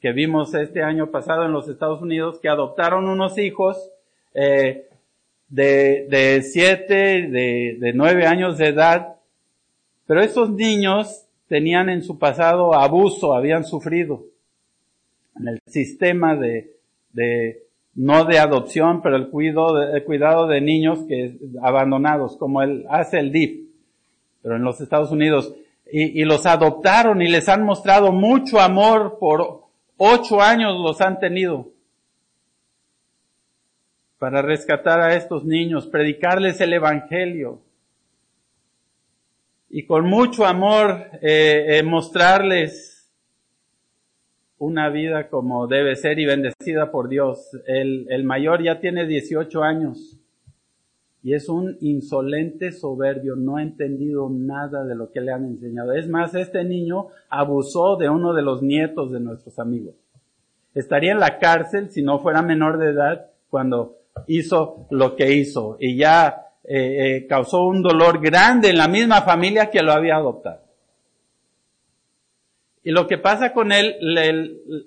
que 0.00 0.12
vimos 0.12 0.54
este 0.54 0.82
año 0.82 1.10
pasado 1.10 1.44
en 1.44 1.52
los 1.52 1.68
Estados 1.68 2.02
Unidos, 2.02 2.38
que 2.40 2.48
adoptaron 2.48 3.08
unos 3.08 3.38
hijos 3.38 3.90
eh, 4.34 4.88
de, 5.48 6.06
de 6.08 6.42
siete, 6.42 7.28
de, 7.28 7.76
de 7.78 7.92
nueve 7.92 8.26
años 8.26 8.58
de 8.58 8.68
edad, 8.68 9.16
pero 10.06 10.20
esos 10.20 10.50
niños 10.50 11.24
tenían 11.48 11.88
en 11.88 12.02
su 12.02 12.18
pasado 12.18 12.74
abuso, 12.74 13.34
habían 13.34 13.64
sufrido 13.64 14.24
en 15.38 15.48
el 15.48 15.60
sistema 15.66 16.34
de, 16.34 16.72
de 17.12 17.62
no 17.94 18.24
de 18.24 18.38
adopción, 18.38 19.00
pero 19.02 19.16
el 19.16 19.28
cuidado, 19.28 19.82
el 19.82 20.04
cuidado 20.04 20.46
de 20.46 20.60
niños 20.60 21.00
que 21.08 21.36
abandonados, 21.62 22.36
como 22.36 22.62
él 22.62 22.84
hace 22.88 23.18
el 23.18 23.32
DIF, 23.32 23.68
pero 24.42 24.56
en 24.56 24.62
los 24.62 24.80
Estados 24.80 25.10
Unidos, 25.10 25.54
y, 25.90 26.20
y 26.20 26.24
los 26.24 26.46
adoptaron 26.46 27.22
y 27.22 27.28
les 27.28 27.48
han 27.48 27.64
mostrado 27.64 28.12
mucho 28.12 28.60
amor 28.60 29.18
por 29.18 29.65
Ocho 29.96 30.40
años 30.40 30.78
los 30.78 31.00
han 31.00 31.18
tenido 31.18 31.72
para 34.18 34.42
rescatar 34.42 35.00
a 35.00 35.14
estos 35.14 35.44
niños, 35.44 35.86
predicarles 35.86 36.60
el 36.60 36.72
Evangelio 36.72 37.60
y 39.68 39.84
con 39.84 40.04
mucho 40.08 40.46
amor 40.46 41.10
eh, 41.22 41.78
eh, 41.78 41.82
mostrarles 41.82 43.12
una 44.58 44.88
vida 44.88 45.28
como 45.28 45.66
debe 45.66 45.96
ser 45.96 46.18
y 46.18 46.26
bendecida 46.26 46.90
por 46.90 47.08
Dios. 47.08 47.50
El, 47.66 48.24
mayor 48.24 48.62
ya 48.62 48.80
tiene 48.80 49.06
18 49.06 49.62
años 49.62 50.18
y 51.26 51.34
es 51.34 51.48
un 51.48 51.76
insolente 51.80 52.70
soberbio, 52.70 53.34
no 53.34 53.56
ha 53.56 53.62
entendido 53.64 54.30
nada 54.30 54.84
de 54.84 54.94
lo 54.94 55.10
que 55.10 55.20
le 55.20 55.32
han 55.32 55.44
enseñado. 55.44 55.92
Es 55.92 56.08
más, 56.08 56.36
este 56.36 56.62
niño 56.62 57.08
abusó 57.28 57.96
de 57.96 58.08
uno 58.08 58.32
de 58.32 58.42
los 58.42 58.62
nietos 58.62 59.10
de 59.10 59.18
nuestros 59.18 59.58
amigos. 59.58 59.96
Estaría 60.72 61.10
en 61.10 61.18
la 61.18 61.40
cárcel 61.40 61.90
si 61.90 62.00
no 62.00 62.20
fuera 62.20 62.42
menor 62.42 62.78
de 62.78 62.90
edad 62.90 63.26
cuando 63.50 63.96
hizo 64.28 64.86
lo 64.90 65.16
que 65.16 65.32
hizo 65.32 65.76
y 65.80 65.96
ya 65.96 66.46
eh, 66.62 67.16
eh, 67.16 67.26
causó 67.26 67.64
un 67.64 67.82
dolor 67.82 68.20
grande 68.22 68.70
en 68.70 68.78
la 68.78 68.86
misma 68.86 69.22
familia 69.22 69.68
que 69.68 69.82
lo 69.82 69.90
había 69.90 70.14
adoptado. 70.14 70.60
Y 72.84 72.92
lo 72.92 73.08
que 73.08 73.18
pasa 73.18 73.52
con 73.52 73.72
él, 73.72 73.96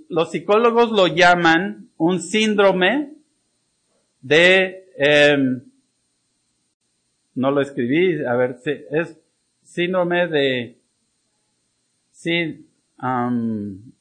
los 0.08 0.32
psicólogos 0.32 0.90
lo 0.92 1.08
llaman 1.08 1.90
un 1.98 2.22
síndrome 2.22 3.12
de, 4.22 4.86
em, 4.96 5.69
no 7.36 7.52
lo 7.52 7.62
escribí, 7.62 8.24
a 8.26 8.36
ver, 8.36 8.58
es 8.92 9.18
síndrome 9.64 10.28
de, 10.28 10.78
sí, 12.12 12.66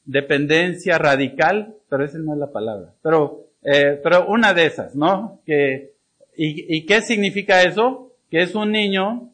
dependencia 0.05 0.97
radical, 0.97 1.75
pero 1.89 2.03
esa 2.03 2.17
no 2.17 2.33
es 2.33 2.39
la 2.39 2.51
palabra. 2.51 2.93
Pero, 3.01 3.47
eh, 3.63 3.99
pero 4.03 4.27
una 4.27 4.53
de 4.53 4.65
esas, 4.65 4.95
¿no? 4.95 5.41
Que, 5.45 5.93
y, 6.35 6.77
¿Y 6.77 6.85
qué 6.85 7.01
significa 7.01 7.63
eso? 7.63 8.13
Que 8.29 8.41
es 8.41 8.55
un 8.55 8.71
niño 8.71 9.29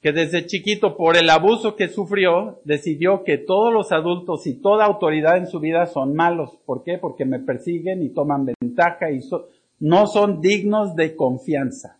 que 0.00 0.12
desde 0.12 0.46
chiquito, 0.46 0.96
por 0.96 1.16
el 1.16 1.28
abuso 1.28 1.74
que 1.74 1.88
sufrió, 1.88 2.60
decidió 2.64 3.24
que 3.24 3.36
todos 3.36 3.72
los 3.72 3.90
adultos 3.90 4.46
y 4.46 4.54
toda 4.54 4.84
autoridad 4.84 5.36
en 5.36 5.48
su 5.48 5.58
vida 5.58 5.86
son 5.86 6.14
malos. 6.14 6.56
¿Por 6.64 6.84
qué? 6.84 6.98
Porque 6.98 7.24
me 7.24 7.40
persiguen 7.40 8.02
y 8.02 8.10
toman 8.10 8.46
ventaja 8.46 9.10
y 9.10 9.20
no 9.80 10.06
son 10.06 10.40
dignos 10.40 10.94
de 10.94 11.16
confianza. 11.16 11.97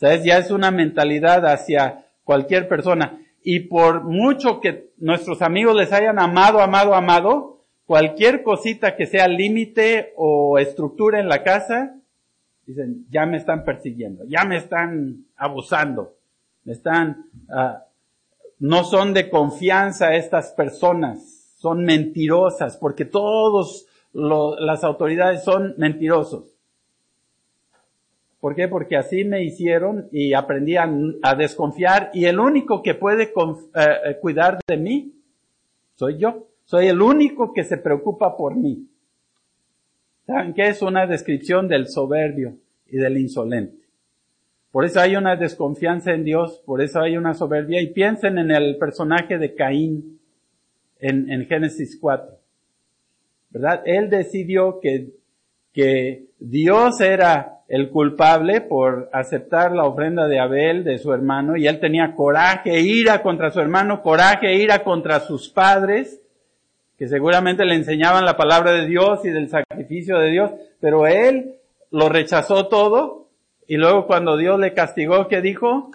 ¿Sabes? 0.00 0.24
Ya 0.24 0.38
es 0.38 0.50
una 0.50 0.70
mentalidad 0.70 1.44
hacia 1.44 2.06
cualquier 2.24 2.68
persona. 2.68 3.20
Y 3.42 3.60
por 3.60 4.02
mucho 4.04 4.58
que 4.58 4.92
nuestros 4.96 5.42
amigos 5.42 5.76
les 5.76 5.92
hayan 5.92 6.18
amado, 6.18 6.60
amado, 6.60 6.94
amado, 6.94 7.58
cualquier 7.84 8.42
cosita 8.42 8.96
que 8.96 9.04
sea 9.04 9.28
límite 9.28 10.14
o 10.16 10.58
estructura 10.58 11.20
en 11.20 11.28
la 11.28 11.42
casa, 11.42 11.96
dicen, 12.64 13.04
ya 13.10 13.26
me 13.26 13.36
están 13.36 13.62
persiguiendo, 13.62 14.24
ya 14.24 14.44
me 14.44 14.56
están 14.56 15.26
abusando, 15.36 16.14
me 16.64 16.72
están, 16.72 17.26
uh, 17.50 17.78
no 18.58 18.84
son 18.84 19.12
de 19.12 19.28
confianza 19.28 20.14
estas 20.14 20.52
personas, 20.52 21.56
son 21.58 21.84
mentirosas, 21.84 22.78
porque 22.78 23.04
todos 23.04 23.86
las 24.12 24.82
autoridades 24.82 25.44
son 25.44 25.74
mentirosos. 25.76 26.59
¿Por 28.40 28.54
qué? 28.54 28.68
Porque 28.68 28.96
así 28.96 29.24
me 29.24 29.44
hicieron 29.44 30.08
y 30.12 30.32
aprendí 30.32 30.76
a, 30.76 30.88
desconfiar 31.36 32.10
y 32.14 32.24
el 32.24 32.40
único 32.40 32.82
que 32.82 32.94
puede 32.94 33.24
eh, 33.24 33.28
eh, 33.74 34.16
cuidar 34.20 34.58
de 34.66 34.76
mí 34.78 35.14
soy 35.94 36.16
yo. 36.18 36.46
Soy 36.64 36.86
el 36.86 37.02
único 37.02 37.52
que 37.52 37.64
se 37.64 37.76
preocupa 37.76 38.36
por 38.36 38.56
mí. 38.56 38.88
¿Saben 40.24 40.54
qué? 40.54 40.68
Es 40.68 40.80
una 40.80 41.06
descripción 41.06 41.68
del 41.68 41.88
soberbio 41.88 42.56
y 42.86 42.96
del 42.96 43.18
insolente. 43.18 43.76
Por 44.70 44.84
eso 44.84 45.00
hay 45.00 45.16
una 45.16 45.36
desconfianza 45.36 46.12
en 46.12 46.24
Dios, 46.24 46.62
por 46.64 46.80
eso 46.80 47.00
hay 47.00 47.16
una 47.16 47.34
soberbia. 47.34 47.82
Y 47.82 47.88
piensen 47.88 48.38
en 48.38 48.50
el 48.52 48.78
personaje 48.78 49.36
de 49.36 49.54
Caín 49.54 50.20
en, 51.00 51.30
en 51.30 51.44
Génesis 51.46 51.98
4. 52.00 52.38
¿Verdad? 53.50 53.82
Él 53.84 54.08
decidió 54.08 54.78
que, 54.80 55.12
que 55.72 56.24
Dios 56.38 57.00
era 57.00 57.60
el 57.68 57.90
culpable 57.90 58.60
por 58.60 59.08
aceptar 59.12 59.72
la 59.72 59.84
ofrenda 59.84 60.26
de 60.26 60.40
Abel, 60.40 60.82
de 60.82 60.98
su 60.98 61.12
hermano, 61.12 61.56
y 61.56 61.68
él 61.68 61.78
tenía 61.78 62.14
coraje, 62.16 62.80
ira 62.80 63.22
contra 63.22 63.50
su 63.50 63.60
hermano, 63.60 64.02
coraje, 64.02 64.56
ira 64.56 64.82
contra 64.82 65.20
sus 65.20 65.48
padres, 65.50 66.20
que 66.98 67.06
seguramente 67.06 67.64
le 67.64 67.76
enseñaban 67.76 68.24
la 68.24 68.36
palabra 68.36 68.72
de 68.72 68.86
Dios 68.86 69.24
y 69.24 69.30
del 69.30 69.48
sacrificio 69.48 70.18
de 70.18 70.30
Dios, 70.30 70.50
pero 70.80 71.06
él 71.06 71.54
lo 71.92 72.08
rechazó 72.08 72.66
todo, 72.66 73.28
y 73.68 73.76
luego 73.76 74.06
cuando 74.06 74.36
Dios 74.36 74.58
le 74.58 74.74
castigó, 74.74 75.28
¿qué 75.28 75.40
dijo? 75.40 75.92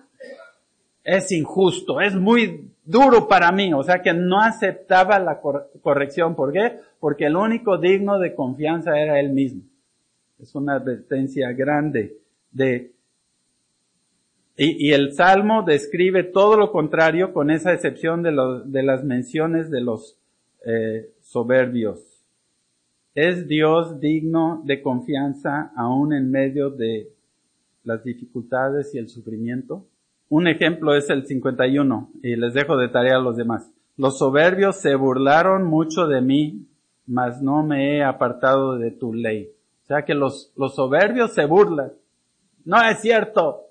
Es 1.03 1.31
injusto, 1.33 1.99
es 1.99 2.15
muy 2.15 2.69
duro 2.85 3.27
para 3.27 3.51
mí, 3.51 3.73
o 3.73 3.83
sea 3.83 4.01
que 4.01 4.13
no 4.13 4.41
aceptaba 4.41 5.19
la 5.19 5.41
corrección. 5.81 6.35
¿Por 6.35 6.53
qué? 6.53 6.79
Porque 6.99 7.25
el 7.25 7.35
único 7.35 7.77
digno 7.77 8.19
de 8.19 8.35
confianza 8.35 8.97
era 8.97 9.19
él 9.19 9.31
mismo. 9.31 9.63
Es 10.39 10.55
una 10.55 10.75
advertencia 10.75 11.51
grande 11.53 12.17
de 12.51 12.95
y, 14.57 14.93
el 14.93 15.11
Salmo 15.11 15.63
describe 15.63 16.23
todo 16.23 16.55
lo 16.55 16.71
contrario 16.71 17.33
con 17.33 17.51
esa 17.51 17.73
excepción 17.73 18.23
de, 18.23 18.31
de 18.65 18.83
las 18.83 19.03
menciones 19.03 19.69
de 19.69 19.81
los 19.81 20.17
eh, 20.65 21.11
soberbios. 21.19 22.23
¿Es 23.13 23.47
Dios 23.47 23.99
digno 23.99 24.61
de 24.65 24.81
confianza 24.81 25.73
aún 25.75 26.13
en 26.13 26.31
medio 26.31 26.69
de 26.69 27.11
las 27.83 28.03
dificultades 28.05 28.95
y 28.95 28.97
el 28.97 29.09
sufrimiento? 29.09 29.85
Un 30.29 30.47
ejemplo 30.47 30.95
es 30.95 31.09
el 31.09 31.25
51 31.25 32.09
y 32.23 32.35
les 32.35 32.53
dejo 32.53 32.77
de 32.77 32.89
tarea 32.89 33.17
a 33.17 33.21
los 33.21 33.37
demás. 33.37 33.71
Los 33.97 34.17
soberbios 34.17 34.77
se 34.77 34.95
burlaron 34.95 35.65
mucho 35.65 36.07
de 36.07 36.21
mí, 36.21 36.65
mas 37.05 37.41
no 37.41 37.63
me 37.63 37.97
he 37.97 38.03
apartado 38.03 38.77
de 38.77 38.91
tu 38.91 39.13
ley. 39.13 39.51
O 39.83 39.87
sea 39.87 40.03
que 40.03 40.15
los, 40.15 40.51
los 40.55 40.75
soberbios 40.75 41.33
se 41.33 41.45
burlan. 41.45 41.93
No 42.65 42.81
es 42.81 42.99
cierto. 42.99 43.61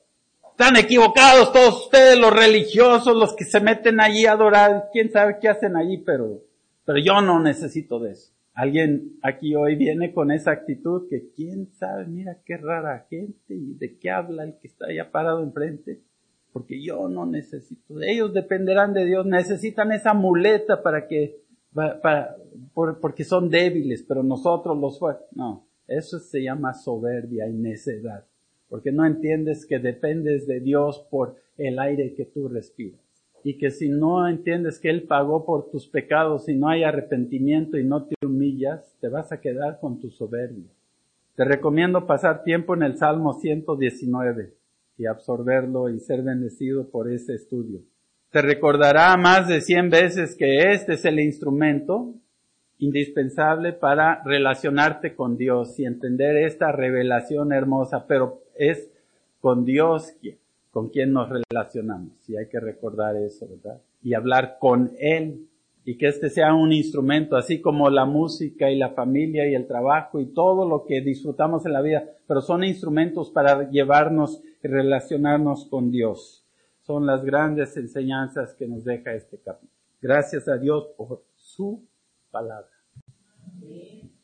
Están 0.53 0.77
equivocados 0.77 1.53
todos 1.53 1.87
ustedes, 1.87 2.17
los 2.17 2.33
religiosos, 2.33 3.17
los 3.17 3.35
que 3.35 3.45
se 3.45 3.59
meten 3.59 4.01
allí 4.01 4.25
a 4.25 4.33
adorar. 4.33 4.89
Quién 4.93 5.11
sabe 5.11 5.39
qué 5.41 5.49
hacen 5.49 5.77
allí, 5.77 5.99
pero, 5.99 6.39
pero 6.85 6.99
yo 6.99 7.21
no 7.21 7.41
necesito 7.41 7.99
de 7.99 8.13
eso. 8.13 8.31
Alguien 8.55 9.19
aquí 9.21 9.57
hoy 9.57 9.75
viene 9.75 10.13
con 10.13 10.31
esa 10.31 10.53
actitud 10.53 11.09
que 11.11 11.31
quién 11.35 11.73
sabe, 11.73 12.07
mira 12.07 12.39
qué 12.47 12.57
rara 12.57 13.05
gente 13.11 13.53
y 13.53 13.75
de 13.75 13.99
qué 13.99 14.13
habla 14.13 14.45
el 14.45 14.55
que 14.61 14.69
está 14.69 14.87
allá 14.87 15.11
parado 15.11 15.43
enfrente. 15.43 16.03
Porque 16.55 16.81
yo 16.81 17.09
no 17.09 17.27
necesito 17.27 18.01
ellos, 18.01 18.33
dependerán 18.33 18.95
de 18.95 19.05
Dios, 19.05 19.27
necesitan 19.27 19.91
esa 19.91 20.15
muleta 20.15 20.85
para 20.85 21.09
que, 21.09 21.41
para, 21.73 22.37
porque 22.73 23.25
son 23.25 23.51
débiles, 23.51 24.05
pero 24.07 24.23
nosotros 24.23 24.79
los 24.79 25.01
fuertes. 25.01 25.27
No. 25.35 25.67
Eso 25.89 26.21
se 26.21 26.45
llama 26.45 26.73
soberbia 26.73 27.49
y 27.49 27.55
necedad, 27.55 28.25
porque 28.69 28.93
no 28.93 29.05
entiendes 29.05 29.67
que 29.67 29.81
dependes 29.81 30.47
de 30.47 30.61
Dios 30.61 31.05
por 31.11 31.35
el 31.59 31.81
aire 31.81 32.15
que 32.15 32.25
tú 32.25 32.47
respiras. 32.47 33.01
Y 33.43 33.59
que 33.59 33.73
si 33.73 33.89
no 33.89 34.29
entiendes 34.29 34.79
que 34.79 34.91
Él 34.91 35.09
pagó 35.09 35.45
por 35.45 35.73
tus 35.73 35.89
pecados 35.89 36.49
y 36.49 36.55
no 36.55 36.69
hay 36.69 36.85
arrepentimiento 36.85 37.79
y 37.79 37.85
no 37.85 38.05
te 38.05 38.15
humillas, 38.25 38.97
te 39.01 39.09
vas 39.09 39.33
a 39.33 39.41
quedar 39.41 39.81
con 39.81 39.99
tu 39.99 40.09
soberbia. 40.09 40.71
Te 41.35 41.45
recomiendo 41.45 42.07
pasar 42.07 42.45
tiempo 42.45 42.77
en 42.77 42.85
el 42.85 42.97
Salmo 42.97 43.33
119 43.33 44.55
y 44.97 45.07
absorberlo 45.07 45.89
y 45.89 45.99
ser 46.01 46.23
bendecido 46.23 46.89
por 46.91 47.11
ese 47.11 47.35
estudio. 47.35 47.81
Te 48.31 48.43
recordará 48.43 49.17
más 49.17 49.49
de 49.49 49.61
cien 49.61 49.91
veces 49.91 50.37
que 50.37 50.73
este 50.73 50.95
es 50.95 51.05
el 51.05 51.21
instrumento 51.21 52.15
indispensable 52.79 53.73
para 53.73 54.23
relacionarte 54.25 55.15
con 55.15 55.37
Dios 55.37 55.79
y 55.79 55.85
entender 55.85 56.37
esta 56.37 56.73
revelación 56.73 57.53
hermosa, 57.53 58.07
pero 58.07 58.43
es 58.57 58.91
con 59.41 59.65
Dios 59.65 60.13
con 60.71 60.89
quien 60.89 61.13
nos 61.13 61.29
relacionamos 61.29 62.29
y 62.29 62.37
hay 62.37 62.49
que 62.49 62.59
recordar 62.59 63.17
eso, 63.17 63.47
¿verdad? 63.49 63.81
Y 64.03 64.15
hablar 64.15 64.57
con 64.59 64.91
Él 64.99 65.47
y 65.85 65.97
que 65.97 66.09
este 66.09 66.31
sea 66.31 66.55
un 66.55 66.73
instrumento, 66.73 67.37
así 67.37 67.61
como 67.61 67.91
la 67.91 68.07
música 68.07 68.71
y 68.71 68.77
la 68.77 68.91
familia 68.91 69.47
y 69.49 69.55
el 69.55 69.67
trabajo 69.67 70.19
y 70.19 70.27
todo 70.27 70.69
lo 70.69 70.85
que 70.87 71.01
disfrutamos 71.03 71.67
en 71.67 71.75
la 71.75 71.83
vida, 71.83 72.05
pero 72.27 72.41
son 72.41 72.65
instrumentos 72.65 73.31
para 73.31 73.71
llevarnos 73.71 74.43
relacionarnos 74.69 75.67
con 75.67 75.91
Dios. 75.91 76.47
Son 76.81 77.07
las 77.07 77.25
grandes 77.25 77.77
enseñanzas 77.77 78.55
que 78.55 78.67
nos 78.67 78.85
deja 78.85 79.15
este 79.15 79.39
capítulo. 79.39 79.73
Gracias 80.01 80.49
a 80.49 80.59
Dios 80.59 80.89
por 80.97 81.25
su 81.37 81.87
palabra. 82.31 82.71